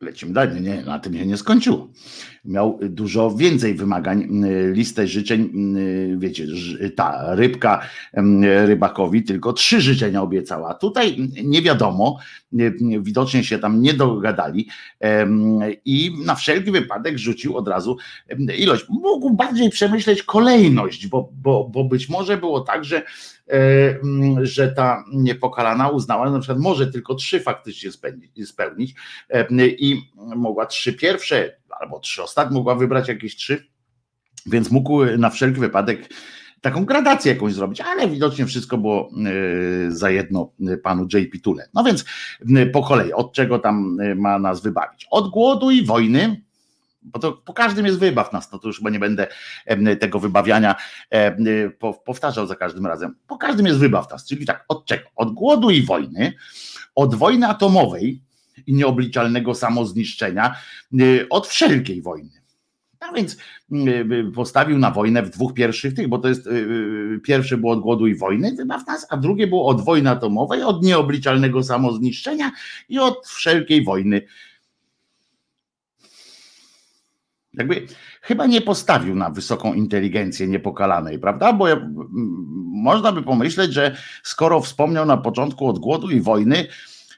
Lecimy 0.00 0.32
dalej, 0.32 0.60
nie, 0.60 0.82
na 0.82 0.98
tym 0.98 1.14
się 1.14 1.26
nie 1.26 1.36
skończyło. 1.36 1.88
Miał 2.44 2.78
dużo 2.82 3.30
więcej 3.30 3.74
wymagań, 3.74 4.28
listę 4.72 5.06
życzeń, 5.06 5.52
wiecie, 6.18 6.46
ta 6.96 7.34
rybka 7.34 7.80
rybakowi 8.64 9.22
tylko 9.22 9.52
trzy 9.52 9.80
życzenia 9.80 10.22
obiecała. 10.22 10.74
Tutaj 10.74 11.28
nie 11.44 11.62
wiadomo, 11.62 12.18
widocznie 13.00 13.44
się 13.44 13.58
tam 13.58 13.82
nie 13.82 13.94
dogadali 13.94 14.68
i 15.84 16.12
na 16.24 16.34
wszelki 16.34 16.70
wypadek 16.70 17.18
rzucił 17.18 17.56
od 17.56 17.68
razu 17.68 17.96
ilość. 18.58 18.84
Mógł 18.88 19.30
bardziej 19.30 19.70
przemyśleć 19.70 20.22
kolejność, 20.22 21.06
bo, 21.06 21.32
bo, 21.42 21.70
bo 21.72 21.84
być 21.84 22.08
może 22.08 22.36
było 22.36 22.60
tak, 22.60 22.84
że 22.84 23.02
że 24.42 24.68
ta 24.68 25.04
niepokalana 25.12 25.88
uznała, 25.88 26.26
że 26.26 26.32
na 26.32 26.38
przykład 26.38 26.58
może 26.58 26.86
tylko 26.86 27.14
trzy 27.14 27.40
faktycznie 27.40 27.90
spełnić 28.46 28.94
e, 29.30 29.46
i 29.66 30.10
mogła 30.16 30.66
trzy 30.66 30.92
pierwsze 30.92 31.56
albo 31.80 32.00
trzy 32.00 32.22
ostatnie, 32.22 32.54
mogła 32.54 32.74
wybrać 32.74 33.08
jakieś 33.08 33.36
trzy, 33.36 33.66
więc 34.46 34.70
mógł 34.70 35.04
na 35.18 35.30
wszelki 35.30 35.60
wypadek 35.60 36.08
taką 36.60 36.84
gradację 36.84 37.32
jakąś 37.32 37.54
zrobić, 37.54 37.80
ale 37.80 38.08
widocznie 38.08 38.46
wszystko 38.46 38.78
było 38.78 39.10
e, 39.10 39.90
za 39.90 40.10
jedno 40.10 40.52
panu 40.82 41.06
JP 41.14 41.42
Tule. 41.42 41.68
No 41.74 41.84
więc 41.84 42.04
po 42.72 42.82
kolei, 42.82 43.12
od 43.12 43.32
czego 43.32 43.58
tam 43.58 43.98
ma 44.16 44.38
nas 44.38 44.62
wybawić? 44.62 45.06
Od 45.10 45.30
głodu 45.30 45.70
i 45.70 45.84
wojny, 45.84 46.42
bo 47.02 47.18
to 47.18 47.32
po 47.32 47.52
każdym 47.52 47.86
jest 47.86 47.98
wybaw 47.98 48.32
nas, 48.32 48.52
no 48.52 48.58
to 48.58 48.68
już 48.68 48.78
chyba 48.78 48.90
nie 48.90 48.98
będę 48.98 49.26
tego 50.00 50.18
wybawiania 50.18 50.74
powtarzał 52.04 52.46
za 52.46 52.56
każdym 52.56 52.86
razem. 52.86 53.14
Po 53.26 53.36
każdym 53.36 53.66
jest 53.66 53.78
wybaw 53.78 54.10
nas, 54.10 54.26
czyli 54.26 54.46
tak, 54.46 54.64
od 54.68 54.86
czego? 54.86 55.04
Od 55.16 55.34
głodu 55.34 55.70
i 55.70 55.82
wojny, 55.82 56.32
od 56.94 57.14
wojny 57.14 57.46
atomowej 57.46 58.22
i 58.66 58.74
nieobliczalnego 58.74 59.54
samozniszczenia, 59.54 60.56
y, 61.00 61.26
od 61.30 61.46
wszelkiej 61.46 62.02
wojny. 62.02 62.30
A 63.00 63.12
więc 63.12 63.36
y, 63.72 64.32
postawił 64.34 64.78
na 64.78 64.90
wojnę 64.90 65.22
w 65.22 65.30
dwóch 65.30 65.54
pierwszych 65.54 65.94
tych, 65.94 66.08
bo 66.08 66.18
to 66.18 66.28
jest 66.28 66.46
y, 66.46 67.20
pierwsze 67.24 67.56
było 67.56 67.72
od 67.72 67.80
głodu 67.80 68.06
i 68.06 68.14
wojny, 68.14 68.54
wybaw 68.56 68.86
nas, 68.86 69.06
a 69.10 69.16
drugie 69.16 69.46
było 69.46 69.66
od 69.66 69.84
wojny 69.84 70.10
atomowej, 70.10 70.62
od 70.62 70.82
nieobliczalnego 70.82 71.62
samozniszczenia 71.62 72.50
i 72.88 72.98
od 72.98 73.26
wszelkiej 73.26 73.84
wojny 73.84 74.22
jakby 77.60 77.86
chyba 78.22 78.46
nie 78.46 78.60
postawił 78.60 79.14
na 79.14 79.30
wysoką 79.30 79.74
inteligencję 79.74 80.46
niepokalanej, 80.46 81.18
prawda? 81.18 81.52
Bo 81.52 81.66
można 82.72 83.12
by 83.12 83.22
pomyśleć, 83.22 83.72
że 83.72 83.96
skoro 84.22 84.60
wspomniał 84.60 85.06
na 85.06 85.16
początku 85.16 85.66
od 85.66 85.78
głodu 85.78 86.10
i 86.10 86.20
wojny, 86.20 86.66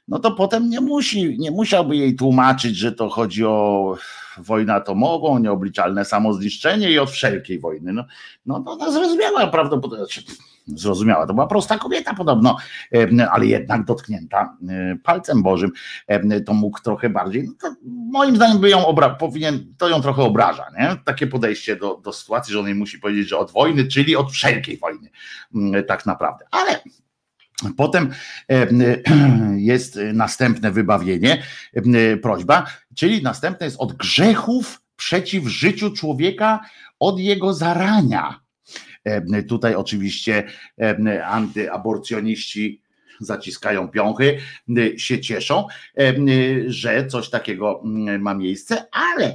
no 0.09 0.18
to 0.18 0.30
potem 0.30 0.68
nie 0.68 0.80
musi, 0.80 1.38
nie 1.38 1.51
musiałby 1.51 1.97
jej 1.97 2.16
tłumaczyć, 2.16 2.76
że 2.76 2.93
to 2.93 3.09
chodzi 3.09 3.45
o 3.45 3.97
wojnę 4.38 4.74
atomową, 4.74 5.38
nieobliczalne 5.38 6.05
samozniszczenie 6.05 6.90
i 6.90 6.99
od 6.99 7.11
wszelkiej 7.11 7.61
wojny. 7.61 7.93
No, 7.93 8.05
no 8.47 8.61
to 8.61 8.70
ona 8.70 8.90
zrozumiała 8.90 9.47
prawdopodobnie, 9.47 10.07
zrozumiała, 10.66 11.26
to 11.26 11.34
była 11.34 11.46
prosta 11.46 11.78
kobieta 11.78 12.14
podobno, 12.14 12.56
ale 13.30 13.46
jednak 13.46 13.84
dotknięta 13.84 14.56
palcem 15.02 15.42
Bożym, 15.42 15.70
to 16.46 16.54
mógł 16.54 16.80
trochę 16.80 17.10
bardziej, 17.10 17.44
no 17.44 17.52
to 17.60 17.74
moim 18.12 18.36
zdaniem 18.36 18.58
by 18.58 18.70
ją 18.70 18.86
obra, 18.86 19.10
powinien, 19.10 19.74
to 19.78 19.88
ją 19.88 20.02
trochę 20.02 20.22
obraża, 20.22 20.66
nie? 20.78 20.96
takie 21.04 21.26
podejście 21.26 21.76
do, 21.76 22.00
do 22.04 22.12
sytuacji, 22.12 22.52
że 22.52 22.60
on 22.60 22.66
jej 22.66 22.74
musi 22.74 22.98
powiedzieć, 22.98 23.28
że 23.28 23.38
od 23.38 23.52
wojny, 23.52 23.86
czyli 23.86 24.16
od 24.16 24.32
wszelkiej 24.32 24.78
wojny, 24.78 25.10
tak 25.86 26.06
naprawdę, 26.06 26.44
ale 26.50 26.80
Potem 27.76 28.10
jest 29.56 29.98
następne 30.12 30.70
wybawienie, 30.70 31.42
prośba, 32.22 32.66
czyli 32.96 33.22
następne 33.22 33.66
jest 33.66 33.80
od 33.80 33.92
grzechów 33.92 34.82
przeciw 34.96 35.48
życiu 35.48 35.90
człowieka, 35.90 36.60
od 37.00 37.18
jego 37.18 37.54
zarania. 37.54 38.40
Tutaj 39.48 39.74
oczywiście 39.74 40.44
antyaborcjoniści 41.24 42.82
zaciskają 43.20 43.88
piąchy, 43.88 44.38
się 44.96 45.20
cieszą, 45.20 45.66
że 46.66 47.07
coś 47.07 47.30
takiego 47.30 47.82
ma 48.18 48.34
miejsce, 48.34 48.84
ale 48.92 49.34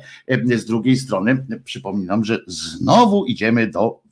z 0.58 0.66
drugiej 0.66 0.98
strony 0.98 1.46
przypominam, 1.64 2.26
że 2.26 2.40
znowu 2.48 3.26
idziemy 3.26 3.68
do 3.68 4.07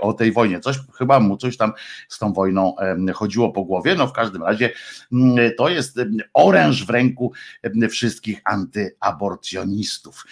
o 0.00 0.12
tej 0.12 0.32
wojnie. 0.32 0.60
Coś 0.60 0.76
chyba 0.98 1.20
mu 1.20 1.36
coś 1.36 1.56
tam 1.56 1.72
z 2.08 2.18
tą 2.18 2.32
wojną 2.32 2.74
chodziło 3.14 3.52
po 3.52 3.64
głowie. 3.64 3.94
No 3.94 4.06
w 4.06 4.12
każdym 4.12 4.42
razie 4.42 4.70
mm, 5.12 5.50
to 5.58 5.68
jest 5.68 6.00
oręż 6.34 6.86
w 6.86 6.90
ręku 6.90 7.32
wszystkich 7.90 8.40
antyaborcjonistów. 8.44 10.26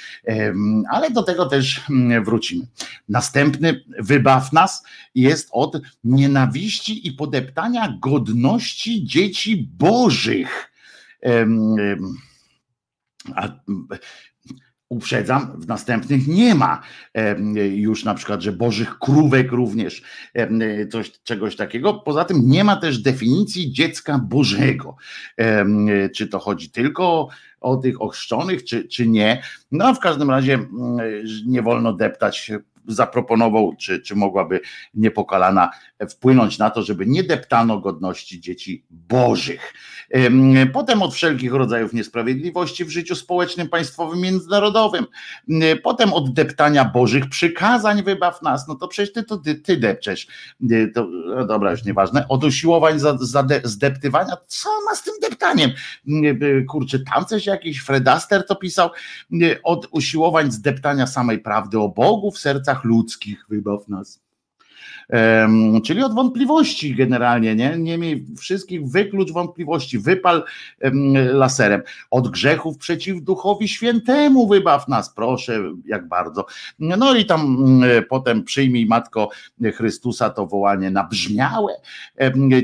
Ale 0.90 1.10
do 1.10 1.22
tego 1.22 1.46
też 1.46 1.80
mm, 1.90 2.24
wrócimy. 2.24 2.66
Następny 3.08 3.84
wybaw 3.98 4.52
nas 4.52 4.84
jest 5.14 5.48
od 5.52 5.80
nienawiści 6.04 7.08
i 7.08 7.12
podeptania 7.12 7.98
godności 8.02 9.04
dzieci 9.04 9.70
bożych. 9.78 10.72
A 13.34 13.48
uprzedzam, 14.90 15.60
w 15.60 15.66
następnych 15.66 16.28
nie 16.28 16.54
ma 16.54 16.80
już 17.72 18.04
na 18.04 18.14
przykład, 18.14 18.42
że 18.42 18.52
bożych 18.52 18.98
krówek 18.98 19.52
również, 19.52 20.02
coś, 20.92 21.12
czegoś 21.22 21.56
takiego. 21.56 21.94
Poza 21.94 22.24
tym 22.24 22.40
nie 22.44 22.64
ma 22.64 22.76
też 22.76 22.98
definicji 22.98 23.72
dziecka 23.72 24.18
bożego. 24.18 24.96
Czy 26.16 26.28
to 26.28 26.38
chodzi 26.38 26.70
tylko 26.70 27.28
o 27.60 27.76
tych 27.76 28.02
ochrzczonych, 28.02 28.64
czy, 28.64 28.88
czy 28.88 29.06
nie. 29.06 29.42
No 29.72 29.94
w 29.94 30.00
każdym 30.00 30.30
razie 30.30 30.54
mm, 30.54 30.68
nie 31.46 31.62
wolno 31.62 31.92
deptać 31.92 32.52
zaproponował, 32.86 33.76
czy, 33.78 34.00
czy 34.00 34.16
mogłaby 34.16 34.60
niepokalana 34.94 35.70
wpłynąć 36.10 36.58
na 36.58 36.70
to, 36.70 36.82
żeby 36.82 37.06
nie 37.06 37.24
deptano 37.24 37.80
godności 37.80 38.40
dzieci 38.40 38.84
bożych. 38.90 39.74
Potem 40.72 41.02
od 41.02 41.14
wszelkich 41.14 41.52
rodzajów 41.52 41.92
niesprawiedliwości 41.92 42.84
w 42.84 42.90
życiu 42.90 43.14
społecznym, 43.14 43.68
państwowym, 43.68 44.20
międzynarodowym. 44.20 45.06
Potem 45.82 46.12
od 46.12 46.32
deptania 46.32 46.84
bożych 46.84 47.28
przykazań 47.28 48.02
wybaw 48.02 48.42
nas. 48.42 48.68
No 48.68 48.74
to 48.74 48.88
przecież 48.88 49.12
ty 49.12 49.22
to 49.22 49.36
ty, 49.36 49.54
ty 49.54 49.76
depczesz. 49.76 50.26
To, 50.94 51.06
no 51.36 51.46
dobra, 51.46 51.70
już 51.70 51.84
nieważne. 51.84 52.28
Od 52.28 52.44
usiłowań 52.44 52.98
za, 52.98 53.18
za 53.20 53.42
de, 53.42 53.60
zdeptywania. 53.64 54.36
Co 54.46 54.68
ma 54.84 54.94
z 54.94 55.02
tym 55.02 55.14
deptaniem? 55.22 55.70
Kurczę, 56.68 56.98
tam 56.98 57.24
coś 57.24 57.46
jakiś 57.46 57.80
Fredaster 57.80 58.46
to 58.46 58.56
pisał. 58.56 58.90
Od 59.62 59.88
usiłowań 59.90 60.50
zdeptania 60.50 61.06
samej 61.06 61.38
prawdy 61.38 61.78
o 61.78 61.88
Bogu 61.88 62.30
w 62.30 62.38
sercach 62.38 62.84
ludzkich 62.84 63.46
wybaw 63.48 63.88
nas 63.88 64.20
czyli 65.84 66.02
od 66.02 66.14
wątpliwości 66.14 66.94
generalnie, 66.94 67.54
nie? 67.54 67.78
Nie 67.78 67.98
miej 67.98 68.26
wszystkich, 68.38 68.88
wyklucz 68.88 69.32
wątpliwości, 69.32 69.98
wypal 69.98 70.44
laserem. 71.32 71.82
Od 72.10 72.28
grzechów 72.28 72.78
przeciw 72.78 73.22
Duchowi 73.22 73.68
Świętemu 73.68 74.48
wybaw 74.48 74.88
nas, 74.88 75.14
proszę, 75.14 75.62
jak 75.86 76.08
bardzo. 76.08 76.46
No 76.78 77.14
i 77.14 77.24
tam 77.24 77.58
potem 78.08 78.44
przyjmij 78.44 78.86
Matko 78.86 79.28
Chrystusa 79.74 80.30
to 80.30 80.46
wołanie 80.46 80.90
nabrzmiałe 80.90 81.72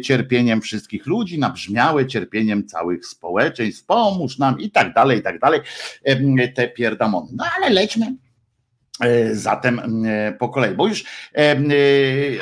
cierpieniem 0.03 0.61
wszystkich 0.61 1.07
ludzi, 1.07 1.39
nabrzmiałe 1.39 2.07
cierpieniem 2.07 2.67
całych 2.67 3.07
społeczeństw, 3.07 3.87
pomóż 3.87 4.39
nam 4.39 4.61
i 4.61 4.71
tak 4.71 4.95
dalej, 4.95 5.19
i 5.19 5.23
tak 5.23 5.39
dalej, 5.39 5.61
te 6.55 6.69
pierdamony. 6.69 7.29
No 7.37 7.45
ale 7.57 7.71
lećmy 7.71 8.15
zatem 9.33 10.05
e, 10.07 10.33
po 10.33 10.49
kolei, 10.49 10.75
bo 10.75 10.87
już, 10.87 11.05
e, 11.35 11.57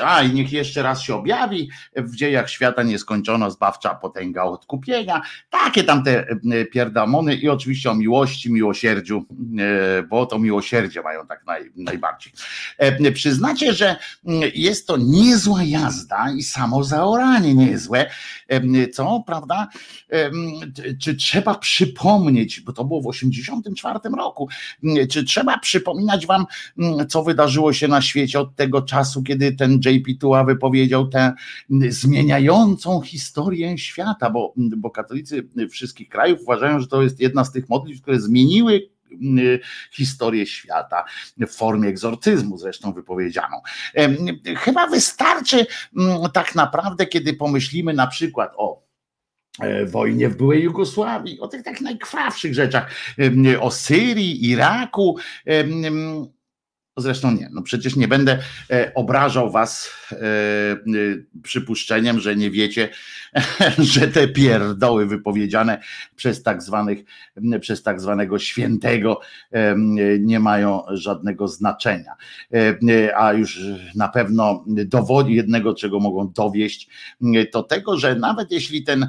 a 0.05 0.22
i 0.22 0.32
niech 0.32 0.52
jeszcze 0.52 0.82
raz 0.82 1.02
się 1.02 1.14
objawi 1.14 1.70
w 1.96 2.16
dziejach 2.16 2.50
świata 2.50 2.82
nieskończona 2.82 3.50
zbawcza 3.50 3.94
potęga 3.94 4.42
odkupienia, 4.42 5.22
takie 5.50 5.84
tam 5.84 6.05
te 6.05 6.26
pierdamony 6.72 7.34
i 7.34 7.48
oczywiście 7.48 7.90
o 7.90 7.94
miłości, 7.94 8.52
miłosierdziu, 8.52 9.24
bo 10.09 10.26
to 10.26 10.38
miłosierdzie 10.38 11.02
mają 11.02 11.26
tak 11.26 11.46
naj, 11.46 11.72
najbardziej. 11.76 12.32
Przyznacie, 13.14 13.72
że 13.72 13.96
jest 14.55 14.86
to 14.86 14.96
niezła 14.96 15.62
jazda 15.62 16.32
i 16.36 16.42
samo 16.42 16.84
zaoranie 16.84 17.55
niezłe, 17.55 18.11
co, 18.92 19.22
prawda? 19.26 19.68
Czy 21.00 21.14
trzeba 21.14 21.55
przypomnieć, 21.55 22.61
bo 22.61 22.72
to 22.72 22.84
było 22.84 23.02
w 23.02 23.07
84 23.07 23.98
roku, 24.16 24.48
czy 25.11 25.24
trzeba 25.24 25.59
przypominać 25.59 26.26
wam 26.26 26.43
Mm, 26.78 27.09
co 27.09 27.22
wydarzyło 27.22 27.72
się 27.72 27.88
na 27.88 28.03
świecie 28.03 28.40
od 28.40 28.57
tego 28.57 28.82
czasu, 28.82 29.22
kiedy 29.22 29.53
ten 29.53 29.80
JP 29.84 30.20
Tua 30.20 30.45
wypowiedział 30.45 31.09
tę 31.09 31.32
zmieniającą 31.88 33.01
historię 33.01 33.78
świata, 33.78 34.30
bo, 34.30 34.55
bo 34.57 34.90
katolicy 34.90 35.49
wszystkich 35.70 36.09
krajów 36.09 36.40
uważają, 36.40 36.80
że 36.80 36.86
to 36.86 37.03
jest 37.03 37.20
jedna 37.20 37.45
z 37.45 37.53
tych 37.53 37.68
modlitw, 37.68 38.03
które 38.03 38.20
zmieniły 38.20 38.88
mm, 39.22 39.59
historię 39.92 40.47
świata 40.47 41.05
w 41.38 41.51
formie 41.51 41.88
egzorcyzmu, 41.88 42.59
zresztą 42.59 42.92
wypowiedzianą. 42.92 43.61
Chyba 44.57 44.86
wystarczy 44.86 45.66
mm, 45.97 46.18
tak 46.32 46.55
naprawdę, 46.55 47.07
kiedy 47.07 47.34
pomyślimy 47.34 47.95
na 47.95 48.07
przykład 48.07 48.53
o 48.57 48.84
wojnie 49.86 50.28
w 50.28 50.36
byłej 50.36 50.62
Jugosławii, 50.62 51.40
o 51.40 51.48
tych 51.48 51.62
tak 51.62 51.80
najkrwawszych 51.80 52.55
rzeczach, 52.55 52.90
o 53.61 53.70
Syrii, 53.70 54.50
Iraku, 54.50 55.16
Zresztą 56.97 57.30
nie, 57.32 57.49
no 57.53 57.62
przecież 57.62 57.97
nie 57.97 58.09
będę 58.09 58.38
e, 58.70 58.95
obrażał 58.95 59.51
was 59.51 59.90
e, 60.12 60.16
e, 60.16 60.76
przypuszczeniem, 61.42 62.20
że 62.20 62.36
nie 62.36 62.51
wiecie, 62.51 62.88
że 63.95 64.09
te 64.09 64.28
pierdoły 64.28 65.07
wypowiedziane 65.07 65.80
przez 66.16 66.42
tak 66.42 66.62
zwanych, 66.62 66.99
przez 67.61 67.82
tak 67.82 68.01
zwanego 68.01 68.38
świętego 68.38 69.20
nie 70.20 70.40
mają 70.40 70.82
żadnego 70.88 71.49
znaczenia. 71.49 72.12
A 73.16 73.32
już 73.32 73.61
na 73.95 74.09
pewno 74.09 74.64
dowodzi 74.66 75.34
jednego, 75.34 75.74
czego 75.74 76.01
mogą 76.01 76.32
dowieść, 76.32 76.88
to 77.53 77.62
tego, 77.62 77.97
że 77.97 78.14
nawet 78.14 78.51
jeśli 78.51 78.84
ten 78.84 79.09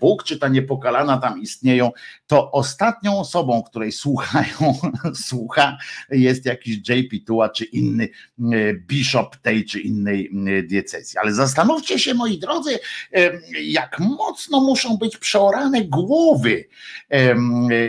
Bóg 0.00 0.24
czy 0.24 0.38
ta 0.38 0.48
niepokalana 0.48 1.18
tam 1.18 1.42
istnieją, 1.42 1.90
to 2.26 2.52
ostatnią 2.52 3.18
osobą, 3.18 3.62
której 3.62 3.92
słuchają, 3.92 4.74
słucha 5.28 5.76
jest 6.10 6.44
jakiś 6.44 6.76
JP 6.88 7.15
Kapituła, 7.16 7.48
czy 7.48 7.64
inny 7.64 8.04
e, 8.04 8.74
bishop 8.74 9.36
tej 9.36 9.64
czy 9.64 9.80
innej 9.80 10.30
e, 10.46 10.62
diecezji. 10.62 11.18
Ale 11.18 11.32
zastanówcie 11.32 11.98
się, 11.98 12.14
moi 12.14 12.38
drodzy, 12.38 12.78
e, 13.12 13.40
jak 13.62 14.00
mocno 14.00 14.60
muszą 14.60 14.96
być 14.96 15.16
przeorane 15.16 15.84
głowy 15.84 16.64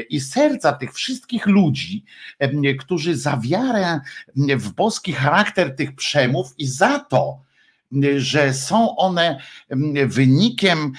i 0.10 0.20
serca 0.20 0.74
tych 0.74 0.94
wszystkich 0.94 1.46
ludzi, 1.46 2.04
którzy 2.80 3.18
za 3.18 3.38
wiarę 3.38 4.00
w 4.36 4.74
boski 4.74 5.14
charakter 5.14 5.76
tych 5.76 5.96
przemów 5.96 6.54
i 6.58 6.68
za 6.68 7.00
to, 7.00 7.42
że 8.18 8.54
są 8.54 8.96
one 8.96 9.40
wynikiem 10.06 10.92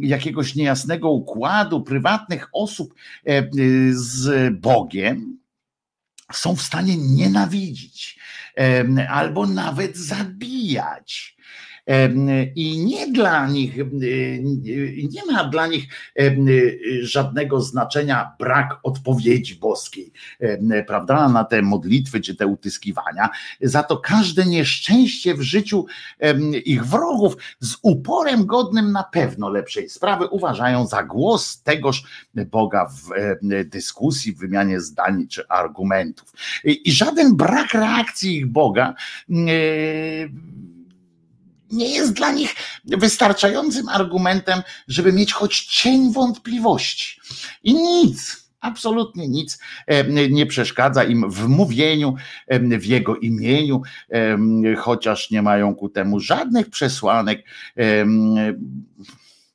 jakiegoś 0.00 0.54
niejasnego 0.54 1.10
układu 1.10 1.82
prywatnych 1.82 2.48
osób 2.52 2.94
z 3.90 4.54
Bogiem, 4.60 5.38
są 6.32 6.56
w 6.56 6.62
stanie 6.62 6.96
nienawidzić 6.96 8.18
albo 9.08 9.46
nawet 9.46 9.96
zabijać 9.96 11.37
i 12.54 12.84
nie 12.84 13.12
dla 13.12 13.48
nich, 13.48 13.76
nie 15.12 15.32
ma 15.32 15.44
dla 15.44 15.66
nich 15.66 15.84
żadnego 17.02 17.60
znaczenia 17.60 18.32
brak 18.38 18.78
odpowiedzi 18.82 19.54
boskiej, 19.54 20.12
prawda, 20.86 21.28
na 21.28 21.44
te 21.44 21.62
modlitwy 21.62 22.20
czy 22.20 22.34
te 22.34 22.46
utyskiwania. 22.46 23.28
Za 23.60 23.82
to 23.82 23.96
każde 23.96 24.46
nieszczęście 24.46 25.34
w 25.34 25.42
życiu 25.42 25.86
ich 26.64 26.86
wrogów 26.86 27.36
z 27.60 27.76
uporem 27.82 28.46
godnym 28.46 28.92
na 28.92 29.02
pewno 29.02 29.48
lepszej 29.48 29.88
sprawy 29.88 30.26
uważają 30.26 30.86
za 30.86 31.02
głos 31.02 31.62
tegoż 31.62 32.02
Boga 32.34 32.86
w 32.86 33.10
dyskusji, 33.64 34.32
w 34.32 34.38
wymianie 34.38 34.80
zdań 34.80 35.28
czy 35.28 35.48
argumentów. 35.48 36.32
I 36.64 36.92
żaden 36.92 37.36
brak 37.36 37.74
reakcji 37.74 38.36
ich 38.36 38.46
Boga 38.46 38.94
nie 41.70 41.88
jest 41.94 42.12
dla 42.12 42.32
nich 42.32 42.54
wystarczającym 42.84 43.88
argumentem, 43.88 44.62
żeby 44.88 45.12
mieć 45.12 45.32
choć 45.32 45.64
cień 45.64 46.12
wątpliwości. 46.12 47.20
I 47.62 47.74
nic, 47.74 48.50
absolutnie 48.60 49.28
nic 49.28 49.58
nie 50.30 50.46
przeszkadza 50.46 51.04
im 51.04 51.30
w 51.30 51.48
mówieniu 51.48 52.14
w 52.78 52.84
jego 52.84 53.16
imieniu, 53.16 53.82
chociaż 54.78 55.30
nie 55.30 55.42
mają 55.42 55.74
ku 55.74 55.88
temu 55.88 56.20
żadnych 56.20 56.70
przesłanek 56.70 57.44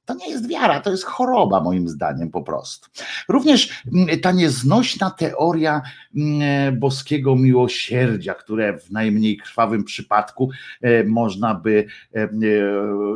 to 0.05 0.13
nie 0.13 0.29
jest 0.29 0.47
wiara, 0.47 0.79
to 0.79 0.91
jest 0.91 1.03
choroba, 1.03 1.61
moim 1.61 1.89
zdaniem, 1.89 2.31
po 2.31 2.41
prostu. 2.41 2.89
Również 3.27 3.83
mm, 3.93 4.19
ta 4.19 4.31
nieznośna 4.31 5.11
teoria 5.11 5.81
mm, 6.15 6.79
boskiego 6.79 7.35
miłosierdzia, 7.35 8.33
które 8.33 8.77
w 8.79 8.91
najmniej 8.91 9.37
krwawym 9.37 9.83
przypadku 9.83 10.49
e, 10.81 11.03
można 11.03 11.55
by, 11.55 11.85
e, 12.15 12.21
e, 12.21 12.29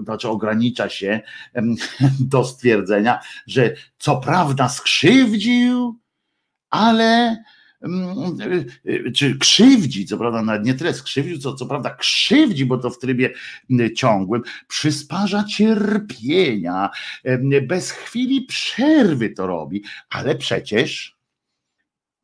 znaczy 0.04 0.30
ogranicza 0.30 0.90
się 0.90 1.22
do 2.32 2.44
stwierdzenia, 2.44 3.20
że 3.48 3.74
co 4.00 4.18
prawda 4.18 4.70
skrzywdził, 4.70 6.00
ale 6.70 7.38
czy 9.16 9.38
krzywdzi, 9.38 10.06
co 10.06 10.18
prawda 10.18 10.42
nawet 10.42 10.66
nie 10.66 10.74
tyle 10.74 10.94
skrzywdził, 10.94 11.38
co, 11.38 11.54
co 11.54 11.66
prawda 11.66 11.90
krzywdzi, 11.90 12.66
bo 12.66 12.78
to 12.78 12.90
w 12.90 13.00
trybie 13.00 13.34
mm, 13.70 13.96
ciągłym, 13.96 14.42
przysparza 14.68 15.44
cierpienia, 15.44 16.90
bez 17.68 17.92
chwili 17.92 18.42
przerwy 18.42 19.30
to 19.30 19.48
robi, 19.48 19.84
ale 20.10 20.36
przecież 20.36 21.18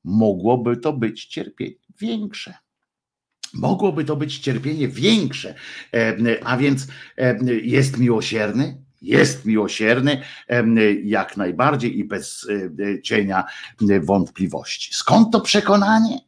mogłoby 0.04 0.78
to 0.78 0.94
być 0.94 1.26
cierpienie 1.26 1.76
większe. 2.00 2.54
Mogłoby 3.54 4.06
to 4.06 4.16
być 4.16 4.40
cierpienie 4.40 4.88
większe, 4.88 5.56
a 6.44 6.58
więc 6.58 6.88
jest 7.64 7.98
miłosierny, 7.98 8.83
jest 9.04 9.46
miłosierny 9.46 10.22
jak 11.04 11.38
najbardziej 11.38 12.00
i 12.00 12.04
bez 12.04 12.48
e, 12.80 13.02
cienia 13.02 13.44
wątpliwości. 14.02 14.94
Skąd 14.94 15.32
to 15.32 15.42
przekonanie? 15.42 16.20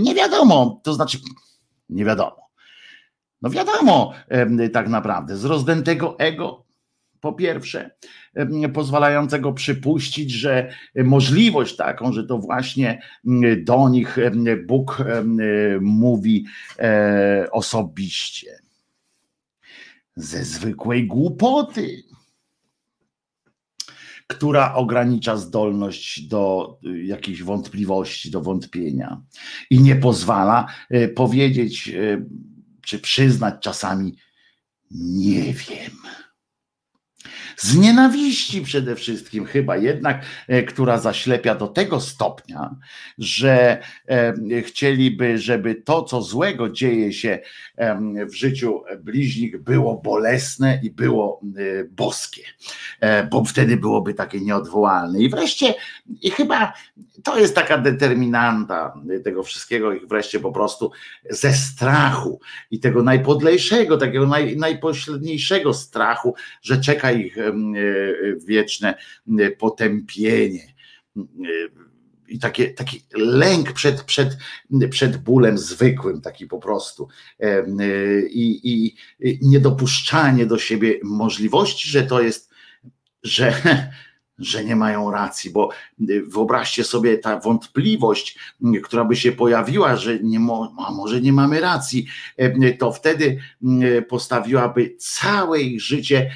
Nie 0.00 0.14
wiadomo, 0.14 0.80
to 0.84 0.94
znaczy 0.94 1.18
nie 1.88 2.04
wiadomo. 2.04 2.50
No 3.42 3.50
wiadomo 3.50 4.12
tak 4.72 4.88
naprawdę, 4.88 5.36
z 5.36 5.44
rozdętego 5.44 6.18
ego 6.18 6.64
po 7.20 7.32
pierwsze, 7.32 7.90
pozwalającego 8.74 9.52
przypuścić, 9.52 10.30
że 10.30 10.72
możliwość 10.96 11.76
taką, 11.76 12.12
że 12.12 12.24
to 12.24 12.38
właśnie 12.38 13.02
do 13.58 13.88
nich 13.88 14.16
Bóg 14.66 15.04
mówi 15.80 16.44
e, 16.78 17.46
osobiście 17.50 18.63
ze 20.16 20.44
zwykłej 20.44 21.06
głupoty, 21.06 22.04
która 24.26 24.74
ogranicza 24.74 25.36
zdolność 25.36 26.20
do 26.20 26.76
y, 26.86 27.04
jakiejś 27.04 27.42
wątpliwości, 27.42 28.30
do 28.30 28.40
wątpienia 28.40 29.22
i 29.70 29.80
nie 29.80 29.96
pozwala 29.96 30.66
y, 30.94 31.08
powiedzieć 31.08 31.88
y, 31.88 32.26
czy 32.82 32.98
przyznać 32.98 33.54
czasami 33.60 34.16
nie 34.90 35.42
wiem. 35.42 35.92
z 37.56 37.76
nienawiści 37.76 38.62
przede 38.62 38.96
wszystkim, 38.96 39.44
chyba 39.44 39.76
jednak, 39.76 40.24
która 40.68 40.98
zaślepia 40.98 41.54
do 41.54 41.68
tego 41.68 42.00
stopnia, 42.00 42.76
że 43.18 43.82
chcieliby, 44.66 45.38
żeby 45.38 45.74
to, 45.74 46.02
co 46.02 46.22
złego 46.22 46.70
dzieje 46.70 47.12
się 47.12 47.38
w 48.26 48.34
życiu 48.34 48.82
bliźnich, 49.00 49.62
było 49.62 50.00
bolesne 50.04 50.80
i 50.82 50.90
było 50.90 51.40
boskie, 51.90 52.42
bo 53.30 53.44
wtedy 53.44 53.76
byłoby 53.76 54.14
takie 54.14 54.40
nieodwołalne. 54.40 55.20
I 55.20 55.28
wreszcie, 55.28 55.74
i 56.22 56.30
chyba 56.30 56.72
to 57.24 57.38
jest 57.38 57.54
taka 57.54 57.78
determinanta 57.78 58.94
tego 59.24 59.42
wszystkiego, 59.42 59.92
ich 59.92 60.06
wreszcie 60.06 60.40
po 60.40 60.52
prostu 60.52 60.90
ze 61.30 61.52
strachu 61.52 62.40
i 62.70 62.80
tego 62.80 63.02
najpodlejszego, 63.02 63.96
takiego 63.96 64.26
naj, 64.26 64.56
najpośredniejszego 64.56 65.74
strachu, 65.74 66.34
że 66.62 66.80
czeka 66.80 67.12
ich 67.12 67.38
e, 67.38 67.52
wieczne 68.46 68.94
potępienie 69.58 70.74
i 72.28 72.38
taki, 72.38 72.74
taki 72.74 73.02
lęk 73.14 73.72
przed, 73.72 74.02
przed, 74.02 74.36
przed 74.90 75.16
bólem 75.16 75.58
zwykłym, 75.58 76.20
taki 76.20 76.46
po 76.46 76.58
prostu. 76.58 77.08
I, 78.30 78.60
I 78.64 78.96
niedopuszczanie 79.42 80.46
do 80.46 80.58
siebie 80.58 81.00
możliwości, 81.02 81.88
że 81.88 82.02
to 82.02 82.22
jest, 82.22 82.50
że 83.22 83.54
że 84.38 84.64
nie 84.64 84.76
mają 84.76 85.10
racji, 85.10 85.50
bo 85.50 85.70
y, 86.10 86.22
wyobraźcie 86.26 86.84
sobie 86.84 87.18
ta 87.18 87.40
wątpliwość, 87.40 88.38
y, 88.76 88.80
która 88.80 89.04
by 89.04 89.16
się 89.16 89.32
pojawiła, 89.32 89.96
że 89.96 90.18
nie 90.18 90.40
mo, 90.40 90.74
a 90.86 90.92
może 90.92 91.20
nie 91.20 91.32
mamy 91.32 91.60
racji, 91.60 92.06
y, 92.40 92.76
to 92.78 92.92
wtedy 92.92 93.38
postawiłaby 94.08 94.96
całe 94.98 95.60
ich 95.60 95.80
życie 95.80 96.30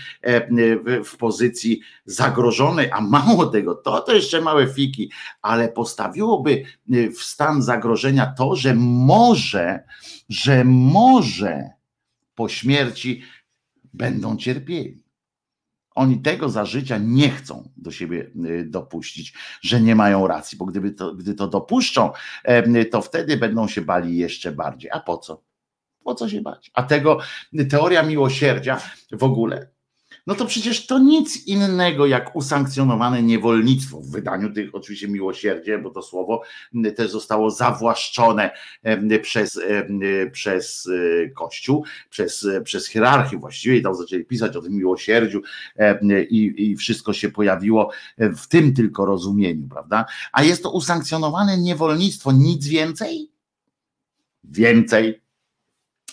w 1.05 1.17
pozycji 1.17 1.81
zagrożonej, 2.05 2.91
a 2.91 3.01
mało 3.01 3.47
tego, 3.47 3.75
to 3.75 4.01
to 4.01 4.15
jeszcze 4.15 4.41
małe 4.41 4.67
fiki, 4.67 5.11
ale 5.43 5.69
postawiłoby 5.69 6.63
w 6.89 7.23
stan 7.23 7.63
zagrożenia 7.63 8.35
to, 8.39 8.57
że 8.57 8.75
może, 8.75 9.85
że 10.29 10.65
może 10.65 11.71
po 12.35 12.49
śmierci 12.49 13.23
będą 13.95 14.37
cierpieli. 14.37 15.08
Oni 15.99 16.23
tego 16.23 16.49
za 16.49 16.65
życia 16.65 16.99
nie 16.99 17.31
chcą 17.31 17.69
do 17.77 17.91
siebie 17.91 18.31
y, 18.45 18.65
dopuścić, 18.65 19.35
że 19.61 19.81
nie 19.81 19.95
mają 19.95 20.27
racji, 20.27 20.59
bo 20.59 20.67
gdyby 20.67 20.91
to, 20.91 21.15
gdy 21.15 21.35
to 21.35 21.49
dopuszczą, 21.49 22.11
to 22.91 23.03
wtedy 23.03 23.37
będą 23.37 23.69
się 23.69 23.81
bali 23.81 24.17
jeszcze 24.17 24.53
bardziej. 24.53 24.91
A 24.91 25.01
po 25.01 25.19
co? 25.19 25.43
Po 26.05 26.15
co 26.15 26.29
się 26.29 26.41
bać? 26.41 26.71
A 26.75 26.83
tego 26.83 27.19
teoria 27.71 28.03
miłosierdzia 28.03 28.81
w 29.13 29.23
ogóle 29.23 29.71
no 30.27 30.35
to 30.35 30.47
przecież 30.47 30.87
to 30.87 30.99
nic 30.99 31.47
innego 31.47 32.07
jak 32.07 32.37
usankcjonowane 32.37 33.23
niewolnictwo 33.23 34.01
w 34.01 34.11
wydaniu 34.11 34.53
tych 34.53 34.75
oczywiście 34.75 35.09
miłosierdzie, 35.09 35.79
bo 35.79 35.91
to 35.91 36.03
słowo 36.03 36.43
też 36.97 37.11
zostało 37.11 37.51
zawłaszczone 37.51 38.51
przez, 39.23 39.61
przez 40.33 40.89
e, 41.25 41.29
Kościół, 41.29 41.85
przez, 42.11 42.47
przez 42.65 42.89
hierarchię 42.89 43.39
właściwie 43.39 43.77
i 43.77 43.83
tam 43.83 43.95
zaczęli 43.95 44.25
pisać 44.25 44.57
o 44.57 44.63
tym 44.63 44.73
miłosierdziu 44.73 45.43
i, 46.31 46.55
i 46.57 46.77
wszystko 46.77 47.13
się 47.13 47.29
pojawiło 47.29 47.91
w 48.19 48.47
tym 48.47 48.75
tylko 48.75 49.07
rozumieniu, 49.07 49.69
prawda? 49.69 50.05
A 50.33 50.43
jest 50.43 50.63
to 50.63 50.71
usankcjonowane 50.71 51.59
niewolnictwo, 51.59 52.33
nic 52.33 52.67
więcej? 52.67 53.31
Więcej, 54.45 55.21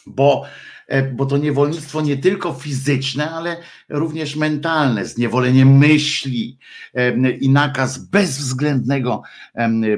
bo 0.05 0.45
E, 0.45 0.74
bo 1.13 1.25
to 1.25 1.37
niewolnictwo 1.37 2.01
nie 2.01 2.17
tylko 2.17 2.53
fizyczne, 2.53 3.31
ale 3.31 3.57
również 3.89 4.35
mentalne, 4.35 5.05
zniewolenie 5.05 5.65
myśli 5.65 6.57
e, 6.93 7.31
i 7.31 7.49
nakaz 7.49 7.97
bezwzględnego 7.97 9.21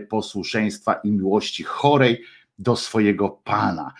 posłuszeństwa 0.10 0.94
i 0.94 1.12
miłości 1.12 1.64
chorej 1.64 2.22
do 2.60 2.76
swojego 2.76 3.30
Pana, 3.30 3.94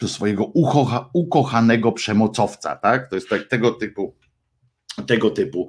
do 0.00 0.08
swojego 0.08 0.44
ukocha, 0.44 1.10
ukochanego 1.12 1.92
przemocowca, 1.92 2.76
tak? 2.76 3.10
To 3.10 3.14
jest 3.14 3.28
tak, 3.28 3.48
tego 3.48 3.70
typu 3.70 4.14
tego 5.06 5.30
typu 5.30 5.68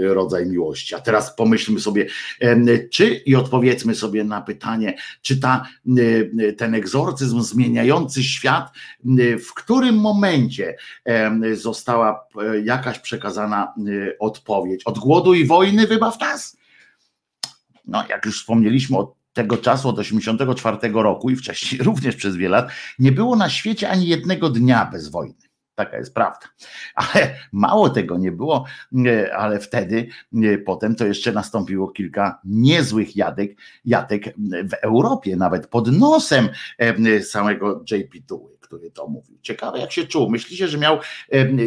rodzaj 0.00 0.46
miłości. 0.46 0.94
A 0.94 1.00
teraz 1.00 1.36
pomyślmy 1.36 1.80
sobie, 1.80 2.06
czy 2.90 3.14
i 3.14 3.36
odpowiedzmy 3.36 3.94
sobie 3.94 4.24
na 4.24 4.40
pytanie, 4.40 4.94
czy 5.22 5.40
ta, 5.40 5.68
ten 6.58 6.74
egzorcyzm 6.74 7.42
zmieniający 7.42 8.22
świat, 8.24 8.72
w 9.48 9.54
którym 9.54 9.96
momencie 9.96 10.76
została 11.54 12.26
e, 12.42 12.60
jakaś 12.60 12.98
przekazana 12.98 13.74
odpowiedź? 14.18 14.82
Od 14.84 14.98
głodu 14.98 15.34
i 15.34 15.44
wojny 15.44 15.86
wybaw 15.86 16.20
nas? 16.20 16.56
No, 17.84 18.04
jak 18.08 18.26
już 18.26 18.40
wspomnieliśmy 18.40 18.98
od 18.98 19.14
tego 19.32 19.56
czasu, 19.56 19.88
od 19.88 19.96
1984 19.96 21.02
roku 21.02 21.30
i 21.30 21.36
wcześniej 21.36 21.82
również 21.88 22.16
przez 22.16 22.36
wiele 22.36 22.56
lat, 22.56 22.70
nie 22.98 23.12
było 23.12 23.36
na 23.36 23.50
świecie 23.50 23.90
ani 23.90 24.06
jednego 24.06 24.50
dnia 24.50 24.88
bez 24.92 25.08
wojny. 25.08 25.51
Taka 25.84 25.98
jest 25.98 26.14
prawda. 26.14 26.46
Ale 26.94 27.34
mało 27.52 27.88
tego 27.90 28.18
nie 28.18 28.32
było, 28.32 28.64
ale 29.36 29.60
wtedy 29.60 30.08
potem 30.64 30.94
to 30.94 31.06
jeszcze 31.06 31.32
nastąpiło 31.32 31.88
kilka 31.88 32.40
niezłych 32.44 33.16
jadek, 33.16 33.56
jatek 33.84 34.24
w 34.70 34.74
Europie, 34.82 35.36
nawet 35.36 35.66
pod 35.66 35.92
nosem 35.92 36.48
samego 37.22 37.84
JP 37.90 38.26
Tuły, 38.28 38.50
który 38.60 38.90
to 38.90 39.08
mówił. 39.08 39.38
Ciekawe 39.42 39.78
jak 39.78 39.92
się 39.92 40.06
czuł. 40.06 40.30
Myślicie, 40.30 40.68
że 40.68 40.78
miał 40.78 40.98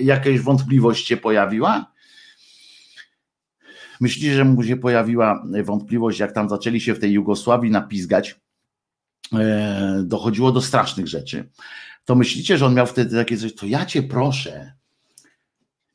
jakieś 0.01 0.41
wątpliwość 0.41 1.07
się 1.07 1.17
pojawiła? 1.17 1.91
Myślicie, 4.01 4.33
że 4.33 4.45
mu 4.45 4.63
się 4.63 4.77
pojawiła 4.77 5.43
wątpliwość, 5.63 6.19
jak 6.19 6.31
tam 6.31 6.49
zaczęli 6.49 6.81
się 6.81 6.93
w 6.93 6.99
tej 6.99 7.11
Jugosławii 7.11 7.71
napizgać? 7.71 8.39
E, 9.33 10.03
dochodziło 10.03 10.51
do 10.51 10.61
strasznych 10.61 11.07
rzeczy 11.07 11.49
to 12.05 12.15
myślicie, 12.15 12.57
że 12.57 12.65
on 12.65 12.73
miał 12.73 12.87
wtedy 12.87 13.15
takie 13.15 13.37
coś, 13.37 13.55
to 13.55 13.65
ja 13.65 13.85
cię 13.85 14.03
proszę, 14.03 14.73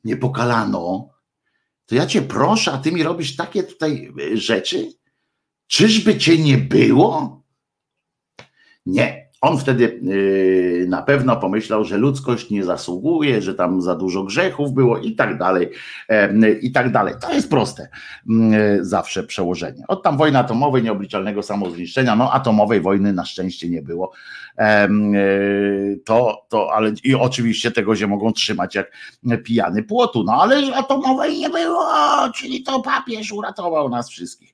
nie 0.03 0.17
pokalano, 0.17 1.09
to 1.85 1.95
ja 1.95 2.05
cię 2.05 2.21
proszę, 2.21 2.71
a 2.71 2.77
ty 2.77 2.91
mi 2.91 3.03
robisz 3.03 3.35
takie 3.35 3.63
tutaj 3.63 4.13
e, 4.33 4.37
rzeczy? 4.37 4.91
Czyżby 5.67 6.17
cię 6.17 6.37
nie 6.37 6.57
było? 6.57 7.41
Nie. 8.85 9.31
On 9.41 9.57
wtedy 9.57 9.83
y, 9.83 10.85
na 10.89 11.01
pewno 11.01 11.37
pomyślał, 11.37 11.85
że 11.85 11.97
ludzkość 11.97 12.49
nie 12.49 12.63
zasługuje, 12.63 13.41
że 13.41 13.55
tam 13.55 13.81
za 13.81 13.95
dużo 13.95 14.23
grzechów 14.23 14.73
było 14.73 14.97
i 14.97 15.15
tak 15.15 15.37
dalej, 15.37 15.69
i 16.61 16.71
tak 16.71 16.91
dalej. 16.91 17.13
To 17.21 17.33
jest 17.33 17.49
proste 17.49 17.89
mm, 18.29 18.85
zawsze 18.85 19.23
przełożenie. 19.23 19.83
Od 19.87 20.03
tam 20.03 20.17
wojny 20.17 20.39
atomowej, 20.39 20.83
nieobliczalnego 20.83 21.43
samozniszczenia, 21.43 22.15
no 22.15 22.31
atomowej 22.31 22.81
wojny 22.81 23.13
na 23.13 23.25
szczęście 23.25 23.69
nie 23.69 23.81
było. 23.81 24.11
Y, 24.59 26.01
to, 26.05 26.45
to, 26.49 26.73
ale 26.73 26.93
i 27.03 27.15
oczywiście 27.15 27.71
tego 27.71 27.95
się 27.95 28.07
mogą 28.07 28.33
trzymać 28.33 28.75
jak 28.75 28.91
pijany 29.43 29.83
płotu, 29.83 30.23
no 30.23 30.33
ale 30.33 30.75
atomowej 30.75 31.39
nie 31.39 31.49
było, 31.49 31.85
czyli 32.35 32.63
to 32.63 32.81
papież 32.81 33.31
uratował 33.31 33.89
nas 33.89 34.09
wszystkich. 34.09 34.53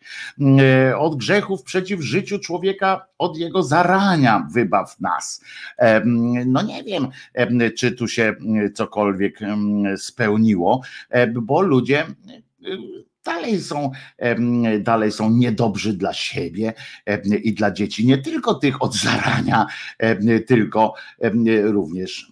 Y, 0.91 0.97
od 0.97 1.15
grzechów 1.15 1.63
przeciw 1.63 2.01
życiu 2.01 2.39
człowieka, 2.39 3.05
od 3.17 3.37
jego 3.37 3.63
zarania 3.63 4.47
wybaw 4.53 4.99
nas. 4.99 5.41
No 6.45 6.61
nie 6.61 6.83
wiem, 6.83 7.07
czy 7.77 7.91
tu 7.91 8.07
się 8.07 8.35
cokolwiek 8.73 9.39
spełniło, 9.97 10.81
bo 11.41 11.61
ludzie 11.61 12.05
dalej 13.27 13.61
są, 13.61 13.91
dalej 14.79 15.11
są 15.11 15.29
niedobrzy 15.29 15.93
dla 15.93 16.13
siebie 16.13 16.73
i 17.43 17.53
dla 17.53 17.71
dzieci, 17.71 18.07
nie 18.07 18.17
tylko 18.17 18.53
tych 18.53 18.81
od 18.81 18.95
zarania, 18.95 19.65
tylko 20.47 20.93
również 21.63 22.31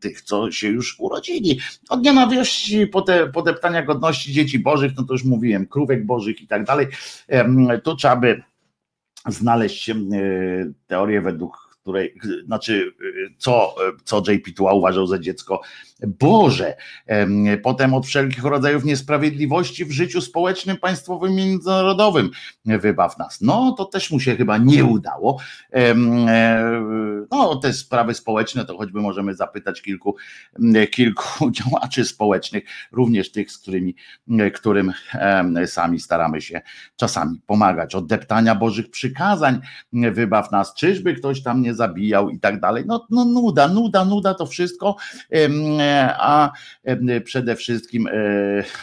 tych, 0.00 0.22
co 0.22 0.50
się 0.50 0.68
już 0.68 1.00
urodzili. 1.00 1.60
Od 1.88 2.02
nienawiści, 2.02 2.86
podeptania 3.32 3.82
godności 3.82 4.32
dzieci 4.32 4.58
bożych, 4.58 4.92
no 4.96 5.04
to 5.04 5.12
już 5.12 5.24
mówiłem, 5.24 5.66
krówek 5.66 6.06
bożych 6.06 6.40
i 6.40 6.46
tak 6.46 6.64
dalej, 6.64 6.86
to 7.82 7.94
trzeba 7.94 8.16
by 8.16 8.42
znaleźć 9.28 9.90
teorię, 10.86 11.20
według 11.20 11.70
której, 11.82 12.14
znaczy, 12.44 12.94
co, 13.38 13.74
co 14.04 14.22
JP 14.28 14.52
Tua 14.56 14.72
uważał 14.72 15.06
za 15.06 15.18
dziecko 15.18 15.60
Boże. 16.06 16.76
Potem 17.62 17.94
od 17.94 18.06
wszelkich 18.06 18.44
rodzajów 18.44 18.84
niesprawiedliwości 18.84 19.84
w 19.84 19.92
życiu 19.92 20.20
społecznym, 20.20 20.76
państwowym 20.76 21.34
międzynarodowym 21.34 22.30
wybaw 22.64 23.18
nas. 23.18 23.40
No, 23.40 23.74
to 23.78 23.84
też 23.84 24.10
mu 24.10 24.20
się 24.20 24.36
chyba 24.36 24.58
nie 24.58 24.84
udało. 24.84 25.38
E, 25.72 25.94
no, 27.30 27.56
te 27.56 27.72
sprawy 27.72 28.14
społeczne, 28.14 28.64
to 28.64 28.76
choćby 28.76 29.00
możemy 29.00 29.34
zapytać 29.34 29.82
kilku, 29.82 30.16
kilku 30.90 31.50
działaczy 31.60 32.04
społecznych, 32.04 32.64
również 32.92 33.32
tych, 33.32 33.52
z 33.52 33.58
którymi, 33.58 33.94
którym 34.54 34.92
sami 35.66 36.00
staramy 36.00 36.40
się 36.40 36.60
czasami 36.96 37.40
pomagać. 37.46 37.94
Od 37.94 38.06
deptania 38.06 38.54
Bożych 38.54 38.90
przykazań 38.90 39.60
wybaw 39.92 40.52
nas, 40.52 40.74
czyżby 40.74 41.14
ktoś 41.14 41.42
tam 41.42 41.62
nie 41.62 41.74
zabijał 41.74 42.30
i 42.30 42.40
tak 42.40 42.60
dalej. 42.60 42.84
No, 42.86 43.06
no 43.10 43.24
nuda, 43.24 43.68
nuda, 43.68 44.04
nuda 44.04 44.34
to 44.34 44.46
wszystko 44.46 44.96
a 46.18 46.52
przede 47.24 47.56
wszystkim 47.56 48.08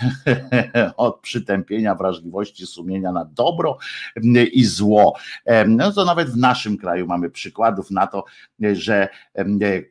od 0.97 1.19
przytępienia 1.19 1.95
wrażliwości 1.95 2.67
sumienia 2.67 3.11
na 3.11 3.25
dobro 3.25 3.77
i 4.53 4.65
zło. 4.65 5.17
No 5.67 5.91
to 5.91 6.05
nawet 6.05 6.29
w 6.29 6.37
naszym 6.37 6.77
kraju 6.77 7.07
mamy 7.07 7.29
przykładów 7.29 7.91
na 7.91 8.07
to, 8.07 8.25
że 8.73 9.07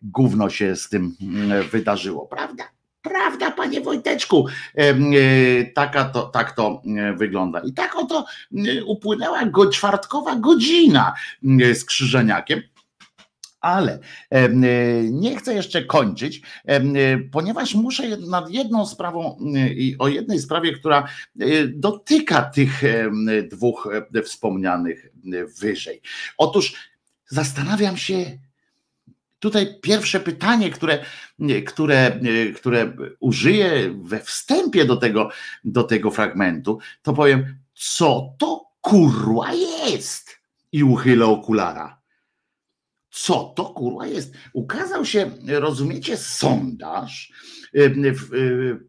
gówno 0.02 0.50
się 0.50 0.76
z 0.76 0.88
tym 0.88 1.16
wydarzyło, 1.72 2.26
prawda? 2.26 2.64
Prawda, 3.02 3.50
panie 3.50 3.80
Wojteczku, 3.80 4.46
e, 4.74 4.94
taka 5.64 6.04
to, 6.04 6.22
tak 6.22 6.52
to 6.52 6.82
wygląda. 7.16 7.60
I 7.60 7.72
tak 7.72 7.96
oto 7.96 8.24
upłynęła 8.86 9.40
czwartkowa 9.72 10.36
godzina 10.36 11.14
z 11.74 11.84
Krzyżeniakiem. 11.84 12.62
Ale 13.66 13.98
nie 15.10 15.36
chcę 15.36 15.54
jeszcze 15.54 15.84
kończyć, 15.84 16.42
ponieważ 17.32 17.74
muszę 17.74 18.16
nad 18.16 18.50
jedną 18.50 18.86
sprawą 18.86 19.38
i 19.76 19.96
o 19.98 20.08
jednej 20.08 20.38
sprawie, 20.38 20.72
która 20.72 21.08
dotyka 21.68 22.42
tych 22.42 22.82
dwóch 23.50 23.88
wspomnianych 24.24 25.06
wyżej. 25.60 26.00
Otóż 26.38 26.74
zastanawiam 27.28 27.96
się, 27.96 28.38
Tutaj 29.38 29.80
pierwsze 29.80 30.20
pytanie, 30.20 30.70
które, 30.70 31.04
które, 31.66 32.20
które 32.56 32.92
użyję 33.20 33.94
we 34.02 34.20
wstępie 34.20 34.84
do 34.84 34.96
tego, 34.96 35.30
do 35.64 35.82
tego 35.82 36.10
fragmentu, 36.10 36.78
to 37.02 37.12
powiem, 37.12 37.58
co 37.74 38.34
to 38.38 38.64
kurwa 38.80 39.52
jest? 39.52 40.40
I 40.72 40.84
uchylę 40.84 41.26
okulara. 41.26 41.98
Co 43.18 43.52
to 43.56 43.64
kurwa 43.64 44.06
jest? 44.06 44.34
Ukazał 44.52 45.04
się, 45.04 45.30
rozumiecie, 45.48 46.16
sondaż 46.16 47.32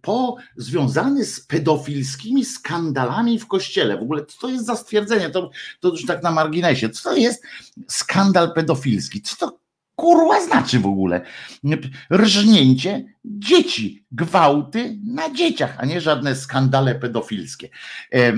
po, 0.01 0.35
związany 0.55 1.25
z 1.25 1.39
pedofilskimi 1.39 2.45
skandalami 2.45 3.39
w 3.39 3.47
kościele. 3.47 3.97
W 3.97 4.01
ogóle 4.01 4.25
co 4.25 4.37
to 4.39 4.49
jest 4.49 4.65
za 4.65 4.75
stwierdzenie? 4.75 5.29
To, 5.29 5.49
to 5.79 5.89
już 5.89 6.05
tak 6.05 6.23
na 6.23 6.31
marginesie. 6.31 6.89
Co 6.89 7.09
to 7.09 7.15
jest 7.15 7.43
skandal 7.87 8.53
pedofilski? 8.53 9.21
Co 9.21 9.35
to 9.37 9.59
kurwa 9.95 10.41
znaczy 10.41 10.79
w 10.79 10.85
ogóle? 10.85 11.21
Rżnięcie 12.13 13.05
dzieci, 13.25 14.05
gwałty 14.11 14.97
na 15.05 15.33
dzieciach, 15.33 15.75
a 15.79 15.85
nie 15.85 16.01
żadne 16.01 16.35
skandale 16.35 16.95
pedofilskie. 16.95 17.69
E, 18.13 18.33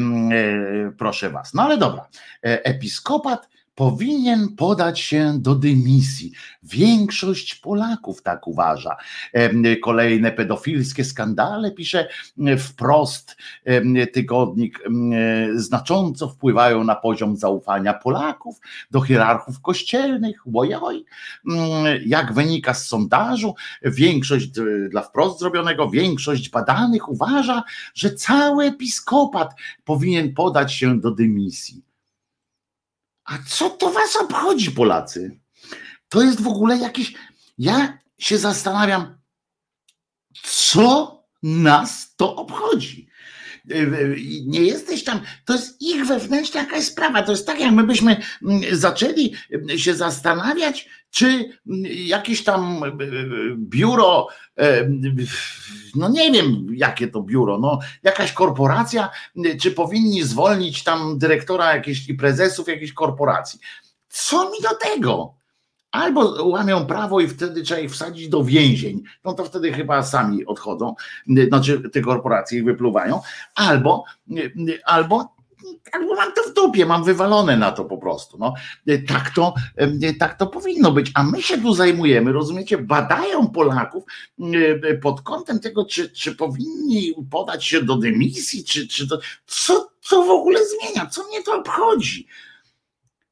proszę 0.98 1.30
was. 1.30 1.54
No 1.54 1.64
ale 1.64 1.78
dobra. 1.78 2.08
E, 2.44 2.66
episkopat 2.66 3.50
powinien 3.80 4.56
podać 4.56 5.00
się 5.00 5.34
do 5.38 5.56
dymisji. 5.56 6.32
Większość 6.64 7.56
Polaków 7.56 8.22
tak 8.22 8.48
uważa. 8.48 8.96
Kolejne 9.84 10.32
pedofilskie 10.32 11.06
skandale, 11.06 11.72
pisze 11.72 12.08
wprost 12.58 13.38
tygodnik, 14.14 14.80
znacząco 15.56 16.30
wpływają 16.30 16.84
na 16.84 16.96
poziom 16.96 17.38
zaufania 17.38 17.94
Polaków 17.94 18.60
do 18.92 19.02
hierarchów 19.02 19.62
kościelnych. 19.62 20.44
Ojoj. 20.56 21.06
Jak 22.06 22.34
wynika 22.34 22.74
z 22.74 22.88
sondażu, 22.88 23.56
większość 23.84 24.50
dla 24.90 25.02
wprost 25.02 25.40
zrobionego, 25.40 25.90
większość 25.90 26.50
badanych 26.50 27.10
uważa, 27.10 27.64
że 27.94 28.14
cały 28.14 28.66
episkopat 28.66 29.54
powinien 29.86 30.34
podać 30.34 30.74
się 30.74 31.00
do 31.00 31.12
dymisji. 31.12 31.89
A 33.30 33.38
co 33.48 33.70
to 33.70 33.92
was 33.92 34.16
obchodzi, 34.16 34.72
Polacy? 34.72 35.40
To 36.10 36.22
jest 36.22 36.42
w 36.42 36.48
ogóle 36.48 36.78
jakieś. 36.78 37.14
Ja 37.58 37.98
się 38.18 38.38
zastanawiam, 38.38 39.18
co 40.44 41.24
nas 41.44 42.16
to 42.16 42.36
obchodzi. 42.36 43.10
Nie 44.46 44.62
jesteś 44.62 45.04
tam, 45.04 45.22
to 45.46 45.54
jest 45.54 45.82
ich 45.82 46.06
wewnętrzna 46.06 46.62
jakaś 46.62 46.84
sprawa. 46.84 47.24
To 47.24 47.32
jest 47.32 47.48
tak, 47.48 47.60
jak 47.60 47.72
my 47.72 47.84
byśmy 47.84 48.22
mm, 48.44 48.76
zaczęli 48.76 49.36
się 49.78 49.96
zastanawiać, 49.96 50.90
czy 51.12 51.50
jakieś 52.06 52.44
tam 52.44 52.84
e, 52.84 52.92
biuro, 53.58 54.28
e, 54.58 54.90
no 55.96 56.10
nie 56.10 56.32
wiem 56.32 56.68
jakie 56.74 57.08
to 57.08 57.22
biuro, 57.22 57.58
no 57.58 57.80
jakaś 58.04 58.32
korporacja, 58.32 59.10
czy 59.62 59.72
powinni 59.72 60.24
zwolnić 60.24 60.84
tam 60.84 61.18
dyrektora 61.18 61.76
jakiejś 61.76 62.10
i 62.10 62.14
prezesów 62.14 62.68
jakiejś 62.68 62.94
korporacji. 62.94 63.60
Co 64.10 64.52
mi 64.52 64.62
do 64.62 64.76
tego? 64.76 65.34
Albo 65.92 66.48
łamią 66.48 66.86
prawo 66.86 67.20
i 67.20 67.28
wtedy 67.28 67.62
trzeba 67.62 67.80
ich 67.80 67.92
wsadzić 67.92 68.30
do 68.30 68.44
więzień, 68.44 69.04
no 69.24 69.34
to 69.34 69.46
wtedy 69.46 69.74
chyba 69.74 70.04
sami 70.04 70.46
odchodzą, 70.46 70.96
znaczy 71.48 71.90
te 71.90 72.02
korporacje 72.02 72.60
ich 72.60 72.66
wypluwają, 72.66 73.22
albo, 73.56 74.04
albo 74.86 75.39
albo 75.92 76.16
mam 76.16 76.34
to 76.34 76.44
w 76.44 76.54
dupie, 76.54 76.86
mam 76.86 77.04
wywalone 77.04 77.58
na 77.58 77.72
to 77.72 77.86
po 77.86 77.98
prostu. 77.98 78.38
No, 78.38 78.54
tak, 79.08 79.30
to, 79.30 79.54
tak 80.20 80.38
to 80.38 80.48
powinno 80.48 80.92
być. 80.92 81.12
A 81.14 81.24
my 81.24 81.42
się 81.42 81.62
tu 81.62 81.74
zajmujemy, 81.74 82.32
rozumiecie, 82.32 82.78
badają 82.78 83.48
Polaków 83.48 84.04
pod 85.02 85.22
kątem 85.22 85.60
tego, 85.60 85.86
czy, 85.86 86.10
czy 86.10 86.36
powinni 86.36 87.14
podać 87.32 87.66
się 87.66 87.84
do 87.84 87.96
dymisji, 87.96 88.64
czy, 88.64 88.88
czy 88.88 89.08
co, 89.48 89.90
co 90.02 90.24
w 90.24 90.30
ogóle 90.30 90.60
zmienia, 90.66 91.06
co 91.06 91.28
mnie 91.28 91.44
to 91.44 91.56
obchodzi. 91.56 92.28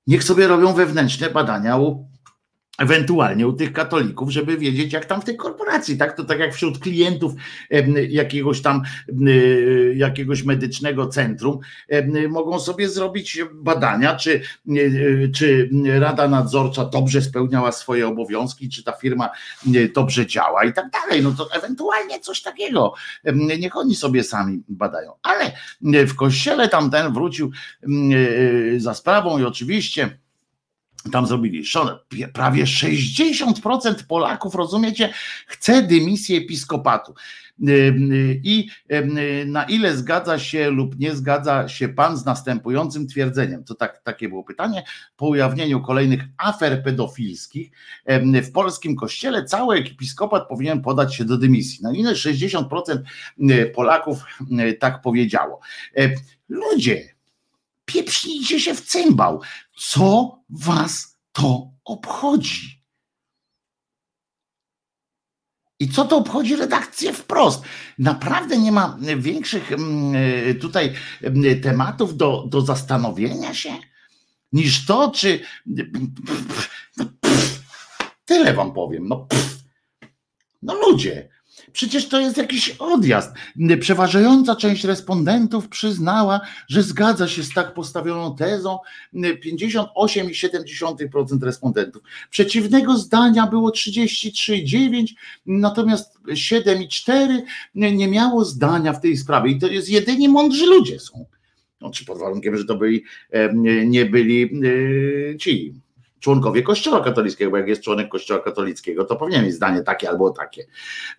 Niech 0.07 0.23
sobie 0.23 0.47
robią 0.47 0.73
wewnętrzne 0.73 1.29
badania 1.29 1.77
u 1.77 2.05
ewentualnie 2.77 3.47
u 3.47 3.53
tych 3.53 3.73
katolików, 3.73 4.29
żeby 4.29 4.57
wiedzieć, 4.57 4.93
jak 4.93 5.05
tam 5.05 5.21
w 5.21 5.25
tej 5.25 5.37
korporacji, 5.37 5.97
tak? 5.97 6.17
To 6.17 6.23
tak 6.23 6.39
jak 6.39 6.53
wśród 6.53 6.79
klientów 6.79 7.33
jakiegoś 8.09 8.61
tam 8.61 8.81
jakiegoś 9.95 10.43
medycznego 10.43 11.07
centrum 11.07 11.59
mogą 12.29 12.59
sobie 12.59 12.89
zrobić 12.89 13.39
badania, 13.53 14.15
czy, 14.15 14.41
czy 15.35 15.69
Rada 15.99 16.27
Nadzorcza 16.27 16.85
dobrze 16.85 17.21
spełniała 17.21 17.71
swoje 17.71 18.07
obowiązki, 18.07 18.69
czy 18.69 18.83
ta 18.83 18.91
firma 18.91 19.29
dobrze 19.95 20.27
działa 20.27 20.63
i 20.63 20.73
tak 20.73 20.85
dalej. 20.89 21.23
No 21.23 21.31
to 21.31 21.47
ewentualnie 21.53 22.19
coś 22.19 22.41
takiego. 22.41 22.93
Niech 23.59 23.77
oni 23.77 23.95
sobie 23.95 24.23
sami 24.23 24.63
badają. 24.69 25.11
Ale 25.23 25.51
w 26.05 26.15
kościele 26.15 26.69
tamten 26.69 27.13
wrócił 27.13 27.51
za 28.77 28.93
sprawą 28.93 29.39
i 29.39 29.43
oczywiście 29.43 30.17
tam 31.09 31.27
zrobili 31.27 31.63
prawie 32.33 32.63
60% 32.63 33.93
Polaków, 34.07 34.55
rozumiecie, 34.55 35.13
chce 35.47 35.81
dymisji 35.81 36.35
episkopatu. 36.35 37.13
I 38.43 38.69
na 39.45 39.63
ile 39.63 39.97
zgadza 39.97 40.39
się 40.39 40.69
lub 40.69 40.99
nie 40.99 41.15
zgadza 41.15 41.67
się 41.67 41.89
pan 41.89 42.17
z 42.17 42.25
następującym 42.25 43.07
twierdzeniem? 43.07 43.63
To 43.63 43.75
tak, 43.75 44.01
takie 44.03 44.29
było 44.29 44.43
pytanie. 44.43 44.83
Po 45.15 45.27
ujawnieniu 45.27 45.81
kolejnych 45.81 46.23
afer 46.37 46.83
pedofilskich 46.83 47.71
w 48.43 48.51
polskim 48.51 48.95
kościele 48.95 49.43
cały 49.45 49.77
episkopat 49.77 50.47
powinien 50.47 50.81
podać 50.81 51.15
się 51.15 51.25
do 51.25 51.37
dymisji. 51.37 51.79
Na 51.83 51.93
ile 51.93 52.13
60% 52.13 52.63
Polaków 53.75 54.23
tak 54.79 55.01
powiedziało. 55.01 55.59
Ludzie, 56.49 57.16
pieprznijcie 57.87 58.59
się 58.59 58.75
w 58.75 58.81
cymbał. 58.81 59.41
Co 59.77 60.39
was 60.49 61.17
to 61.31 61.71
obchodzi? 61.85 62.77
I 65.79 65.89
co 65.89 66.05
to 66.05 66.17
obchodzi 66.17 66.55
redakcję 66.55 67.13
wprost? 67.13 67.63
Naprawdę 67.99 68.57
nie 68.57 68.71
ma 68.71 68.97
większych 69.17 69.71
mm, 69.71 70.15
e, 70.15 70.53
tutaj 70.53 70.93
mm, 71.21 71.61
tematów 71.61 72.17
do, 72.17 72.45
do 72.47 72.61
zastanowienia 72.61 73.53
się 73.53 73.77
niż 74.51 74.85
to, 74.85 75.11
czy. 75.11 75.39
No, 76.97 77.05
tyle 78.25 78.53
wam 78.53 78.73
powiem. 78.73 79.07
No, 79.07 79.27
no 80.61 80.73
ludzie, 80.73 81.29
Przecież 81.73 82.07
to 82.07 82.19
jest 82.19 82.37
jakiś 82.37 82.69
odjazd. 82.69 83.33
Przeważająca 83.79 84.55
część 84.55 84.83
respondentów 84.83 85.69
przyznała, 85.69 86.41
że 86.67 86.83
zgadza 86.83 87.27
się 87.27 87.43
z 87.43 87.53
tak 87.53 87.73
postawioną 87.73 88.35
tezą. 88.35 88.79
58,7% 89.13 91.43
respondentów. 91.43 92.01
Przeciwnego 92.29 92.97
zdania 92.97 93.47
było 93.47 93.69
33,9%, 93.69 95.05
natomiast 95.45 96.19
7,4% 96.27 97.41
nie 97.75 98.07
miało 98.07 98.45
zdania 98.45 98.93
w 98.93 99.01
tej 99.01 99.17
sprawie. 99.17 99.51
I 99.51 99.59
to 99.59 99.67
jest 99.67 99.89
jedynie 99.89 100.29
mądrzy 100.29 100.65
ludzie 100.65 100.99
są. 100.99 101.25
No, 101.81 101.91
czy 101.91 102.05
pod 102.05 102.19
warunkiem, 102.19 102.57
że 102.57 102.65
to 102.65 102.75
byli, 102.75 103.03
nie 103.85 104.05
byli 104.05 104.43
e, 104.43 104.47
ci 105.37 105.73
członkowie 106.19 106.63
Kościoła 106.63 107.03
katolickiego, 107.03 107.51
bo 107.51 107.57
jak 107.57 107.67
jest 107.67 107.81
członek 107.81 108.09
Kościoła 108.09 108.39
katolickiego, 108.39 109.05
to 109.05 109.15
powinien 109.15 109.45
mieć 109.45 109.53
zdanie 109.53 109.81
takie 109.81 110.09
albo 110.09 110.29
takie. 110.29 110.65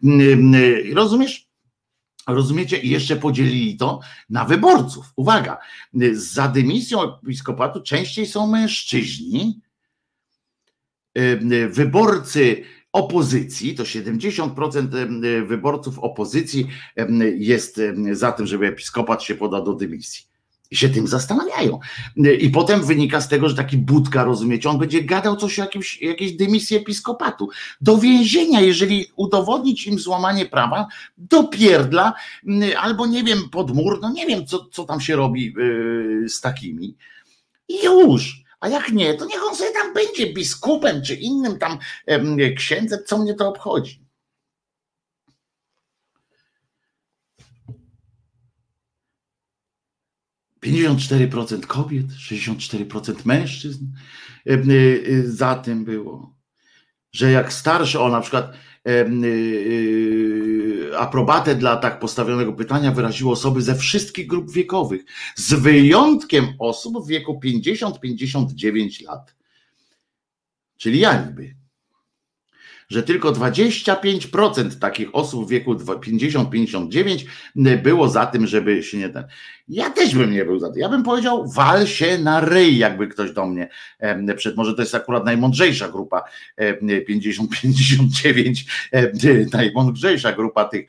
Mm, 0.05 0.21
mm, 0.31 0.97
rozumiesz? 0.97 1.49
Rozumiecie? 2.29 2.79
I 2.79 2.89
jeszcze 2.89 3.17
podzielili 3.17 3.77
to 3.77 4.01
na 4.31 4.45
wyborców. 4.45 5.13
Uwaga, 5.17 5.59
za 6.13 6.49
dymisją 6.49 7.19
episkopatu 7.23 7.83
częściej 7.83 8.27
są 8.27 8.47
mężczyźni. 8.47 9.61
Wyborcy 11.71 12.65
opozycji, 12.93 13.75
to 13.75 13.83
70% 13.83 15.47
wyborców 15.47 15.99
opozycji 15.99 16.69
jest 17.35 17.81
za 18.13 18.33
tym, 18.33 18.47
żeby 18.47 18.67
episkopat 18.67 19.23
się 19.23 19.35
podał 19.35 19.65
do 19.65 19.73
dymisji. 19.73 20.28
Się 20.73 20.89
tym 20.89 21.07
zastanawiają. 21.07 21.79
I 22.41 22.51
potem 22.51 22.85
wynika 22.85 23.21
z 23.21 23.29
tego, 23.29 23.49
że 23.49 23.55
taki 23.55 23.77
budka, 23.77 24.25
rozumiecie, 24.25 24.71
on 24.71 24.79
będzie 24.79 25.03
gadał 25.03 25.37
coś 25.37 25.59
o 25.59 25.63
jakimś, 25.63 26.03
jakiejś 26.03 26.33
dymisji 26.33 26.77
episkopatu. 26.77 27.49
Do 27.81 27.99
więzienia, 27.99 28.61
jeżeli 28.61 29.07
udowodnić 29.17 29.87
im 29.87 29.99
złamanie 29.99 30.47
prawa, 30.47 30.87
do 31.19 31.45
pierdla, 31.45 32.13
albo 32.79 33.07
nie 33.07 33.25
wiem, 33.25 33.39
pod 33.51 33.75
mur, 33.75 33.99
no 34.03 34.11
nie 34.11 34.27
wiem, 34.27 34.47
co, 34.47 34.65
co 34.73 34.85
tam 34.85 35.01
się 35.01 35.17
robi 35.17 35.55
yy, 35.57 36.29
z 36.29 36.41
takimi. 36.41 36.97
I 37.69 37.85
już. 37.85 38.43
A 38.61 38.69
jak 38.69 38.93
nie, 38.93 39.15
to 39.15 39.25
niech 39.25 39.43
on 39.51 39.57
sobie 39.57 39.71
tam 39.71 39.95
będzie 39.95 40.33
biskupem 40.35 41.03
czy 41.03 41.15
innym 41.15 41.59
tam 41.59 41.79
księdzem, 42.57 42.99
co 43.07 43.19
mnie 43.19 43.35
to 43.35 43.49
obchodzi. 43.49 44.08
54% 50.73 51.61
kobiet, 51.61 52.07
64% 52.07 53.15
mężczyzn 53.25 53.87
e, 54.47 54.53
e, 54.53 54.59
za 55.23 55.55
tym 55.55 55.85
było. 55.85 56.35
Że 57.13 57.31
jak 57.31 57.53
starszy, 57.53 58.01
o 58.01 58.09
na 58.09 58.21
przykład 58.21 58.53
e, 58.87 59.07
aprobatę 60.99 61.55
dla 61.55 61.77
tak 61.77 61.99
postawionego 62.01 62.53
pytania 62.53 62.93
wyraziły 62.93 63.33
osoby 63.33 63.63
ze 63.63 63.75
wszystkich 63.75 64.27
grup 64.27 64.53
wiekowych, 64.53 65.05
z 65.37 65.55
wyjątkiem 65.55 66.47
osób 66.59 67.05
w 67.05 67.09
wieku 67.09 67.41
50-59 67.45 69.05
lat. 69.05 69.35
Czyli 70.77 70.99
ja 70.99 71.27
niby 71.27 71.58
że 72.89 73.03
tylko 73.03 73.33
25% 73.33 74.79
takich 74.79 75.15
osób 75.15 75.47
w 75.47 75.51
wieku 75.51 75.75
50-59 75.75 77.25
było 77.83 78.09
za 78.09 78.27
tym, 78.27 78.47
żeby 78.47 78.83
się 78.83 78.99
nie 78.99 79.09
ten. 79.09 79.25
Ja 79.69 79.91
też 79.91 80.15
bym 80.15 80.33
nie 80.33 80.45
był 80.45 80.59
za 80.59 80.71
tym. 80.71 80.81
Ja 80.81 80.89
bym 80.89 81.03
powiedział, 81.03 81.49
wal 81.49 81.87
się 81.87 82.19
na 82.19 82.41
ryj, 82.41 82.79
jakby 82.79 83.09
ktoś 83.09 83.33
do 83.33 83.47
mnie 83.47 83.69
przed. 84.37 84.57
Może 84.57 84.75
to 84.75 84.83
jest 84.83 84.95
akurat 84.95 85.25
najmądrzejsza 85.25 85.89
grupa 85.89 86.23
50-59, 86.61 88.55
najmądrzejsza 89.53 90.33
grupa 90.33 90.65
tych 90.65 90.87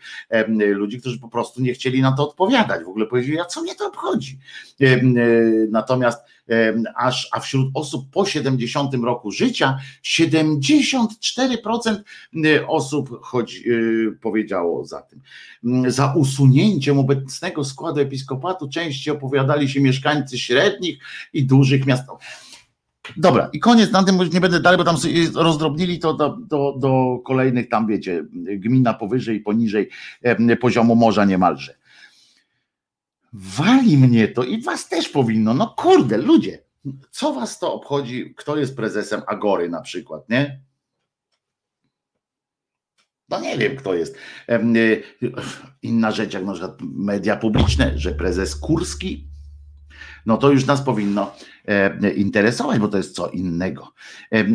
ludzi, 0.57 0.99
którzy 0.99 1.19
po 1.19 1.29
prostu 1.29 1.61
nie 1.61 1.73
chcieli 1.73 2.01
na 2.01 2.11
to 2.11 2.29
odpowiadać. 2.29 2.83
W 2.83 2.89
ogóle 2.89 3.05
powiedzieli, 3.05 3.39
a 3.39 3.45
co 3.45 3.61
mnie 3.61 3.75
to 3.75 3.87
obchodzi? 3.87 4.39
Natomiast 5.71 6.19
aż, 6.95 7.29
a 7.31 7.39
wśród 7.39 7.69
osób 7.73 8.09
po 8.11 8.25
70 8.25 8.93
roku 9.03 9.31
życia 9.31 9.79
74% 10.03 11.95
y, 12.45 12.67
osób 12.67 13.21
choć, 13.21 13.55
y, 13.55 14.17
powiedziało 14.21 14.85
za 14.85 15.01
tym. 15.01 15.21
Za 15.91 16.13
usunięciem 16.13 16.99
obecnego 16.99 17.63
składu 17.63 17.99
episkopatu 17.99 18.69
częściej 18.69 19.13
opowiadali 19.13 19.69
się 19.69 19.81
mieszkańcy 19.81 20.37
średnich 20.37 20.99
i 21.33 21.45
dużych 21.45 21.85
miast. 21.85 22.03
Dobra, 23.17 23.49
i 23.53 23.59
koniec 23.59 23.91
na 23.91 24.03
tym, 24.03 24.19
nie 24.33 24.41
będę 24.41 24.59
dalej, 24.59 24.77
bo 24.77 24.83
tam 24.83 24.95
rozdrobnili 25.35 25.99
to 25.99 26.13
do, 26.13 26.37
do, 26.49 26.75
do 26.79 27.19
kolejnych, 27.25 27.69
tam 27.69 27.87
wiecie, 27.87 28.25
gmina 28.33 28.93
powyżej 28.93 29.39
poniżej 29.39 29.89
poziomu 30.61 30.95
morza 30.95 31.25
niemalże 31.25 31.78
wali 33.33 33.97
mnie 33.97 34.27
to 34.27 34.43
i 34.43 34.61
was 34.61 34.89
też 34.89 35.09
powinno. 35.09 35.53
No 35.53 35.73
kurde, 35.77 36.17
ludzie, 36.17 36.63
co 37.11 37.33
was 37.33 37.59
to 37.59 37.73
obchodzi, 37.73 38.33
kto 38.37 38.57
jest 38.57 38.75
prezesem 38.75 39.21
Agory 39.27 39.69
na 39.69 39.81
przykład, 39.81 40.29
nie? 40.29 40.61
No 43.29 43.39
nie 43.39 43.57
wiem, 43.57 43.75
kto 43.75 43.93
jest. 43.93 44.15
Y, 44.49 45.03
inna 45.81 46.11
rzecz, 46.11 46.33
jak 46.33 46.45
na 46.45 46.53
przykład 46.53 46.77
media 46.81 47.35
publiczne, 47.35 47.97
że 47.97 48.11
prezes 48.11 48.55
Kurski, 48.55 49.29
no 50.25 50.37
to 50.37 50.51
już 50.51 50.65
nas 50.65 50.81
powinno 50.81 51.31
interesować, 52.15 52.79
bo 52.79 52.87
to 52.87 52.97
jest 52.97 53.15
co 53.15 53.29
innego. 53.29 53.93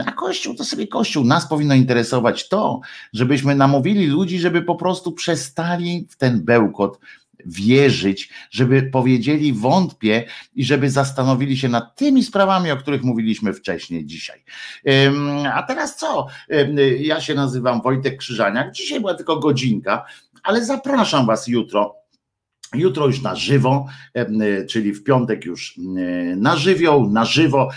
A 0.07 0.13
Kościół 0.13 0.55
to 0.55 0.65
sobie 0.65 0.87
Kościół. 0.87 1.25
Nas 1.25 1.49
powinno 1.49 1.75
interesować 1.75 2.49
to, 2.49 2.81
żebyśmy 3.13 3.55
namówili 3.55 4.07
ludzi, 4.07 4.39
żeby 4.39 4.63
po 4.63 4.75
prostu 4.75 5.13
przestali 5.13 6.07
w 6.11 6.17
ten 6.17 6.45
bełkot 6.45 6.99
wierzyć, 7.47 8.31
żeby 8.51 8.83
powiedzieli 8.83 9.53
wątpię 9.53 10.25
i 10.55 10.65
żeby 10.65 10.91
zastanowili 10.91 11.57
się 11.57 11.69
nad 11.69 11.97
tymi 11.97 12.23
sprawami, 12.23 12.71
o 12.71 12.77
których 12.77 13.03
mówiliśmy 13.03 13.53
wcześniej 13.53 14.07
dzisiaj. 14.07 14.45
A 15.55 15.63
teraz 15.63 15.97
co? 15.97 16.27
Ja 16.99 17.21
się 17.21 17.35
nazywam 17.35 17.83
Wojtek 17.83 18.17
Krzyżaniak. 18.17 18.73
Dzisiaj 18.73 19.01
była 19.01 19.15
tylko 19.15 19.37
godzinka, 19.37 20.05
ale 20.43 20.65
zapraszam 20.65 21.27
Was 21.27 21.49
jutro 21.49 22.04
Jutro 22.75 23.07
już 23.07 23.23
na 23.23 23.35
żywo, 23.35 23.87
e, 24.15 24.65
czyli 24.67 24.93
w 24.93 25.05
piątek 25.05 25.45
już 25.45 25.79
e, 25.79 26.37
na 26.37 26.57
żywioł, 26.57 27.11
na 27.11 27.25
żywo 27.25 27.71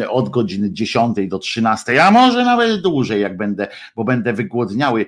e, 0.00 0.10
od 0.10 0.28
godziny 0.28 0.72
10 0.72 1.16
do 1.28 1.38
13, 1.38 2.04
a 2.04 2.10
może 2.10 2.44
nawet 2.44 2.80
dłużej, 2.80 3.22
jak 3.22 3.36
będę, 3.36 3.68
bo 3.96 4.04
będę 4.04 4.32
wygłodniały 4.32 5.06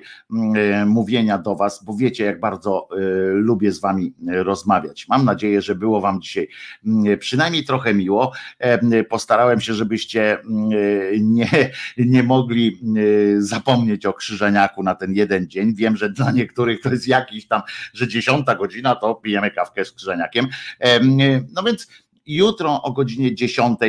mówienia 0.85 1.37
do 1.37 1.55
Was, 1.55 1.83
bo 1.83 1.95
wiecie, 1.97 2.23
jak 2.23 2.39
bardzo 2.39 2.87
lubię 3.33 3.71
z 3.71 3.79
Wami 3.79 4.13
rozmawiać. 4.27 5.07
Mam 5.09 5.25
nadzieję, 5.25 5.61
że 5.61 5.75
było 5.75 6.01
Wam 6.01 6.21
dzisiaj 6.21 6.47
przynajmniej 7.19 7.65
trochę 7.65 7.93
miło. 7.93 8.31
Postarałem 9.09 9.61
się, 9.61 9.73
żebyście 9.73 10.37
nie, 11.19 11.71
nie 11.97 12.23
mogli 12.23 12.79
zapomnieć 13.37 14.05
o 14.05 14.13
krzyżeniaku 14.13 14.83
na 14.83 14.95
ten 14.95 15.13
jeden 15.13 15.47
dzień. 15.47 15.73
Wiem, 15.75 15.97
że 15.97 16.09
dla 16.09 16.31
niektórych 16.31 16.81
to 16.81 16.91
jest 16.91 17.07
jakiś 17.07 17.47
tam, 17.47 17.61
że 17.93 18.07
dziesiąta 18.07 18.55
godzina 18.55 18.95
to 18.95 19.15
pijemy 19.31 19.51
kawkę 19.51 19.85
z 19.85 19.91
krzyżeniakiem. 19.91 20.47
No 21.55 21.63
więc 21.63 21.87
jutro 22.25 22.81
o 22.81 22.91
godzinie 22.91 23.35
10 23.35 23.79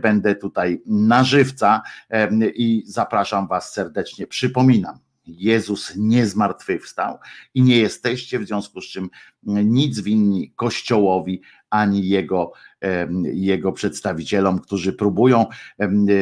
będę 0.00 0.34
tutaj 0.34 0.82
na 0.86 1.24
żywca 1.24 1.82
i 2.54 2.82
zapraszam 2.86 3.48
Was 3.48 3.72
serdecznie. 3.72 4.26
Przypominam, 4.26 4.98
Jezus 5.26 5.92
nie 5.96 6.26
zmartwychwstał 6.26 7.18
i 7.54 7.62
nie 7.62 7.76
jesteście 7.76 8.38
w 8.38 8.46
związku 8.46 8.80
z 8.80 8.84
czym 8.84 9.10
nic 9.46 10.00
winni 10.00 10.52
Kościołowi 10.56 11.42
ani 11.72 12.08
jego 12.08 12.52
jego 13.32 13.72
przedstawicielom, 13.72 14.58
którzy 14.58 14.92
próbują 14.92 15.46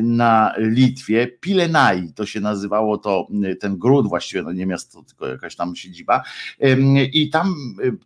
na 0.03 0.53
Litwie, 0.57 1.27
Pilenai, 1.27 2.14
to 2.15 2.26
się 2.26 2.40
nazywało 2.40 2.98
to, 2.98 3.27
ten 3.60 3.77
gród 3.77 4.07
właściwie, 4.07 4.44
no 4.44 4.52
nie 4.52 4.65
miasto, 4.65 5.03
tylko 5.03 5.27
jakaś 5.27 5.56
tam 5.56 5.76
siedziba 5.76 6.23
i 7.14 7.30
tam 7.30 7.56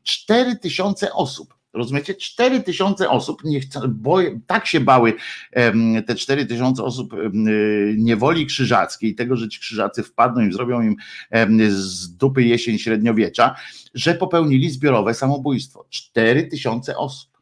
4000 0.03 1.13
osób 1.13 1.52
Rozumiecie? 1.73 2.15
4 2.15 2.63
tysiące 2.63 3.09
osób, 3.09 3.43
nie 3.43 3.59
bo, 3.89 4.17
tak 4.47 4.67
się 4.67 4.79
bały 4.79 5.13
te 6.07 6.15
4 6.15 6.45
tysiące 6.45 6.83
osób 6.83 7.13
niewoli 7.97 8.45
krzyżackiej, 8.45 9.15
tego, 9.15 9.35
że 9.35 9.49
ci 9.49 9.59
krzyżacy 9.59 10.03
wpadną 10.03 10.41
i 10.41 10.53
zrobią 10.53 10.81
im 10.81 10.95
z 11.69 12.17
dupy 12.17 12.43
jesień 12.43 12.77
średniowiecza, 12.77 13.55
że 13.93 14.13
popełnili 14.13 14.69
zbiorowe 14.69 15.13
samobójstwo. 15.13 15.85
4 15.89 16.47
tysiące 16.47 16.97
osób. 16.97 17.33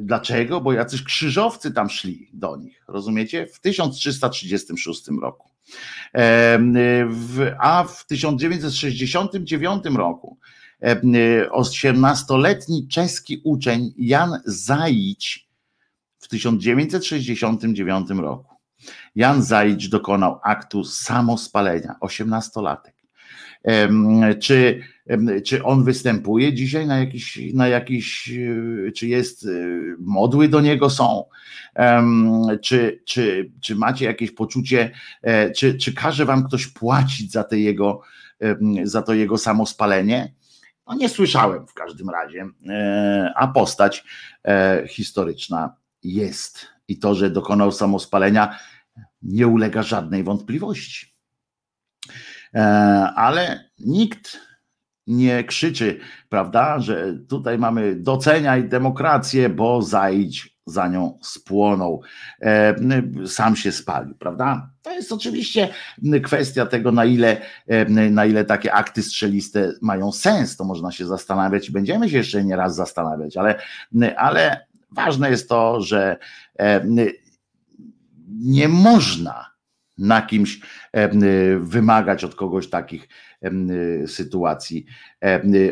Dlaczego? 0.00 0.60
Bo 0.60 0.72
jacyś 0.72 1.02
krzyżowcy 1.02 1.72
tam 1.72 1.90
szli 1.90 2.30
do 2.32 2.56
nich, 2.56 2.84
rozumiecie? 2.88 3.46
W 3.46 3.60
1336 3.60 5.02
roku. 5.22 5.50
A 7.60 7.84
w 7.84 8.06
1969 8.06 9.84
roku 9.84 10.38
18-letni 10.82 12.88
czeski 12.88 13.40
uczeń 13.44 13.94
Jan 13.96 14.40
Zajdź 14.44 15.48
w 16.18 16.28
1969 16.28 18.10
roku. 18.10 18.54
Jan 19.14 19.42
Zajdź 19.42 19.88
dokonał 19.88 20.40
aktu 20.42 20.84
samospalenia, 20.84 21.96
18-latek. 22.00 22.98
Czy, 24.40 24.82
czy 25.44 25.64
on 25.64 25.84
występuje 25.84 26.54
dzisiaj 26.54 26.86
na 26.86 26.98
jakiś, 26.98 27.38
na 27.54 27.68
jakiś, 27.68 28.32
e, 28.88 28.92
czy 28.92 29.08
jest, 29.08 29.46
e, 29.46 29.48
modły 29.98 30.48
do 30.48 30.60
niego 30.60 30.90
są? 30.90 31.24
Czy, 32.62 33.02
czy, 33.04 33.52
czy 33.60 33.76
macie 33.76 34.04
jakieś 34.04 34.30
poczucie, 34.30 34.90
e, 35.22 35.50
czy, 35.50 35.74
czy 35.74 35.94
każe 35.94 36.24
wam 36.24 36.44
ktoś 36.44 36.66
płacić 36.66 37.32
za, 37.32 37.44
te 37.44 37.58
jego, 37.58 38.00
za 38.82 39.02
to 39.02 39.14
jego 39.14 39.38
samospalenie? 39.38 40.34
No 40.88 40.94
nie 40.94 41.08
słyszałem 41.08 41.66
w 41.66 41.74
każdym 41.74 42.10
razie, 42.10 42.46
a 43.34 43.48
postać 43.48 44.04
historyczna 44.88 45.76
jest. 46.02 46.66
I 46.88 46.98
to, 46.98 47.14
że 47.14 47.30
dokonał 47.30 47.72
samospalenia, 47.72 48.58
nie 49.22 49.46
ulega 49.46 49.82
żadnej 49.82 50.24
wątpliwości. 50.24 51.12
E, 52.54 52.60
ale 53.16 53.70
nikt 53.78 54.40
nie 55.06 55.44
krzyczy, 55.44 56.00
prawda, 56.28 56.80
że 56.80 57.14
tutaj 57.28 57.58
mamy 57.58 57.96
doceniaj 57.96 58.68
demokrację, 58.68 59.48
bo 59.48 59.82
zajdź 59.82 60.57
za 60.68 60.88
nią 60.88 61.18
spłonął, 61.22 62.02
e, 62.42 62.74
sam 63.26 63.56
się 63.56 63.72
spalił, 63.72 64.14
prawda? 64.14 64.70
To 64.82 64.92
jest 64.92 65.12
oczywiście 65.12 65.68
kwestia 66.22 66.66
tego, 66.66 66.92
na 66.92 67.04
ile, 67.04 67.40
e, 67.66 68.10
na 68.10 68.26
ile 68.26 68.44
takie 68.44 68.72
akty 68.72 69.02
strzeliste 69.02 69.72
mają 69.82 70.12
sens, 70.12 70.56
to 70.56 70.64
można 70.64 70.92
się 70.92 71.06
zastanawiać 71.06 71.68
i 71.68 71.72
będziemy 71.72 72.10
się 72.10 72.16
jeszcze 72.16 72.44
nie 72.44 72.56
raz 72.56 72.74
zastanawiać, 72.74 73.36
ale, 73.36 73.60
ale 74.16 74.66
ważne 74.90 75.30
jest 75.30 75.48
to, 75.48 75.80
że 75.80 76.16
nie 78.28 78.68
można 78.68 79.46
na 79.98 80.22
kimś 80.22 80.60
wymagać 81.60 82.24
od 82.24 82.34
kogoś 82.34 82.70
takich 82.70 83.08
sytuacji, 84.06 84.86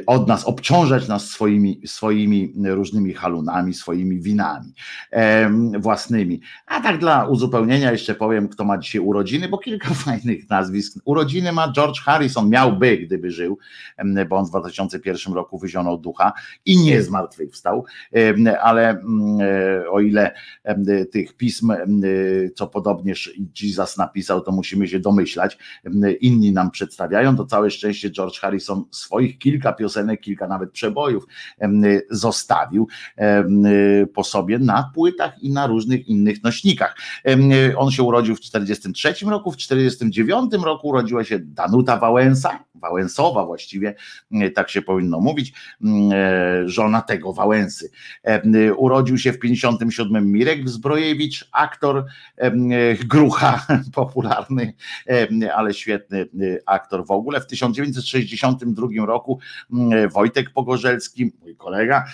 od 0.06 0.28
nas, 0.28 0.44
obciążać 0.44 1.08
nas 1.08 1.30
swoimi, 1.30 1.80
swoimi 1.86 2.52
różnymi 2.64 3.12
halunami, 3.14 3.74
swoimi 3.74 4.20
winami 4.20 4.72
własnymi. 5.78 6.40
A 6.66 6.80
tak 6.80 6.98
dla 6.98 7.24
uzupełnienia 7.24 7.92
jeszcze 7.92 8.14
powiem, 8.14 8.48
kto 8.48 8.64
ma 8.64 8.78
dzisiaj 8.78 9.00
urodziny, 9.00 9.48
bo 9.48 9.58
kilka 9.58 9.94
fajnych 10.04 10.50
nazwisk. 10.50 10.98
Urodziny 11.04 11.52
ma 11.52 11.72
George 11.72 12.00
Harrison, 12.00 12.50
miałby, 12.50 12.98
gdyby 12.98 13.30
żył, 13.30 13.58
bo 14.28 14.36
on 14.36 14.46
w 14.46 14.50
2001 14.50 15.34
roku 15.34 15.58
wyzionął 15.58 15.98
ducha 15.98 16.32
i 16.64 16.76
nie 16.76 17.02
zmartwychwstał, 17.02 17.84
ale 18.62 18.90
mm, 18.90 19.38
e, 19.40 19.90
o 19.90 20.00
ile 20.00 20.34
tych 21.12 21.36
pism, 21.36 21.72
co 22.54 22.66
podobnież 22.66 23.32
Jesus 23.62 23.96
napisał, 23.96 24.40
to 24.40 24.52
musimy 24.52 24.88
się 24.88 25.00
domyślać, 25.00 25.15
inni 26.20 26.52
nam 26.52 26.70
przedstawiają, 26.70 27.36
to 27.36 27.46
całe 27.46 27.70
szczęście 27.70 28.10
George 28.10 28.38
Harrison 28.40 28.84
swoich 28.90 29.38
kilka 29.38 29.72
piosenek, 29.72 30.20
kilka 30.20 30.48
nawet 30.48 30.70
przebojów 30.70 31.26
zostawił 32.10 32.88
po 34.14 34.24
sobie 34.24 34.58
na 34.58 34.90
płytach 34.94 35.42
i 35.42 35.50
na 35.50 35.66
różnych 35.66 36.08
innych 36.08 36.42
nośnikach. 36.42 36.96
On 37.76 37.90
się 37.90 38.02
urodził 38.02 38.36
w 38.36 38.40
1943 38.40 39.26
roku, 39.30 39.52
w 39.52 39.56
1949 39.56 40.64
roku 40.64 40.88
urodziła 40.88 41.24
się 41.24 41.38
Danuta 41.38 41.96
Wałęsa, 41.96 42.64
Wałęsowa 42.74 43.46
właściwie, 43.46 43.94
tak 44.54 44.70
się 44.70 44.82
powinno 44.82 45.20
mówić, 45.20 45.54
żona 46.64 47.02
tego 47.02 47.32
Wałęsy. 47.32 47.90
Urodził 48.76 49.18
się 49.18 49.32
w 49.32 49.38
57 49.38 50.32
Mirek 50.32 50.68
Zbrojewicz, 50.68 51.48
aktor 51.52 52.04
Grucha, 53.04 53.66
popularny, 53.94 54.74
ale 55.54 55.74
świetny 55.74 56.28
aktor 56.66 57.06
w 57.06 57.10
ogóle. 57.10 57.40
W 57.40 57.46
1962 57.46 59.06
roku 59.06 59.38
Wojtek 60.12 60.50
Pogorzelski, 60.50 61.32
mój 61.40 61.56
kolega, 61.56 62.04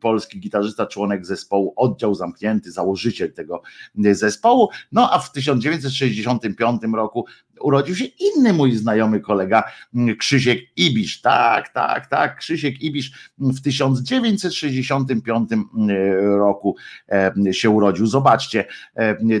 polski 0.00 0.40
gitarzysta, 0.40 0.86
członek 0.86 1.26
zespołu 1.26 1.72
Oddział 1.76 2.14
Zamknięty, 2.14 2.72
założyciel 2.72 3.32
tego 3.32 3.62
zespołu. 3.94 4.68
No 4.92 5.12
a 5.12 5.18
w 5.18 5.32
1965 5.32 6.82
roku 6.94 7.26
urodził 7.60 7.96
się 7.96 8.04
inny 8.04 8.52
mój 8.52 8.72
znajomy 8.72 9.20
kolega 9.20 9.64
mm, 9.94 10.16
Krzysiek 10.16 10.58
Ibisz. 10.76 11.20
Tak, 11.20 11.68
tak, 11.68 12.06
tak, 12.06 12.38
Krzysiek 12.38 12.82
Ibisz 12.82 13.30
w 13.38 13.60
1965 13.60 15.50
mm, 15.52 15.90
roku 16.38 16.76
się 17.52 17.70
urodził. 17.70 18.06
Zobaczcie, 18.06 18.64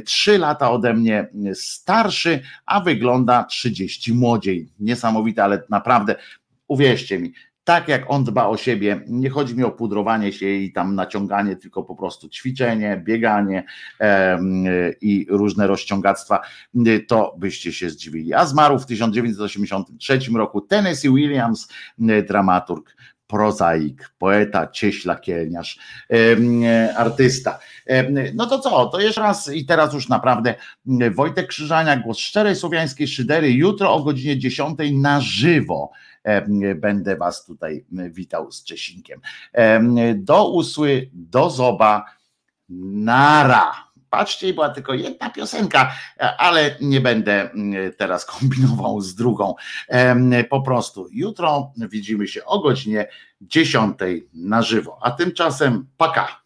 trzy 0.04 0.38
lata 0.38 0.70
ode 0.70 0.94
mnie 0.94 1.28
starszy, 1.54 2.40
a 2.66 2.80
wygląda 2.80 3.44
30 3.44 4.14
młodziej. 4.14 4.68
Niesamowite, 4.80 5.44
ale 5.44 5.62
naprawdę 5.68 6.16
uwierzcie 6.68 7.18
mi, 7.18 7.32
tak 7.70 7.88
jak 7.88 8.10
on 8.10 8.24
dba 8.24 8.48
o 8.48 8.56
siebie, 8.56 9.00
nie 9.06 9.30
chodzi 9.30 9.56
mi 9.56 9.64
o 9.64 9.70
pudrowanie 9.70 10.32
się 10.32 10.48
i 10.48 10.72
tam 10.72 10.94
naciąganie, 10.94 11.56
tylko 11.56 11.82
po 11.82 11.96
prostu 11.96 12.28
ćwiczenie, 12.28 13.02
bieganie 13.04 13.64
i 15.00 15.26
różne 15.30 15.66
rozciągactwa, 15.66 16.40
to 17.08 17.36
byście 17.38 17.72
się 17.72 17.90
zdziwili. 17.90 18.34
A 18.34 18.46
zmarł 18.46 18.78
w 18.78 18.86
1983 18.86 20.18
roku 20.34 20.60
Tennessee 20.60 21.08
Williams, 21.08 21.68
dramaturg 22.28 22.96
prozaik, 23.26 24.10
poeta, 24.18 24.66
cieśla, 24.66 25.16
kielniarz, 25.16 25.78
artysta. 26.96 27.58
No 28.34 28.46
to 28.46 28.58
co, 28.58 28.86
to 28.86 29.00
jeszcze 29.00 29.20
raz 29.20 29.54
i 29.54 29.66
teraz 29.66 29.94
już 29.94 30.08
naprawdę 30.08 30.54
Wojtek 31.14 31.46
Krzyżania, 31.46 31.96
głos 31.96 32.18
szczerej 32.18 32.56
słowiańskiej 32.56 33.08
szydery, 33.08 33.52
jutro 33.52 33.94
o 33.94 34.02
godzinie 34.02 34.38
10 34.38 34.78
na 34.92 35.20
żywo 35.20 35.90
będę 36.76 37.16
Was 37.16 37.44
tutaj 37.44 37.84
witał 38.10 38.52
z 38.52 38.64
Czesinkiem. 38.64 39.20
Do 40.14 40.50
usły, 40.50 41.10
do 41.12 41.50
zoba, 41.50 42.04
nara. 42.68 43.90
Patrzcie, 44.10 44.54
była 44.54 44.68
tylko 44.68 44.94
jedna 44.94 45.30
piosenka, 45.30 45.92
ale 46.38 46.76
nie 46.80 47.00
będę 47.00 47.50
teraz 47.96 48.24
kombinował 48.38 49.00
z 49.00 49.14
drugą. 49.14 49.54
Po 50.50 50.62
prostu 50.62 51.08
jutro 51.12 51.72
widzimy 51.76 52.28
się 52.28 52.44
o 52.44 52.60
godzinie 52.60 53.08
10 53.40 53.96
na 54.34 54.62
żywo. 54.62 54.98
A 55.02 55.10
tymczasem 55.10 55.86
paka. 55.96 56.40